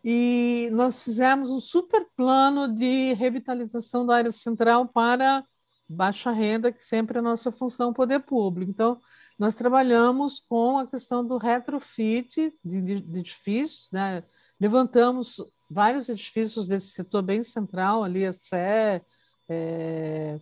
e 0.09 0.69
nós 0.71 1.03
fizemos 1.03 1.51
um 1.51 1.59
super 1.59 2.07
plano 2.15 2.73
de 2.73 3.11
revitalização 3.15 4.05
da 4.05 4.15
área 4.15 4.31
central 4.31 4.87
para 4.87 5.43
baixa 5.85 6.31
renda, 6.31 6.71
que 6.71 6.81
sempre 6.81 7.17
é 7.17 7.19
a 7.19 7.21
nossa 7.21 7.51
função 7.51 7.91
poder 7.91 8.21
público. 8.21 8.71
Então, 8.71 9.01
nós 9.37 9.53
trabalhamos 9.53 10.39
com 10.39 10.77
a 10.77 10.87
questão 10.87 11.27
do 11.27 11.37
retrofit 11.37 12.53
de, 12.63 12.81
de, 12.81 13.01
de 13.01 13.19
edifícios, 13.19 13.89
né? 13.91 14.23
levantamos 14.57 15.43
vários 15.69 16.07
edifícios 16.07 16.69
desse 16.69 16.91
setor 16.91 17.21
bem 17.21 17.43
central, 17.43 18.01
ali 18.01 18.25
a 18.25 18.31
Sé, 18.31 19.03
é... 19.49 20.39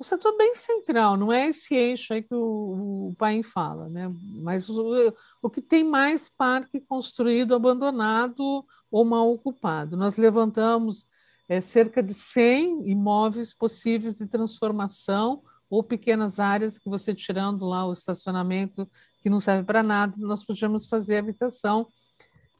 o 0.00 0.04
setor 0.04 0.34
bem 0.38 0.54
central, 0.54 1.14
não 1.14 1.30
é 1.30 1.48
esse 1.48 1.74
eixo 1.74 2.14
aí 2.14 2.22
que 2.22 2.34
o, 2.34 3.10
o 3.10 3.14
pai 3.18 3.42
fala, 3.42 3.86
né? 3.90 4.10
mas 4.42 4.66
o, 4.70 5.14
o 5.42 5.50
que 5.50 5.60
tem 5.60 5.84
mais 5.84 6.26
parque 6.26 6.80
construído, 6.80 7.54
abandonado 7.54 8.64
ou 8.90 9.04
mal 9.04 9.30
ocupado. 9.30 9.98
Nós 9.98 10.16
levantamos 10.16 11.06
é, 11.46 11.60
cerca 11.60 12.02
de 12.02 12.14
100 12.14 12.88
imóveis 12.88 13.52
possíveis 13.52 14.16
de 14.16 14.26
transformação 14.26 15.42
ou 15.68 15.84
pequenas 15.84 16.40
áreas 16.40 16.78
que 16.78 16.88
você 16.88 17.12
tirando 17.12 17.66
lá 17.66 17.86
o 17.86 17.92
estacionamento 17.92 18.88
que 19.22 19.28
não 19.28 19.38
serve 19.38 19.64
para 19.64 19.82
nada, 19.82 20.14
nós 20.16 20.42
podíamos 20.42 20.86
fazer 20.86 21.18
habitação 21.18 21.86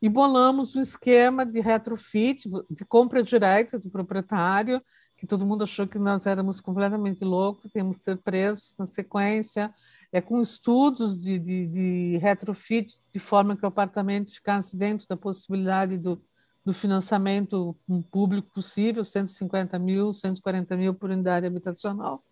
e 0.02 0.10
bolamos 0.10 0.76
um 0.76 0.80
esquema 0.82 1.46
de 1.46 1.60
retrofit, 1.60 2.50
de 2.68 2.84
compra 2.84 3.22
direta 3.22 3.78
do 3.78 3.90
proprietário, 3.90 4.82
que 5.20 5.26
todo 5.26 5.46
mundo 5.46 5.64
achou 5.64 5.86
que 5.86 5.98
nós 5.98 6.24
éramos 6.24 6.62
completamente 6.62 7.22
loucos, 7.26 7.74
íamos 7.74 7.98
ser 7.98 8.16
presos 8.16 8.74
na 8.78 8.86
sequência, 8.86 9.72
é, 10.10 10.18
com 10.18 10.40
estudos 10.40 11.14
de, 11.14 11.38
de, 11.38 11.66
de 11.66 12.18
retrofit, 12.22 12.98
de 13.12 13.18
forma 13.18 13.54
que 13.54 13.62
o 13.62 13.68
apartamento 13.68 14.32
ficasse 14.32 14.78
dentro 14.78 15.06
da 15.06 15.18
possibilidade 15.18 15.98
do, 15.98 16.24
do 16.64 16.72
financiamento 16.72 17.76
público 18.10 18.50
possível, 18.54 19.04
150 19.04 19.78
mil, 19.78 20.10
140 20.10 20.74
mil 20.74 20.94
por 20.94 21.10
unidade 21.10 21.46
habitacional. 21.46 22.24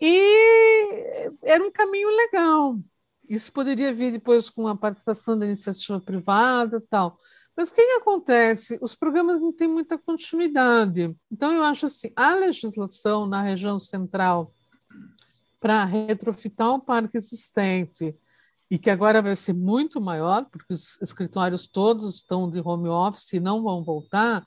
E 0.00 1.30
era 1.42 1.62
um 1.62 1.70
caminho 1.70 2.08
legal. 2.08 2.78
Isso 3.28 3.52
poderia 3.52 3.92
vir 3.92 4.12
depois 4.12 4.48
com 4.48 4.66
a 4.66 4.74
participação 4.74 5.38
da 5.38 5.44
iniciativa 5.44 6.00
privada 6.00 6.82
tal. 6.88 7.18
Mas 7.58 7.70
o 7.70 7.74
que, 7.74 7.84
que 7.84 8.00
acontece? 8.00 8.78
Os 8.80 8.94
programas 8.94 9.40
não 9.40 9.52
têm 9.52 9.66
muita 9.66 9.98
continuidade. 9.98 11.12
Então, 11.28 11.50
eu 11.50 11.64
acho 11.64 11.86
assim, 11.86 12.12
a 12.14 12.36
legislação 12.36 13.26
na 13.26 13.42
região 13.42 13.80
central 13.80 14.54
para 15.58 15.84
retrofitar 15.84 16.72
um 16.72 16.78
parque 16.78 17.16
existente 17.16 18.16
e 18.70 18.78
que 18.78 18.88
agora 18.88 19.20
vai 19.20 19.34
ser 19.34 19.54
muito 19.54 20.00
maior, 20.00 20.44
porque 20.44 20.72
os 20.72 21.02
escritórios 21.02 21.66
todos 21.66 22.14
estão 22.14 22.48
de 22.48 22.60
home 22.60 22.88
office 22.88 23.32
e 23.32 23.40
não 23.40 23.60
vão 23.60 23.82
voltar, 23.82 24.44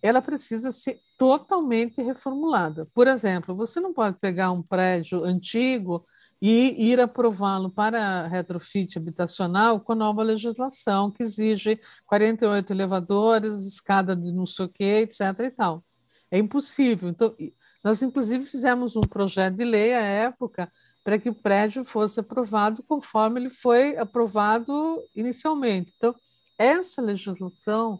ela 0.00 0.22
precisa 0.22 0.70
ser 0.70 1.00
totalmente 1.18 2.00
reformulada. 2.02 2.86
Por 2.94 3.08
exemplo, 3.08 3.52
você 3.52 3.80
não 3.80 3.92
pode 3.92 4.16
pegar 4.20 4.52
um 4.52 4.62
prédio 4.62 5.24
antigo 5.24 6.06
e 6.40 6.90
ir 6.90 7.00
aprová-lo 7.00 7.70
para 7.70 8.26
retrofit 8.26 8.98
habitacional 8.98 9.80
com 9.80 9.94
nova 9.94 10.22
legislação 10.22 11.10
que 11.10 11.22
exige 11.22 11.80
48 12.06 12.72
elevadores, 12.72 13.66
escada 13.66 14.14
de 14.14 14.32
não 14.32 14.46
sei 14.46 14.66
o 14.66 14.68
quê, 14.68 15.00
etc. 15.02 15.20
e 15.40 15.50
tal. 15.50 15.84
É 16.30 16.38
impossível. 16.38 17.08
Então, 17.08 17.34
nós, 17.82 18.02
inclusive, 18.02 18.44
fizemos 18.44 18.96
um 18.96 19.02
projeto 19.02 19.56
de 19.56 19.64
lei 19.64 19.94
à 19.94 20.00
época 20.00 20.70
para 21.04 21.18
que 21.18 21.28
o 21.28 21.34
prédio 21.34 21.84
fosse 21.84 22.18
aprovado 22.18 22.82
conforme 22.82 23.40
ele 23.40 23.50
foi 23.50 23.96
aprovado 23.98 25.02
inicialmente. 25.14 25.92
Então, 25.96 26.14
essa 26.58 27.02
legislação, 27.02 27.98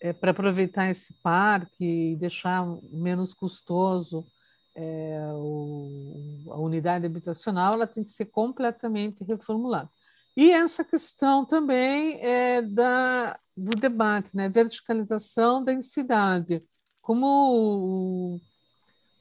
é, 0.00 0.12
para 0.12 0.30
aproveitar 0.30 0.88
esse 0.88 1.14
parque 1.22 1.84
e 2.12 2.16
deixar 2.16 2.66
menos 2.90 3.34
custoso 3.34 4.26
é, 4.74 5.18
o, 5.34 6.50
a 6.50 6.58
unidade 6.58 7.06
habitacional, 7.06 7.74
ela 7.74 7.86
tem 7.86 8.04
que 8.04 8.10
ser 8.10 8.26
completamente 8.26 9.24
reformulada. 9.24 9.90
E 10.36 10.50
essa 10.50 10.82
questão 10.82 11.44
também 11.44 12.18
é 12.22 12.62
da, 12.62 13.38
do 13.56 13.72
debate, 13.78 14.30
né? 14.34 14.48
verticalização 14.48 15.62
da 15.62 15.72
densidade. 15.72 16.64
Como 17.02 18.40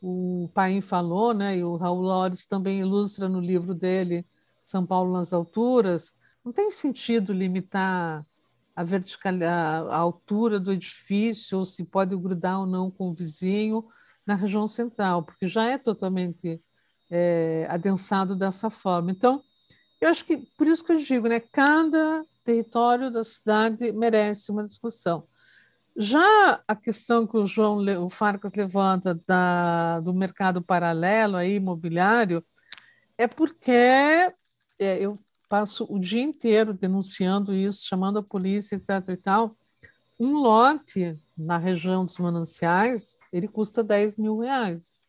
o 0.02 0.50
Paim 0.54 0.82
falou, 0.82 1.34
né, 1.34 1.58
e 1.58 1.64
o 1.64 1.76
Raul 1.76 2.02
Lores 2.02 2.46
também 2.46 2.80
ilustra 2.80 3.30
no 3.30 3.40
livro 3.40 3.76
dele, 3.76 4.26
São 4.64 4.86
Paulo 4.86 5.14
nas 5.14 5.32
Alturas, 5.32 6.14
não 6.44 6.52
tem 6.52 6.72
sentido 6.72 7.32
limitar 7.32 8.26
a, 8.76 8.84
vertical, 8.84 9.34
a, 9.44 9.96
a 9.96 9.98
altura 9.98 10.60
do 10.60 10.72
edifício, 10.72 11.60
ou 11.60 11.66
se 11.66 11.84
pode 11.84 12.16
grudar 12.16 12.62
ou 12.62 12.66
não 12.66 12.90
com 12.90 13.10
o 13.10 13.14
vizinho 13.14 13.86
na 14.26 14.36
região 14.36 14.68
central, 14.68 15.24
porque 15.24 15.48
já 15.48 15.66
é 15.66 15.78
totalmente 15.78 16.62
é, 17.10 17.68
adensado 17.70 18.36
dessa 18.36 18.70
forma. 18.70 19.12
Então, 19.12 19.42
eu 20.00 20.10
acho 20.10 20.26
que, 20.26 20.38
por 20.58 20.68
isso 20.68 20.84
que 20.84 20.92
eu 20.92 20.98
digo, 20.98 21.28
né, 21.28 21.40
cada 21.40 22.24
território 22.44 23.12
da 23.12 23.24
cidade 23.24 23.92
merece 23.92 24.52
uma 24.52 24.64
discussão. 24.64 25.28
Já 25.96 26.64
a 26.68 26.76
questão 26.76 27.28
que 27.28 27.38
o 27.38 27.46
João 27.46 27.80
o 28.04 28.10
Farcas 28.10 28.54
levanta 28.54 29.20
da, 29.28 30.00
do 30.00 30.14
mercado 30.14 30.62
paralelo 30.62 31.36
aí, 31.36 31.56
imobiliário 31.56 32.44
é 33.18 33.28
porque 33.28 33.72
é, 33.72 34.34
eu 34.80 35.20
passo 35.50 35.86
o 35.90 36.00
dia 36.00 36.22
inteiro 36.24 36.74
denunciando 36.74 37.54
isso, 37.54 37.86
chamando 37.86 38.20
a 38.20 38.24
polícia, 38.24 38.76
etc. 38.76 39.10
e 39.10 39.18
tal. 39.18 39.56
Um 40.20 40.38
lote 40.38 41.20
na 41.38 41.58
região 41.58 42.06
dos 42.06 42.18
mananciais, 42.18 43.20
ele 43.32 43.48
custa 43.48 43.84
10 43.84 44.18
mil 44.18 44.40
reais. 44.40 45.06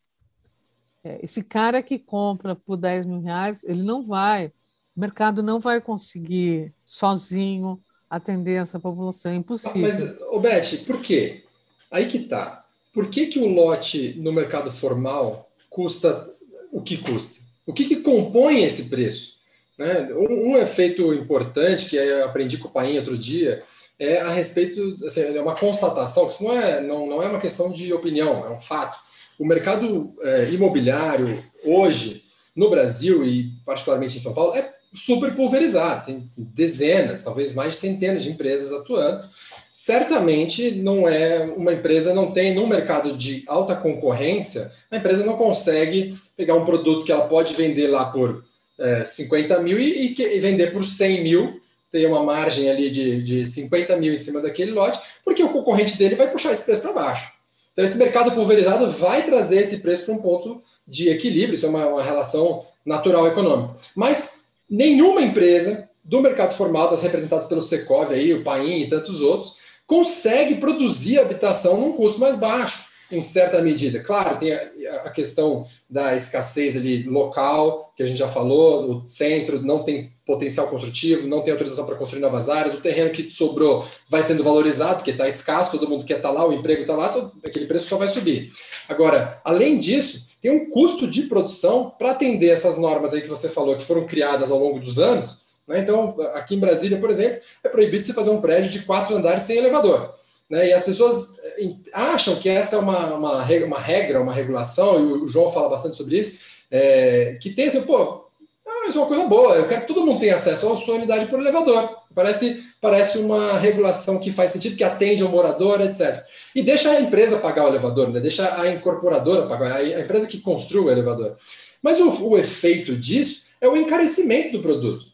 É, 1.03 1.19
esse 1.21 1.43
cara 1.43 1.83
que 1.83 1.99
compra 1.99 2.55
por 2.55 2.77
10 2.77 3.05
mil 3.05 3.21
reais, 3.21 3.63
ele 3.63 3.83
não 3.83 4.01
vai, 4.01 4.47
o 4.95 4.99
mercado 4.99 5.43
não 5.43 5.59
vai 5.59 5.81
conseguir 5.81 6.73
sozinho 6.85 7.81
atender 8.09 8.61
essa 8.61 8.79
população. 8.79 9.31
É 9.31 9.35
impossível. 9.35 9.81
Mas, 9.81 10.19
Beth, 10.41 10.85
por 10.85 11.01
quê? 11.01 11.43
Aí 11.91 12.07
que 12.07 12.19
tá. 12.19 12.65
Por 12.93 13.09
que, 13.09 13.25
que 13.25 13.39
o 13.39 13.47
lote 13.47 14.13
no 14.19 14.31
mercado 14.31 14.71
formal 14.71 15.51
custa 15.69 16.29
o 16.71 16.81
que 16.81 16.97
custa? 16.97 17.41
O 17.65 17.73
que, 17.73 17.85
que 17.85 17.97
compõe 17.97 18.63
esse 18.63 18.89
preço? 18.89 19.39
Né? 19.77 20.13
Um, 20.13 20.51
um 20.51 20.57
efeito 20.57 21.13
importante 21.13 21.89
que 21.89 21.95
eu 21.95 22.25
aprendi 22.25 22.57
com 22.57 22.67
o 22.67 22.71
Paim 22.71 22.97
outro 22.97 23.17
dia 23.17 23.63
é 23.99 24.19
a 24.19 24.31
respeito, 24.31 24.97
assim, 25.05 25.21
é 25.21 25.41
uma 25.41 25.55
constatação, 25.55 26.27
isso 26.27 26.43
não 26.43 26.53
é, 26.53 26.81
não, 26.81 27.07
não 27.07 27.23
é 27.23 27.27
uma 27.27 27.39
questão 27.39 27.71
de 27.71 27.93
opinião, 27.93 28.45
é 28.45 28.49
um 28.49 28.59
fato. 28.59 28.97
O 29.39 29.45
mercado 29.45 30.13
é, 30.21 30.49
imobiliário 30.51 31.43
hoje, 31.63 32.23
no 32.55 32.69
Brasil 32.69 33.25
e 33.25 33.51
particularmente 33.65 34.17
em 34.17 34.19
São 34.19 34.33
Paulo, 34.33 34.55
é 34.55 34.73
super 34.93 35.35
pulverizado, 35.35 36.05
tem 36.05 36.29
dezenas, 36.37 37.23
talvez 37.23 37.53
mais 37.53 37.77
centenas 37.77 38.23
de 38.23 38.31
empresas 38.31 38.71
atuando. 38.71 39.25
Certamente 39.71 40.71
não 40.71 41.09
é 41.09 41.45
uma 41.57 41.73
empresa 41.73 42.13
não 42.13 42.31
tem 42.31 42.53
no 42.53 42.67
mercado 42.67 43.17
de 43.17 43.43
alta 43.47 43.75
concorrência, 43.75 44.71
a 44.91 44.97
empresa 44.97 45.25
não 45.25 45.35
consegue 45.35 46.15
pegar 46.37 46.53
um 46.53 46.65
produto 46.65 47.05
que 47.05 47.11
ela 47.11 47.27
pode 47.27 47.55
vender 47.55 47.87
lá 47.87 48.05
por 48.05 48.43
é, 48.79 49.03
50 49.03 49.59
mil 49.61 49.79
e, 49.79 50.13
e, 50.13 50.39
vender 50.39 50.71
por 50.71 50.85
100 50.85 51.23
mil, 51.23 51.59
ter 51.93 52.07
uma 52.07 52.23
margem 52.23 52.71
ali 52.71 52.89
de, 52.89 53.21
de 53.21 53.45
50 53.45 53.95
mil 53.97 54.11
em 54.11 54.17
cima 54.17 54.41
daquele 54.41 54.71
lote, 54.71 54.99
porque 55.23 55.43
o 55.43 55.49
concorrente 55.49 55.95
dele 55.95 56.15
vai 56.15 56.27
puxar 56.31 56.51
esse 56.51 56.65
preço 56.65 56.81
para 56.81 56.91
baixo. 56.91 57.31
Então, 57.71 57.85
esse 57.85 57.99
mercado 57.99 58.31
pulverizado 58.31 58.91
vai 58.91 59.23
trazer 59.23 59.61
esse 59.61 59.77
preço 59.77 60.05
para 60.05 60.15
um 60.15 60.17
ponto 60.17 60.63
de 60.87 61.09
equilíbrio, 61.09 61.53
isso 61.53 61.67
é 61.67 61.69
uma, 61.69 61.85
uma 61.85 62.03
relação 62.03 62.65
natural 62.83 63.27
econômica. 63.27 63.75
Mas 63.95 64.45
nenhuma 64.67 65.21
empresa 65.21 65.87
do 66.03 66.19
mercado 66.19 66.55
formal, 66.57 66.89
das 66.89 67.03
representadas 67.03 67.45
pelo 67.45 67.61
Secov, 67.61 68.11
aí, 68.11 68.33
o 68.33 68.43
Paim 68.43 68.81
e 68.81 68.89
tantos 68.89 69.21
outros, 69.21 69.53
consegue 69.85 70.55
produzir 70.55 71.19
habitação 71.19 71.79
num 71.79 71.93
custo 71.93 72.19
mais 72.19 72.35
baixo, 72.35 72.85
em 73.15 73.21
certa 73.21 73.61
medida. 73.61 73.99
Claro, 73.99 74.37
tem 74.37 74.53
a, 74.53 74.61
a 75.05 75.09
questão 75.09 75.63
da 75.89 76.15
escassez 76.15 76.75
ali 76.75 77.03
local, 77.03 77.93
que 77.95 78.03
a 78.03 78.05
gente 78.05 78.17
já 78.17 78.27
falou, 78.27 79.03
o 79.03 79.07
centro 79.07 79.61
não 79.61 79.83
tem 79.83 80.11
potencial 80.25 80.67
construtivo, 80.67 81.27
não 81.27 81.41
tem 81.41 81.51
autorização 81.51 81.85
para 81.85 81.95
construir 81.95 82.21
novas 82.21 82.49
áreas, 82.49 82.73
o 82.73 82.81
terreno 82.81 83.11
que 83.11 83.29
sobrou 83.29 83.85
vai 84.09 84.23
sendo 84.23 84.43
valorizado, 84.43 84.95
porque 84.95 85.11
está 85.11 85.27
escasso, 85.27 85.71
todo 85.71 85.89
mundo 85.89 86.05
quer 86.05 86.17
estar 86.17 86.29
tá 86.29 86.33
lá, 86.33 86.47
o 86.47 86.53
emprego 86.53 86.81
está 86.81 86.95
lá, 86.95 87.09
todo, 87.09 87.33
aquele 87.45 87.65
preço 87.65 87.87
só 87.87 87.97
vai 87.97 88.07
subir. 88.07 88.51
Agora, 88.87 89.41
além 89.43 89.77
disso, 89.77 90.25
tem 90.41 90.51
um 90.51 90.69
custo 90.69 91.07
de 91.07 91.23
produção 91.23 91.93
para 91.97 92.11
atender 92.11 92.49
essas 92.49 92.77
normas 92.77 93.13
aí 93.13 93.21
que 93.21 93.27
você 93.27 93.49
falou, 93.49 93.77
que 93.77 93.83
foram 93.83 94.05
criadas 94.05 94.51
ao 94.51 94.59
longo 94.59 94.79
dos 94.79 94.99
anos. 94.99 95.37
Né? 95.67 95.81
Então, 95.81 96.15
aqui 96.33 96.55
em 96.55 96.59
Brasília, 96.59 96.99
por 96.99 97.09
exemplo, 97.09 97.39
é 97.63 97.69
proibido 97.69 98.05
você 98.05 98.13
fazer 98.13 98.29
um 98.29 98.41
prédio 98.41 98.71
de 98.71 98.85
quatro 98.85 99.15
andares 99.15 99.43
sem 99.43 99.57
elevador. 99.57 100.13
Né? 100.49 100.69
E 100.69 100.73
as 100.73 100.83
pessoas 100.83 101.39
eh, 101.57 101.73
acham 101.93 102.35
que 102.35 102.49
essa 102.49 102.75
é 102.75 102.79
uma, 102.79 103.15
uma, 103.15 103.43
uma 103.65 103.79
regra, 103.79 104.21
uma 104.21 104.33
regulação, 104.33 104.99
e 104.99 105.23
o 105.23 105.27
João 105.27 105.51
fala 105.51 105.69
bastante 105.69 105.97
sobre 105.97 106.19
isso, 106.19 106.39
é, 106.69 107.37
que 107.41 107.51
tem 107.51 107.67
assim, 107.67 107.83
pô, 107.83 108.23
ah, 108.65 108.87
isso 108.87 108.97
é 108.97 109.01
uma 109.01 109.07
coisa 109.07 109.25
boa, 109.25 109.55
eu 109.55 109.67
quero 109.67 109.81
que 109.81 109.87
todo 109.87 110.05
mundo 110.05 110.19
tenha 110.19 110.35
acesso 110.35 110.71
à 110.71 110.77
sua 110.77 110.95
unidade 110.95 111.27
por 111.27 111.39
elevador. 111.39 111.97
Parece, 112.15 112.63
parece 112.79 113.17
uma 113.17 113.57
regulação 113.57 114.19
que 114.19 114.31
faz 114.31 114.51
sentido, 114.51 114.75
que 114.75 114.83
atende 114.83 115.23
ao 115.23 115.29
morador, 115.29 115.81
etc. 115.81 116.23
E 116.55 116.61
deixa 116.61 116.91
a 116.91 117.01
empresa 117.01 117.39
pagar 117.39 117.65
o 117.65 117.67
elevador, 117.67 118.09
né? 118.09 118.19
deixa 118.19 118.59
a 118.61 118.71
incorporadora 118.71 119.47
pagar, 119.47 119.77
a 119.77 120.01
empresa 120.01 120.27
que 120.27 120.39
construiu 120.39 120.85
o 120.85 120.91
elevador. 120.91 121.35
Mas 121.81 121.99
o, 121.99 122.29
o 122.29 122.37
efeito 122.37 122.95
disso 122.95 123.45
é 123.59 123.67
o 123.67 123.75
encarecimento 123.77 124.57
do 124.57 124.61
produto. 124.61 125.12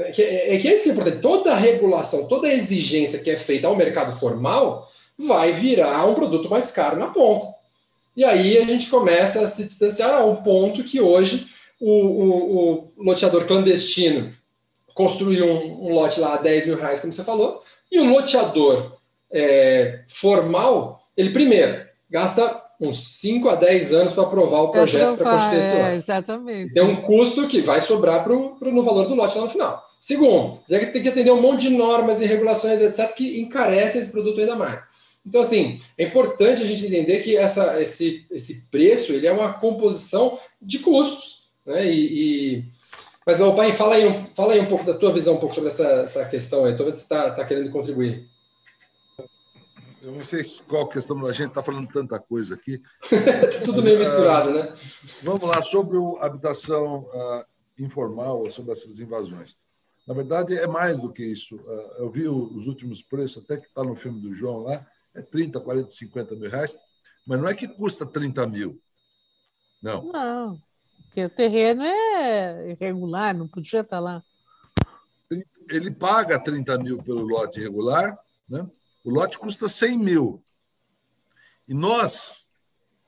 É 0.00 0.12
que, 0.12 0.22
é, 0.22 0.54
é 0.54 0.58
que 0.58 0.68
é 0.68 0.74
isso 0.74 0.84
que 0.84 0.90
é 0.90 0.92
importante. 0.92 1.20
Toda 1.20 1.52
a 1.52 1.56
regulação, 1.56 2.26
toda 2.28 2.48
a 2.48 2.54
exigência 2.54 3.18
que 3.18 3.30
é 3.30 3.36
feita 3.36 3.66
ao 3.66 3.76
mercado 3.76 4.18
formal 4.18 4.88
vai 5.18 5.52
virar 5.52 6.06
um 6.06 6.14
produto 6.14 6.48
mais 6.48 6.70
caro 6.70 6.98
na 6.98 7.08
ponta. 7.08 7.46
E 8.16 8.24
aí 8.24 8.58
a 8.58 8.66
gente 8.66 8.88
começa 8.88 9.42
a 9.42 9.48
se 9.48 9.64
distanciar 9.64 10.20
a 10.20 10.24
um 10.24 10.36
ponto 10.36 10.84
que 10.84 11.00
hoje 11.00 11.46
o, 11.80 11.90
o, 11.90 12.92
o 12.96 13.04
loteador 13.04 13.46
clandestino 13.46 14.30
construiu 14.94 15.46
um, 15.46 15.86
um, 15.86 15.94
lote 15.94 16.20
lá 16.20 16.34
a 16.34 16.42
10 16.42 16.66
mil 16.66 16.76
reais, 16.76 17.00
como 17.00 17.12
você 17.12 17.24
falou, 17.24 17.62
e 17.90 17.98
o 17.98 18.10
loteador 18.10 18.98
é, 19.32 20.00
formal, 20.08 21.00
ele 21.16 21.30
primeiro 21.30 21.88
gasta 22.10 22.62
uns 22.80 23.20
5 23.20 23.48
a 23.48 23.54
10 23.54 23.92
anos 23.94 24.12
para 24.12 24.24
aprovar 24.24 24.62
o 24.62 24.70
projeto 24.70 25.16
para 25.16 25.32
construir 25.32 25.58
esse 25.58 25.76
é, 25.76 25.82
lote. 25.82 25.94
Exatamente. 25.96 26.74
Tem 26.74 26.82
um 26.82 26.96
custo 27.02 27.46
que 27.46 27.60
vai 27.60 27.80
sobrar 27.80 28.24
pro, 28.24 28.56
pro, 28.56 28.72
no 28.72 28.82
valor 28.82 29.06
do 29.06 29.14
lote 29.14 29.36
lá 29.36 29.44
no 29.44 29.50
final. 29.50 29.89
Segundo, 30.00 30.58
tem 30.66 31.02
que 31.02 31.10
atender 31.10 31.30
um 31.30 31.42
monte 31.42 31.68
de 31.68 31.76
normas 31.76 32.22
e 32.22 32.26
regulações, 32.26 32.80
etc., 32.80 33.14
que 33.14 33.38
encarecem 33.42 34.00
esse 34.00 34.10
produto 34.10 34.40
ainda 34.40 34.56
mais. 34.56 34.82
Então, 35.26 35.42
assim, 35.42 35.78
é 35.98 36.04
importante 36.04 36.62
a 36.62 36.66
gente 36.66 36.86
entender 36.86 37.20
que 37.20 37.36
essa, 37.36 37.78
esse, 37.82 38.26
esse 38.30 38.66
preço 38.70 39.12
ele 39.12 39.26
é 39.26 39.32
uma 39.32 39.52
composição 39.52 40.38
de 40.60 40.78
custos. 40.78 41.50
Né? 41.66 41.92
E, 41.92 42.56
e... 42.56 42.64
Mas, 43.26 43.42
ô, 43.42 43.54
pai, 43.54 43.72
fala 43.72 43.96
aí, 43.96 44.24
fala 44.34 44.54
aí 44.54 44.60
um 44.60 44.66
pouco 44.66 44.84
da 44.84 44.94
tua 44.94 45.12
visão 45.12 45.34
um 45.34 45.38
pouco 45.38 45.54
sobre 45.54 45.68
essa, 45.68 45.86
essa 45.86 46.24
questão 46.30 46.64
aí. 46.64 46.72
Estou 46.72 46.86
vendo 46.86 46.94
que 46.94 46.98
você 46.98 47.04
está 47.04 47.34
tá 47.34 47.44
querendo 47.44 47.70
contribuir. 47.70 48.26
Eu 50.00 50.12
não 50.12 50.24
sei 50.24 50.40
qual 50.66 50.84
a 50.84 50.88
questão, 50.88 51.26
a 51.26 51.32
gente 51.32 51.48
está 51.48 51.62
falando 51.62 51.86
tanta 51.92 52.18
coisa 52.18 52.54
aqui. 52.54 52.80
Tá 53.10 53.64
tudo 53.66 53.82
meio 53.82 53.98
misturado, 53.98 54.50
né? 54.50 54.72
Vamos 55.22 55.42
lá, 55.42 55.60
sobre 55.60 55.98
a 55.98 56.24
habitação 56.24 57.00
uh, 57.12 57.44
informal, 57.78 58.48
sobre 58.48 58.72
essas 58.72 58.98
invasões. 58.98 59.58
Na 60.10 60.16
verdade, 60.16 60.58
é 60.58 60.66
mais 60.66 60.98
do 60.98 61.12
que 61.12 61.24
isso. 61.24 61.54
Uh, 61.54 61.92
eu 61.98 62.10
vi 62.10 62.26
os 62.26 62.66
últimos 62.66 63.00
preços, 63.00 63.44
até 63.44 63.56
que 63.56 63.68
está 63.68 63.84
no 63.84 63.94
filme 63.94 64.20
do 64.20 64.34
João 64.34 64.64
lá, 64.64 64.84
é 65.14 65.22
30, 65.22 65.60
40, 65.60 65.88
50 65.88 66.34
mil 66.34 66.50
reais, 66.50 66.76
mas 67.24 67.38
não 67.38 67.46
é 67.46 67.54
que 67.54 67.68
custa 67.68 68.04
30 68.04 68.44
mil. 68.48 68.82
Não. 69.80 70.02
Não, 70.06 70.60
porque 71.04 71.24
o 71.24 71.30
terreno 71.30 71.84
é 71.84 72.72
irregular, 72.72 73.32
não 73.36 73.46
podia 73.46 73.82
estar 73.82 74.00
lá. 74.00 74.20
Ele 75.68 75.92
paga 75.92 76.42
30 76.42 76.76
mil 76.78 77.00
pelo 77.00 77.22
lote 77.22 77.60
irregular, 77.60 78.18
né? 78.48 78.68
O 79.04 79.10
lote 79.10 79.38
custa 79.38 79.68
100 79.68 79.96
mil. 79.96 80.42
E 81.68 81.72
nós, 81.72 82.48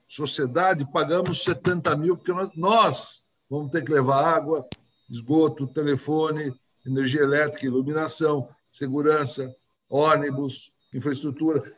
sociedade, 0.07 0.89
pagamos 0.89 1.43
70 1.43 1.97
mil, 1.97 2.15
porque 2.15 2.31
nós, 2.31 2.49
nós 2.55 3.23
vamos 3.49 3.73
ter 3.73 3.83
que 3.83 3.91
levar 3.91 4.23
água, 4.23 4.65
esgoto, 5.09 5.67
telefone, 5.67 6.53
energia 6.85 7.21
elétrica, 7.21 7.65
iluminação, 7.65 8.47
segurança, 8.69 9.53
ônibus, 9.89 10.71
infraestrutura. 10.93 11.73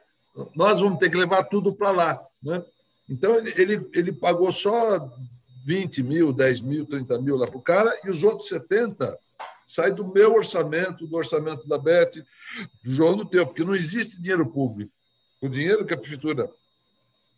Nós 0.56 0.82
vamos 0.82 1.00
ter 1.00 1.10
que 1.10 1.18
levar 1.18 1.44
tudo 1.44 1.74
para 1.74 1.92
lá. 1.92 2.22
Né? 2.42 2.64
Então, 3.10 3.36
ele, 3.38 3.88
ele, 3.94 4.12
pagou 4.12 4.52
só 4.52 5.10
20 5.66 6.04
mil, 6.04 6.34
10 6.34 6.62
mil, 6.62 6.86
30 6.86 7.22
mil 7.22 7.36
lá 7.36 7.48
para 7.48 7.58
o 7.58 7.62
cara, 7.62 8.00
e 8.04 8.10
os 8.10 8.24
outros 8.24 8.50
70 8.50 9.18
sai 9.66 9.92
do 9.92 10.08
meu 10.08 10.34
orçamento, 10.34 11.08
do 11.08 11.16
orçamento 11.16 11.68
da 11.68 11.78
BET, 11.78 12.24
do 12.84 12.94
João 12.94 13.16
do 13.16 13.26
teu, 13.26 13.46
porque 13.46 13.64
não 13.64 13.76
existe 13.76 14.22
dinheiro 14.22 14.46
público. 14.46 14.92
O 15.42 15.50
dinheiro 15.50 15.86
que 15.86 15.94
a 15.94 15.98
prefeitura 15.98 16.50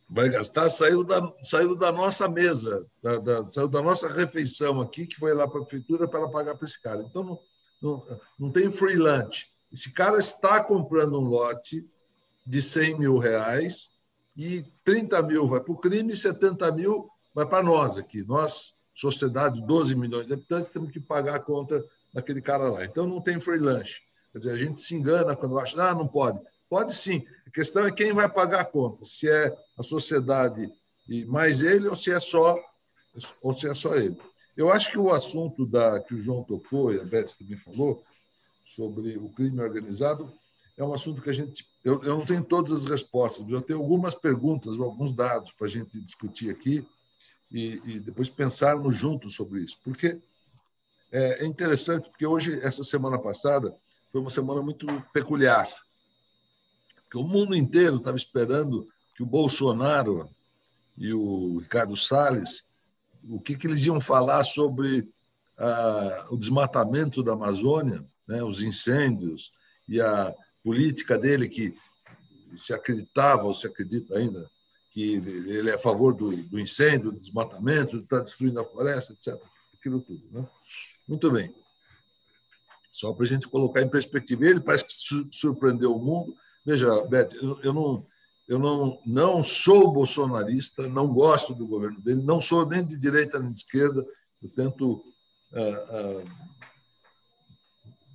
vai 0.10 0.30
gastar 0.30 0.70
saiu 0.70 1.04
da, 1.04 1.34
saiu 1.44 1.76
da 1.76 1.92
nossa 1.92 2.28
mesa, 2.28 2.86
da, 3.02 3.18
da, 3.18 3.50
saiu 3.50 3.68
da 3.68 3.82
nossa 3.82 4.08
refeição 4.08 4.82
aqui, 4.82 5.06
que 5.06 5.18
foi 5.18 5.34
lá 5.34 5.48
para 5.48 5.60
a 5.60 5.66
prefeitura 5.66 6.08
para 6.08 6.20
ela 6.20 6.32
pagar 6.32 6.56
para 6.56 6.66
esse 6.66 6.82
cara. 6.82 7.02
Então, 7.02 7.24
não, 7.24 7.40
não, 7.82 8.06
não 8.40 8.52
tem 8.52 8.70
free 8.72 8.96
lunch. 8.96 9.48
Esse 9.72 9.94
cara 9.94 10.18
está 10.18 10.64
comprando 10.64 11.20
um 11.20 11.26
lote 11.26 11.86
de 12.46 12.62
100 12.62 13.00
mil 13.00 13.18
reais 13.18 13.92
e 14.36 14.64
30 14.84 15.22
mil 15.24 15.48
vai 15.48 15.60
para 15.60 15.74
o 15.74 15.78
crime 15.78 16.14
e 16.14 16.16
70 16.16 16.72
mil 16.72 17.10
vai 17.34 17.46
para 17.46 17.64
nós 17.64 17.98
aqui. 17.98 18.24
Nós, 18.24 18.74
sociedade, 18.96 19.62
12 19.66 19.96
milhões 19.96 20.28
de 20.28 20.34
habitantes, 20.34 20.72
temos 20.72 20.92
que 20.92 21.00
pagar 21.00 21.36
a 21.36 21.40
conta 21.40 21.84
daquele 22.14 22.42
cara 22.42 22.70
lá. 22.70 22.86
Então 22.86 23.06
não 23.06 23.22
tem 23.22 23.40
free 23.40 23.60
lunch. 23.60 24.02
Quer 24.32 24.40
dizer, 24.40 24.52
a 24.52 24.58
gente 24.58 24.82
se 24.82 24.96
engana 24.96 25.36
quando 25.36 25.60
acha, 25.60 25.82
ah, 25.82 25.94
não 25.94 26.08
pode. 26.08 26.40
Pode 26.70 26.94
sim. 26.94 27.26
A 27.46 27.52
questão 27.52 27.86
é 27.86 27.92
quem 27.92 28.14
vai 28.14 28.30
pagar 28.30 28.62
a 28.62 28.66
conta. 28.66 29.04
Se 29.06 29.30
é 29.30 29.56
a 29.78 29.84
sociedade 29.84 30.72
e 31.08 31.26
mais 31.26 31.62
ele 31.62 31.88
ou 31.88 31.96
se 31.96 32.12
é 32.12 32.20
só 32.20 32.58
ou 33.42 33.54
se 33.54 33.68
é 33.68 33.74
só 33.74 33.96
ele. 33.96 34.18
Eu 34.58 34.72
acho 34.72 34.92
que 34.92 34.98
o 34.98 35.14
assunto 35.14 35.66
da 35.66 36.00
que 36.00 36.16
o 36.16 36.20
João 36.20 36.44
tocou 36.44 36.92
e 36.92 37.00
a 37.00 37.04
Beth 37.04 37.38
também 37.38 37.58
falou 37.58 38.04
sobre 38.66 39.16
o 39.16 39.30
crime 39.30 39.62
organizado 39.62 40.34
é 40.76 40.84
um 40.84 40.94
assunto 40.94 41.22
que 41.22 41.30
a 41.30 41.34
gente 41.34 41.66
eu, 41.84 42.04
eu 42.04 42.18
não 42.18 42.26
tenho 42.26 42.44
todas 42.44 42.84
as 42.84 42.90
respostas, 42.90 43.46
mas 43.46 43.54
eu 43.54 43.62
tenho 43.62 43.80
algumas 43.80 44.14
perguntas 44.14 44.78
ou 44.78 44.84
alguns 44.84 45.12
dados 45.12 45.52
para 45.52 45.68
a 45.68 45.70
gente 45.70 46.02
discutir 46.02 46.50
aqui 46.50 46.86
e, 47.52 47.82
e 47.86 48.00
depois 48.00 48.30
pensarmos 48.30 48.96
juntos 48.96 49.36
sobre 49.36 49.62
isso, 49.62 49.78
porque 49.84 50.20
é, 51.12 51.44
é 51.44 51.46
interessante 51.46 52.10
porque 52.10 52.26
hoje, 52.26 52.60
essa 52.62 52.84
semana 52.84 53.18
passada, 53.18 53.74
foi 54.12 54.22
uma 54.22 54.30
semana 54.30 54.62
muito 54.62 54.86
peculiar. 55.14 55.70
Porque 57.04 57.18
o 57.18 57.24
mundo 57.24 57.56
inteiro 57.56 57.98
estava 57.98 58.18
esperando 58.18 58.88
que 59.16 59.24
o 59.24 59.26
Bolsonaro 59.26 60.30
e 60.98 61.14
o 61.14 61.60
Ricardo 61.60 61.96
Salles, 61.96 62.66
o 63.24 63.40
que, 63.40 63.56
que 63.56 63.68
eles 63.68 63.86
iam 63.86 64.00
falar 64.00 64.44
sobre 64.44 65.08
ah, 65.58 66.28
o 66.30 66.38
desmatamento 66.38 67.24
da 67.24 67.34
Amazônia, 67.34 68.06
né, 68.28 68.44
os 68.44 68.62
incêndios 68.62 69.52
e 69.88 70.02
a 70.02 70.34
política 70.64 71.18
dele 71.18 71.48
que 71.48 71.74
se 72.56 72.74
acreditava 72.74 73.44
ou 73.44 73.54
se 73.54 73.68
acredita 73.68 74.18
ainda 74.18 74.50
que 74.92 75.14
ele 75.14 75.70
é 75.70 75.76
a 75.76 75.80
favor 75.80 76.12
do, 76.12 76.36
do 76.36 76.60
incêndio, 76.60 77.12
do 77.12 77.20
desmatamento, 77.20 77.98
de 77.98 78.04
estar 78.04 78.20
destruindo 78.22 78.60
a 78.60 78.66
floresta, 78.66 79.14
etc. 79.14 79.40
Aquilo 79.78 80.02
tudo. 80.02 80.28
Né? 80.32 80.48
Muito 81.08 81.30
bem. 81.30 81.54
Só 82.92 83.14
para 83.14 83.24
a 83.24 83.28
gente 83.28 83.48
colocar 83.48 83.84
em 83.84 83.90
perspectiva, 83.90 84.46
ele 84.46 84.60
parece 84.60 84.86
que 84.86 85.28
surpreendeu 85.32 85.96
o 85.96 86.04
mundo. 86.04 86.36
Veja, 86.66 87.00
Beth, 87.06 87.30
eu 87.62 87.72
não, 87.72 88.08
eu 88.48 88.58
não, 88.58 88.98
não 89.06 89.44
sou 89.44 89.92
bolsonarista, 89.92 90.88
não 90.88 91.08
gosto 91.08 91.54
do 91.54 91.68
governo 91.68 92.00
dele, 92.00 92.24
não 92.24 92.40
sou 92.40 92.66
nem 92.66 92.84
de 92.84 92.98
direita 92.98 93.40
nem 93.40 93.52
de 93.52 93.60
esquerda. 93.60 94.06
Eu 94.42 94.50
tento 94.50 95.04
uh, 95.52 96.22
uh, 96.22 96.30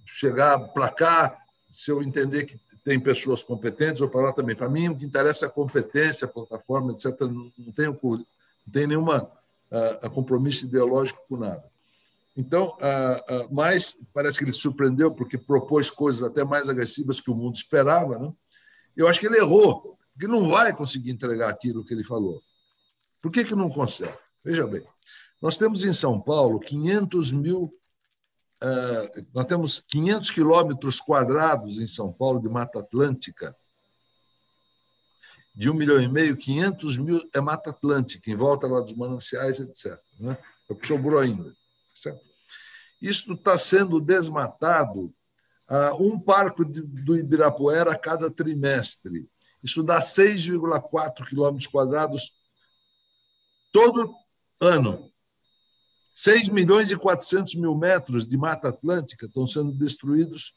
chegar 0.06 0.58
para 0.68 0.88
cá 0.88 1.38
se 1.70 1.90
eu 1.90 2.02
entender 2.02 2.46
que 2.46 2.58
tem 2.82 2.98
pessoas 2.98 3.42
competentes 3.42 4.00
ou 4.00 4.08
para 4.08 4.22
lá 4.22 4.32
também. 4.32 4.56
Para 4.56 4.70
mim, 4.70 4.88
o 4.88 4.96
que 4.96 5.04
interessa 5.04 5.44
é 5.44 5.48
a 5.48 5.52
competência, 5.52 6.24
a 6.24 6.30
plataforma, 6.30 6.92
etc. 6.92 7.20
Não 7.20 7.72
tenho, 7.72 7.98
não 8.02 8.72
tenho 8.72 8.88
nenhuma 8.88 9.30
uh, 9.70 10.10
compromisso 10.10 10.64
ideológico 10.64 11.20
com 11.28 11.36
nada. 11.36 11.62
Então, 12.34 12.78
mas 13.50 13.94
parece 14.14 14.38
que 14.38 14.44
ele 14.44 14.52
surpreendeu 14.52 15.10
porque 15.10 15.36
propôs 15.36 15.90
coisas 15.90 16.22
até 16.22 16.42
mais 16.42 16.66
agressivas 16.66 17.20
que 17.20 17.30
o 17.30 17.34
mundo 17.34 17.56
esperava. 17.56 18.18
Né? 18.18 18.32
Eu 18.96 19.06
acho 19.06 19.20
que 19.20 19.26
ele 19.26 19.36
errou, 19.36 19.98
porque 20.22 20.26
não 20.28 20.48
vai 20.48 20.72
conseguir 20.72 21.10
entregar 21.10 21.50
aquilo 21.50 21.84
que 21.84 21.92
ele 21.92 22.04
falou. 22.04 22.40
Por 23.20 23.32
que, 23.32 23.44
que 23.44 23.56
não 23.56 23.68
consegue? 23.68 24.16
Veja 24.44 24.64
bem, 24.64 24.86
nós 25.40 25.58
temos 25.58 25.82
em 25.82 25.92
São 25.92 26.20
Paulo 26.20 26.60
500 26.60 27.32
mil, 27.32 27.74
uh, 28.62 29.26
nós 29.34 29.46
temos 29.46 29.80
500 29.80 30.30
quilômetros 30.30 31.00
quadrados 31.00 31.80
em 31.80 31.88
São 31.88 32.12
Paulo 32.12 32.40
de 32.40 32.48
Mata 32.48 32.78
Atlântica, 32.78 33.56
de 35.52 35.68
um 35.68 35.74
milhão 35.74 36.00
e 36.00 36.06
meio, 36.06 36.36
500 36.36 36.98
mil 36.98 37.28
é 37.34 37.40
Mata 37.40 37.70
Atlântica, 37.70 38.30
em 38.30 38.36
volta 38.36 38.68
lá 38.68 38.80
dos 38.80 38.94
mananciais, 38.94 39.58
etc. 39.58 39.98
Né? 40.20 40.38
É 40.70 40.72
o 40.72 40.76
que 40.76 40.86
sobrou 40.86 41.18
ainda. 41.18 41.52
Certo? 41.92 42.20
Isso 43.00 43.32
está 43.32 43.58
sendo 43.58 44.00
desmatado 44.00 45.12
uh, 45.68 46.00
um 46.00 46.16
parque 46.16 46.64
do 46.64 47.16
Ibirapuera 47.16 47.90
a 47.90 47.98
cada 47.98 48.30
trimestre. 48.30 49.28
Isso 49.62 49.82
dá 49.82 50.00
6,4 50.00 51.26
quilômetros 51.26 51.66
quadrados 51.66 52.32
todo 53.72 54.12
ano. 54.60 55.10
6 56.14 56.48
milhões 56.48 56.90
e 56.90 56.97
400 56.97 57.55
mil 57.55 57.76
metros 57.76 58.26
de 58.26 58.36
Mata 58.36 58.68
Atlântica 58.68 59.26
estão 59.26 59.47
sendo 59.47 59.72
destruídos 59.72 60.52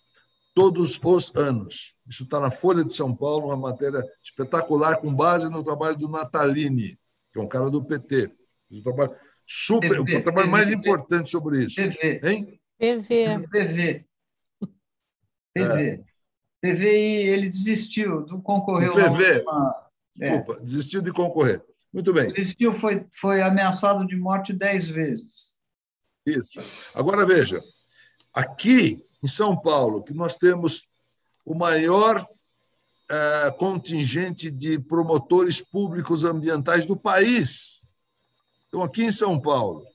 todos 0.54 1.00
os 1.02 1.36
anos. 1.36 1.96
Isso 2.08 2.24
está 2.24 2.40
na 2.40 2.52
Folha 2.52 2.84
de 2.84 2.94
São 2.94 3.16
Paulo, 3.16 3.48
uma 3.48 3.58
matéria 3.58 4.04
espetacular, 4.24 4.98
com 4.98 5.14
base 5.14 5.50
no 5.50 5.64
trabalho 5.64 5.98
do 5.98 6.10
Natalini, 6.10 7.00
que 7.32 7.40
é 7.40 7.42
um 7.42 7.48
cara 7.48 7.70
do 7.70 7.84
PT. 7.84 8.32
Um 8.72 8.82
trabalho 8.82 9.16
Super, 9.46 10.04
PV, 10.04 10.18
o 10.18 10.24
trabalho 10.24 10.48
PV, 10.48 10.52
mais 10.52 10.68
PV, 10.68 10.76
importante 10.76 11.30
sobre 11.30 11.66
isso. 11.66 11.76
PV. 11.76 12.22
Hein? 12.24 12.60
PV. 12.80 13.48
PV. 13.48 14.06
PV. 15.54 15.90
É. 15.90 16.15
PVI, 16.74 17.28
ele 17.28 17.50
desistiu, 17.50 18.26
não 18.28 18.42
concorreu. 18.42 18.94
O 18.94 18.96
PV. 18.96 19.34
Última... 19.34 19.86
Desculpa, 20.16 20.54
é. 20.54 20.60
desistiu 20.62 21.02
de 21.02 21.12
concorrer. 21.12 21.64
Muito 21.94 22.12
bem. 22.14 22.28
Desistiu, 22.28 22.74
foi, 22.74 23.06
foi 23.12 23.42
ameaçado 23.42 24.06
de 24.06 24.16
morte 24.16 24.52
dez 24.54 24.88
vezes. 24.88 25.56
Isso. 26.26 26.60
Agora 26.96 27.26
veja, 27.26 27.62
aqui 28.34 29.02
em 29.24 29.28
São 29.28 29.56
Paulo, 29.56 30.04
que 30.04 30.14
nós 30.14 30.38
temos 30.38 30.88
o 31.46 31.54
maior 31.54 32.28
é, 33.10 33.52
contingente 33.52 34.50
de 34.50 34.80
promotores 34.80 35.62
públicos 35.62 36.26
ambientais 36.26 36.86
do 36.86 36.98
país. 36.98 37.88
Então, 38.68 38.84
aqui 38.84 39.04
em 39.04 39.12
São 39.12 39.40
Paulo, 39.40 39.86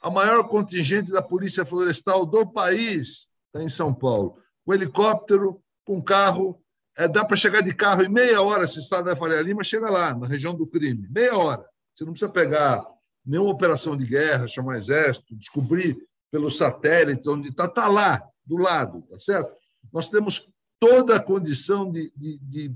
a 0.00 0.10
maior 0.10 0.48
contingente 0.48 1.12
da 1.12 1.22
Polícia 1.22 1.64
Florestal 1.64 2.26
do 2.26 2.44
país 2.46 3.28
está 3.46 3.62
em 3.62 3.68
São 3.68 3.94
Paulo. 3.94 4.38
Com 4.64 4.74
helicóptero, 4.74 5.62
com 5.84 6.02
carro, 6.02 6.60
é, 6.96 7.08
dá 7.08 7.24
para 7.24 7.36
chegar 7.36 7.62
de 7.62 7.74
carro 7.74 8.02
em 8.02 8.08
meia 8.08 8.40
hora, 8.42 8.66
se 8.66 8.78
está 8.78 9.02
na 9.02 9.16
Faria 9.16 9.40
Lima, 9.40 9.64
chega 9.64 9.90
lá, 9.90 10.14
na 10.14 10.26
região 10.26 10.54
do 10.54 10.66
crime. 10.66 11.08
Meia 11.10 11.36
hora. 11.36 11.64
Você 11.94 12.04
não 12.04 12.12
precisa 12.12 12.30
pegar 12.30 12.84
nenhuma 13.24 13.50
operação 13.50 13.96
de 13.96 14.04
guerra, 14.04 14.48
chamar 14.48 14.78
exército, 14.78 15.36
descobrir 15.36 15.96
pelos 16.30 16.56
satélites 16.56 17.26
onde 17.26 17.48
está, 17.48 17.66
está 17.66 17.88
lá, 17.88 18.22
do 18.44 18.56
lado, 18.56 19.02
tá 19.02 19.18
certo? 19.18 19.52
Nós 19.92 20.10
temos 20.10 20.48
toda 20.80 21.16
a 21.16 21.22
condição 21.22 21.90
de, 21.90 22.12
de, 22.16 22.38
de 22.38 22.72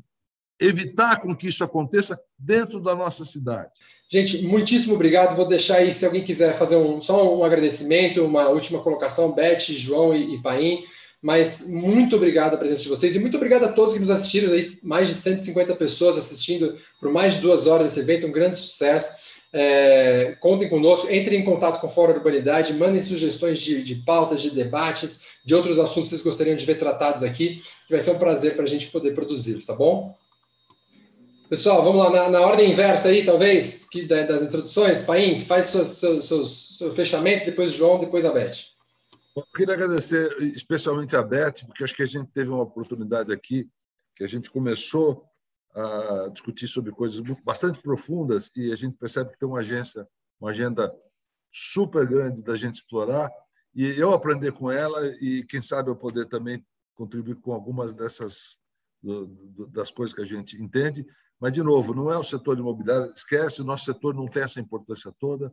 evitar 0.61 1.21
com 1.21 1.35
que 1.35 1.49
isso 1.49 1.65
aconteça 1.65 2.19
dentro 2.39 2.81
da 2.81 2.95
nossa 2.95 3.25
cidade. 3.25 3.71
Gente, 4.09 4.47
muitíssimo 4.47 4.95
obrigado. 4.95 5.35
Vou 5.35 5.49
deixar 5.49 5.79
aí, 5.79 5.93
se 5.93 6.07
alguém 6.07 6.23
quiser 6.23 6.57
fazer 6.57 6.77
um, 6.77 7.01
só 7.01 7.37
um 7.37 7.43
agradecimento, 7.43 8.25
uma 8.25 8.49
última 8.49 8.81
colocação, 8.81 9.33
Beth, 9.33 9.59
João 9.61 10.15
e, 10.15 10.37
e 10.37 10.43
Paim. 10.43 10.85
Mas 11.27 11.69
muito 11.69 12.15
obrigado 12.15 12.55
a 12.55 12.57
presença 12.57 12.83
de 12.83 12.89
vocês 12.89 13.17
e 13.17 13.19
muito 13.19 13.37
obrigado 13.37 13.65
a 13.65 13.73
todos 13.73 13.95
que 13.95 13.99
nos 13.99 14.13
assistiram 14.13 14.53
aí, 14.53 14.79
mais 14.81 15.09
de 15.09 15.15
150 15.17 15.75
pessoas 15.75 16.17
assistindo 16.17 16.79
por 17.01 17.11
mais 17.11 17.35
de 17.35 17.41
duas 17.41 17.67
horas 17.67 17.91
esse 17.91 17.99
evento, 17.99 18.29
um 18.29 18.31
grande 18.31 18.57
sucesso. 18.57 19.17
É, 19.53 20.37
contem 20.39 20.69
conosco, 20.69 21.13
entrem 21.13 21.41
em 21.41 21.45
contato 21.45 21.81
com 21.81 21.89
o 21.89 21.91
Fórum 21.91 22.13
Urbanidade, 22.13 22.75
mandem 22.75 23.03
sugestões 23.03 23.59
de, 23.59 23.83
de, 23.83 23.97
pautas, 23.97 24.41
de 24.41 24.51
debates, 24.51 25.27
de 25.45 25.53
outros 25.53 25.81
assuntos 25.81 26.11
que 26.11 26.15
vocês 26.15 26.23
gostariam 26.23 26.55
de 26.55 26.65
ver 26.65 26.79
tratados 26.79 27.25
aqui, 27.25 27.57
que 27.57 27.91
vai 27.91 28.01
ser 28.01 28.13
um 28.13 28.19
prazer 28.21 28.55
para 28.55 28.63
a 28.63 28.69
gente 28.69 28.87
poder 28.93 29.13
produzi-los, 29.13 29.67
tá 29.67 29.75
bom? 29.75 30.15
Pessoal, 31.49 31.83
vamos 31.83 32.05
lá, 32.05 32.11
na, 32.11 32.31
na 32.31 32.41
ordem 32.41 32.71
inversa 32.71 33.09
aí, 33.09 33.25
talvez, 33.25 33.89
que, 33.91 34.03
das 34.03 34.43
introduções. 34.43 35.03
Paim, 35.03 35.41
faz 35.41 35.65
seu, 35.65 35.85
seu, 35.85 36.95
fechamento, 36.95 37.45
depois 37.45 37.73
João, 37.73 37.99
depois 37.99 38.25
a 38.25 38.31
Beth. 38.31 38.76
Eu 39.37 39.45
queria 39.55 39.75
agradecer 39.75 40.35
especialmente 40.55 41.15
a 41.15 41.23
Beth, 41.23 41.67
porque 41.67 41.85
acho 41.85 41.95
que 41.95 42.03
a 42.03 42.07
gente 42.07 42.31
teve 42.33 42.49
uma 42.49 42.63
oportunidade 42.63 43.33
aqui, 43.33 43.69
que 44.15 44.25
a 44.25 44.27
gente 44.27 44.51
começou 44.51 45.29
a 45.75 46.29
discutir 46.33 46.67
sobre 46.67 46.91
coisas 46.91 47.21
bastante 47.45 47.79
profundas 47.81 48.51
e 48.57 48.73
a 48.73 48.75
gente 48.75 48.97
percebe 48.97 49.33
que 49.33 49.39
tem 49.39 49.47
uma 49.47 49.61
agência, 49.61 50.09
uma 50.41 50.51
agenda 50.51 50.91
super 51.53 52.07
grande 52.07 52.43
da 52.43 52.57
gente 52.57 52.77
explorar 52.77 53.31
e 53.75 53.87
eu 54.01 54.15
aprender 54.15 54.53
com 54.53 54.71
ela 54.71 55.07
e 55.21 55.45
quem 55.45 55.61
sabe 55.61 55.91
eu 55.91 55.97
poder 55.97 56.27
também 56.29 56.65
contribuir 56.95 57.37
com 57.37 57.53
algumas 57.53 57.93
dessas 57.93 58.59
das 59.69 59.91
coisas 59.91 60.15
que 60.15 60.23
a 60.23 60.25
gente 60.25 60.61
entende 60.61 61.07
mas, 61.41 61.53
de 61.53 61.63
novo, 61.63 61.95
não 61.95 62.11
é 62.11 62.17
o 62.17 62.23
setor 62.23 62.57
de 62.57 62.63
mobilidade, 62.63 63.13
esquece, 63.15 63.61
o 63.61 63.65
nosso 63.65 63.85
setor 63.85 64.15
não 64.15 64.27
tem 64.27 64.43
essa 64.43 64.61
importância 64.61 65.13
toda. 65.19 65.53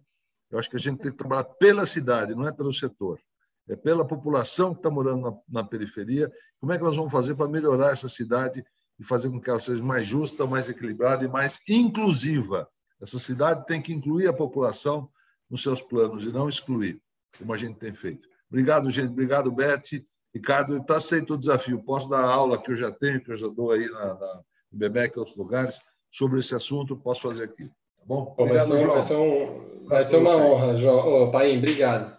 Eu 0.49 0.57
acho 0.57 0.69
que 0.69 0.77
a 0.77 0.79
gente 0.79 0.99
tem 0.99 1.11
que 1.11 1.17
trabalhar 1.17 1.43
pela 1.43 1.85
cidade, 1.85 2.35
não 2.35 2.47
é 2.47 2.51
pelo 2.51 2.73
setor. 2.73 3.19
É 3.67 3.75
pela 3.75 4.05
população 4.05 4.73
que 4.73 4.79
está 4.79 4.89
morando 4.89 5.21
na, 5.21 5.61
na 5.61 5.63
periferia. 5.63 6.31
Como 6.59 6.71
é 6.73 6.77
que 6.77 6.83
nós 6.83 6.95
vamos 6.95 7.11
fazer 7.11 7.35
para 7.35 7.47
melhorar 7.47 7.91
essa 7.91 8.09
cidade 8.09 8.63
e 8.99 9.03
fazer 9.03 9.29
com 9.29 9.39
que 9.39 9.49
ela 9.49 9.59
seja 9.59 9.81
mais 9.81 10.05
justa, 10.05 10.45
mais 10.45 10.67
equilibrada 10.67 11.23
e 11.23 11.27
mais 11.27 11.61
inclusiva? 11.67 12.67
Essa 13.01 13.19
cidade 13.19 13.65
tem 13.65 13.81
que 13.81 13.93
incluir 13.93 14.27
a 14.27 14.33
população 14.33 15.09
nos 15.49 15.61
seus 15.61 15.81
planos 15.81 16.25
e 16.25 16.29
não 16.29 16.49
excluir, 16.49 17.01
como 17.37 17.53
a 17.53 17.57
gente 17.57 17.77
tem 17.77 17.93
feito. 17.93 18.27
Obrigado, 18.49 18.89
gente. 18.89 19.11
Obrigado, 19.11 19.51
Beth. 19.51 20.03
Ricardo, 20.33 20.77
está 20.77 20.97
aceito 20.97 21.33
o 21.33 21.37
desafio. 21.37 21.83
Posso 21.83 22.09
dar 22.09 22.23
aula 22.23 22.61
que 22.61 22.71
eu 22.71 22.75
já 22.75 22.91
tenho, 22.91 23.21
que 23.21 23.31
eu 23.31 23.37
já 23.37 23.47
dou 23.47 23.71
aí 23.71 23.89
na, 23.89 24.13
na 24.15 24.41
em 24.73 24.77
Bebec 24.77 25.15
e 25.15 25.19
outros 25.19 25.37
lugares, 25.37 25.79
sobre 26.11 26.39
esse 26.39 26.55
assunto, 26.55 26.97
posso 26.97 27.21
fazer 27.21 27.43
aqui. 27.43 27.65
Tá 27.65 28.03
bom? 28.05 28.33
Obrigado, 28.37 28.69
vai, 28.69 28.79
ser, 28.79 28.87
vai 28.87 29.01
ser, 29.01 29.15
um, 29.15 29.87
vai 29.87 30.03
ser 30.03 30.17
uma 30.17 30.35
honra, 30.35 30.75
João. 30.75 31.23
Oh, 31.23 31.31
Paim, 31.31 31.59
obrigado. 31.59 32.17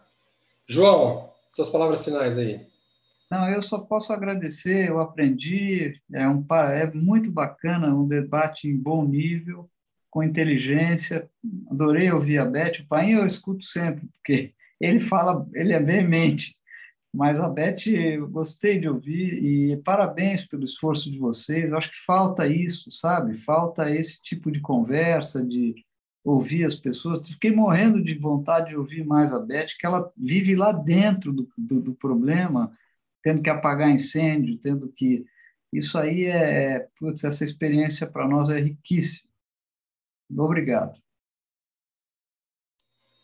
João, 0.66 1.32
suas 1.54 1.70
palavras 1.70 2.04
finais 2.04 2.38
aí. 2.38 2.66
Não, 3.30 3.48
eu 3.48 3.62
só 3.62 3.80
posso 3.86 4.12
agradecer, 4.12 4.88
eu 4.88 5.00
aprendi, 5.00 6.00
é, 6.12 6.28
um, 6.28 6.44
é 6.72 6.90
muito 6.92 7.30
bacana, 7.30 7.94
um 7.94 8.06
debate 8.06 8.68
em 8.68 8.76
bom 8.76 9.04
nível, 9.04 9.68
com 10.10 10.22
inteligência, 10.22 11.28
adorei 11.70 12.12
ouvir 12.12 12.38
a 12.38 12.44
Beth, 12.44 12.80
o 12.80 12.86
Paim 12.86 13.12
eu 13.12 13.26
escuto 13.26 13.64
sempre, 13.64 14.06
porque 14.12 14.52
ele 14.80 15.00
fala, 15.00 15.48
ele 15.54 15.72
é 15.72 15.80
veemente, 15.80 16.54
mas 17.12 17.38
a 17.38 17.48
Beth, 17.48 17.86
eu 17.86 18.28
gostei 18.28 18.78
de 18.78 18.88
ouvir 18.88 19.42
e 19.42 19.76
parabéns 19.78 20.44
pelo 20.44 20.64
esforço 20.64 21.08
de 21.08 21.16
vocês. 21.16 21.70
Eu 21.70 21.78
acho 21.78 21.88
que 21.88 22.04
falta 22.04 22.44
isso, 22.44 22.90
sabe? 22.90 23.38
Falta 23.38 23.88
esse 23.88 24.20
tipo 24.20 24.50
de 24.50 24.60
conversa, 24.60 25.44
de 25.46 25.76
ouvir 26.24 26.64
as 26.64 26.74
pessoas. 26.74 27.28
Fiquei 27.28 27.52
morrendo 27.52 28.02
de 28.02 28.14
vontade 28.14 28.70
de 28.70 28.76
ouvir 28.76 29.04
mais 29.04 29.32
a 29.32 29.38
Beth, 29.38 29.68
que 29.78 29.86
ela 29.86 30.10
vive 30.16 30.56
lá 30.56 30.72
dentro 30.72 31.32
do, 31.32 31.48
do, 31.56 31.80
do 31.80 31.94
problema, 31.94 32.72
tendo 33.22 33.42
que 33.42 33.50
apagar 33.50 33.90
incêndio, 33.90 34.58
tendo 34.58 34.90
que. 34.90 35.26
Isso 35.72 35.98
aí 35.98 36.24
é. 36.26 36.88
Putz, 36.98 37.24
essa 37.24 37.44
experiência 37.44 38.06
para 38.06 38.26
nós 38.26 38.48
é 38.48 38.58
riquíssima. 38.58 39.28
Obrigado. 40.36 40.98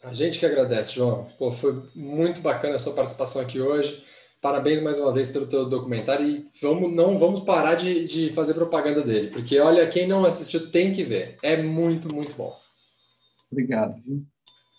A 0.02 0.14
gente 0.14 0.38
que 0.38 0.46
agradece, 0.46 0.94
João. 0.94 1.28
Pô, 1.38 1.52
foi 1.52 1.82
muito 1.94 2.40
bacana 2.40 2.76
a 2.76 2.78
sua 2.78 2.94
participação 2.94 3.42
aqui 3.42 3.60
hoje. 3.60 4.04
Parabéns 4.40 4.80
mais 4.80 4.98
uma 4.98 5.12
vez 5.12 5.28
pelo 5.30 5.46
teu 5.46 5.68
documentário 5.68 6.26
e 6.26 6.44
vamos, 6.62 6.90
não 6.94 7.18
vamos 7.18 7.42
parar 7.42 7.74
de, 7.74 8.06
de 8.06 8.30
fazer 8.32 8.54
propaganda 8.54 9.02
dele, 9.02 9.28
porque 9.28 9.58
olha, 9.58 9.86
quem 9.86 10.08
não 10.08 10.24
assistiu 10.24 10.70
tem 10.70 10.92
que 10.92 11.04
ver. 11.04 11.36
É 11.42 11.62
muito, 11.62 12.14
muito 12.14 12.32
bom. 12.32 12.58
Obrigado. 13.50 14.02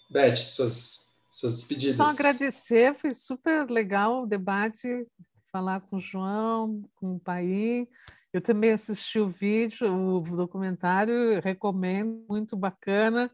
Beth, 0.10 0.38
suas, 0.38 1.18
suas 1.30 1.56
despedidas. 1.56 1.98
Só 1.98 2.06
agradecer, 2.06 2.94
foi 2.96 3.12
super 3.12 3.70
legal 3.70 4.24
o 4.24 4.28
debate, 4.28 5.08
falar 5.52 5.82
com 5.82 5.98
o 5.98 6.00
João, 6.00 6.84
com 6.96 7.16
o 7.16 7.20
Pai. 7.20 7.88
Eu 8.34 8.42
também 8.42 8.72
assisti 8.72 9.20
o 9.20 9.28
vídeo, 9.28 9.88
o 9.94 10.22
documentário, 10.22 11.42
recomendo, 11.42 12.26
muito 12.30 12.56
bacana. 12.56 13.30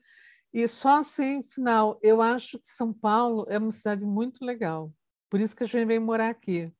E 0.54 0.68
só 0.68 1.00
assim, 1.00 1.44
final, 1.44 2.00
eu 2.02 2.22
acho 2.22 2.58
que 2.58 2.68
São 2.68 2.92
Paulo 2.92 3.46
é 3.48 3.60
uma 3.60 3.72
cidade 3.72 4.04
muito 4.04 4.44
legal. 4.44 4.92
Por 5.30 5.40
isso 5.40 5.56
que 5.56 5.64
a 5.64 5.68
gente 5.68 5.86
vem 5.86 6.00
morar 6.00 6.30
aqui. 6.30 6.72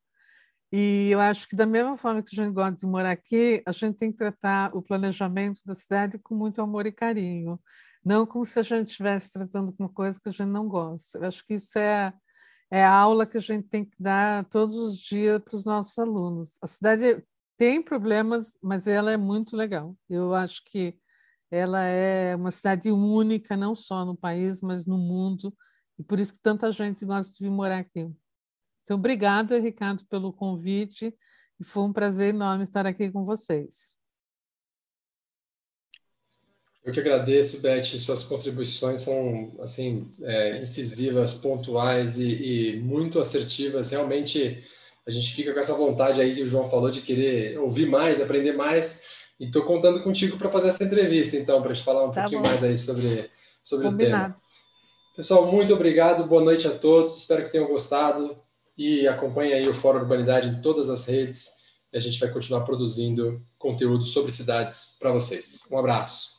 E 0.72 1.08
eu 1.10 1.20
acho 1.20 1.48
que, 1.48 1.56
da 1.56 1.64
mesma 1.64 1.96
forma 1.96 2.22
que 2.22 2.38
a 2.38 2.44
gente 2.44 2.52
gosta 2.52 2.76
de 2.76 2.86
morar 2.86 3.10
aqui, 3.10 3.62
a 3.64 3.72
gente 3.72 3.96
tem 3.96 4.10
que 4.10 4.18
tratar 4.18 4.74
o 4.76 4.82
planejamento 4.82 5.60
da 5.64 5.74
cidade 5.74 6.18
com 6.18 6.34
muito 6.34 6.60
amor 6.60 6.86
e 6.86 6.92
carinho. 6.92 7.58
Não 8.08 8.24
como 8.24 8.46
se 8.46 8.58
a 8.58 8.62
gente 8.62 8.88
estivesse 8.88 9.30
tratando 9.34 9.70
com 9.70 9.82
uma 9.82 9.92
coisa 9.92 10.18
que 10.18 10.30
a 10.30 10.32
gente 10.32 10.48
não 10.48 10.66
gosta. 10.66 11.18
Eu 11.18 11.28
acho 11.28 11.44
que 11.44 11.52
isso 11.52 11.78
é, 11.78 12.10
é 12.70 12.82
a 12.82 12.90
aula 12.90 13.26
que 13.26 13.36
a 13.36 13.40
gente 13.40 13.68
tem 13.68 13.84
que 13.84 14.02
dar 14.02 14.46
todos 14.46 14.74
os 14.76 14.96
dias 14.98 15.38
para 15.44 15.54
os 15.54 15.66
nossos 15.66 15.98
alunos. 15.98 16.56
A 16.62 16.66
cidade 16.66 17.22
tem 17.58 17.82
problemas, 17.82 18.56
mas 18.62 18.86
ela 18.86 19.12
é 19.12 19.18
muito 19.18 19.54
legal. 19.54 19.94
Eu 20.08 20.34
acho 20.34 20.62
que 20.64 20.98
ela 21.50 21.82
é 21.82 22.34
uma 22.34 22.50
cidade 22.50 22.90
única, 22.90 23.58
não 23.58 23.74
só 23.74 24.06
no 24.06 24.16
país, 24.16 24.62
mas 24.62 24.86
no 24.86 24.96
mundo, 24.96 25.54
e 25.98 26.02
por 26.02 26.18
isso 26.18 26.32
que 26.32 26.40
tanta 26.40 26.72
gente 26.72 27.04
gosta 27.04 27.34
de 27.34 27.44
vir 27.44 27.50
morar 27.50 27.80
aqui. 27.80 28.10
Então, 28.84 28.96
obrigada, 28.96 29.58
Ricardo, 29.58 30.06
pelo 30.06 30.32
convite, 30.32 31.14
e 31.60 31.64
foi 31.64 31.82
um 31.82 31.92
prazer 31.92 32.30
enorme 32.30 32.64
estar 32.64 32.86
aqui 32.86 33.12
com 33.12 33.26
vocês. 33.26 33.97
Eu 36.88 36.92
que 36.92 37.00
agradeço, 37.00 37.60
Beth, 37.60 37.82
suas 37.82 38.24
contribuições 38.24 39.02
são 39.02 39.52
assim 39.60 40.10
é, 40.22 40.58
incisivas, 40.58 41.34
pontuais 41.34 42.18
e, 42.18 42.30
e 42.30 42.76
muito 42.80 43.20
assertivas. 43.20 43.90
Realmente, 43.90 44.64
a 45.06 45.10
gente 45.10 45.34
fica 45.34 45.52
com 45.52 45.58
essa 45.58 45.74
vontade 45.74 46.18
aí 46.18 46.34
que 46.34 46.40
o 46.40 46.46
João 46.46 46.70
falou 46.70 46.90
de 46.90 47.02
querer 47.02 47.58
ouvir 47.58 47.86
mais, 47.86 48.22
aprender 48.22 48.52
mais, 48.52 49.02
e 49.38 49.44
estou 49.44 49.64
contando 49.64 50.02
contigo 50.02 50.38
para 50.38 50.48
fazer 50.48 50.68
essa 50.68 50.82
entrevista, 50.82 51.36
então, 51.36 51.60
para 51.60 51.74
te 51.74 51.84
falar 51.84 52.06
um 52.06 52.10
tá 52.10 52.22
pouquinho 52.22 52.40
bom. 52.40 52.48
mais 52.48 52.64
aí 52.64 52.74
sobre, 52.74 53.28
sobre 53.62 53.88
o 53.88 53.94
tema. 53.94 54.34
Pessoal, 55.14 55.44
muito 55.52 55.74
obrigado, 55.74 56.26
boa 56.26 56.42
noite 56.42 56.66
a 56.66 56.70
todos, 56.70 57.18
espero 57.18 57.44
que 57.44 57.52
tenham 57.52 57.68
gostado 57.68 58.34
e 58.78 59.06
acompanhe 59.06 59.52
aí 59.52 59.68
o 59.68 59.74
Fórum 59.74 59.98
Urbanidade 59.98 60.48
em 60.48 60.62
todas 60.62 60.88
as 60.88 61.04
redes 61.04 61.50
e 61.92 61.98
a 61.98 62.00
gente 62.00 62.18
vai 62.18 62.30
continuar 62.30 62.62
produzindo 62.62 63.42
conteúdo 63.58 64.04
sobre 64.04 64.32
cidades 64.32 64.96
para 64.98 65.12
vocês. 65.12 65.60
Um 65.70 65.76
abraço. 65.76 66.37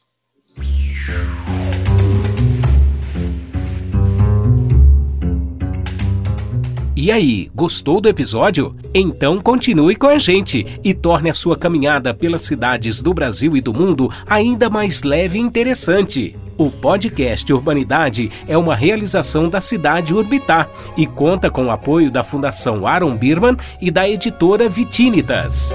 E 7.02 7.14
aí, 7.14 7.50
gostou 7.56 8.02
do 8.02 8.10
episódio? 8.10 8.76
Então 8.94 9.40
continue 9.40 9.96
com 9.96 10.08
a 10.08 10.20
gente 10.20 10.66
e 10.84 10.94
torne 10.94 11.30
a 11.30 11.34
sua 11.34 11.56
caminhada 11.56 12.14
pelas 12.14 12.42
cidades 12.42 13.02
do 13.02 13.14
Brasil 13.14 13.56
e 13.56 13.62
do 13.62 13.74
mundo 13.74 14.12
ainda 14.28 14.70
mais 14.70 15.04
leve 15.04 15.40
e 15.40 15.42
interessante. 15.42 16.36
O 16.58 16.70
podcast 16.70 17.54
Urbanidade 17.54 18.30
é 18.50 18.58
uma 18.58 18.76
realização 18.76 19.48
da 19.48 19.62
cidade 19.62 20.14
Urbitar 20.14 20.70
e 20.98 21.08
conta 21.08 21.50
com 21.50 21.68
o 21.68 21.72
apoio 21.72 22.12
da 22.12 22.22
Fundação 22.22 22.86
Aaron 22.86 23.16
Birman 23.16 23.56
e 23.80 23.90
da 23.90 24.08
editora 24.08 24.68
Vitínitas. 24.68 25.74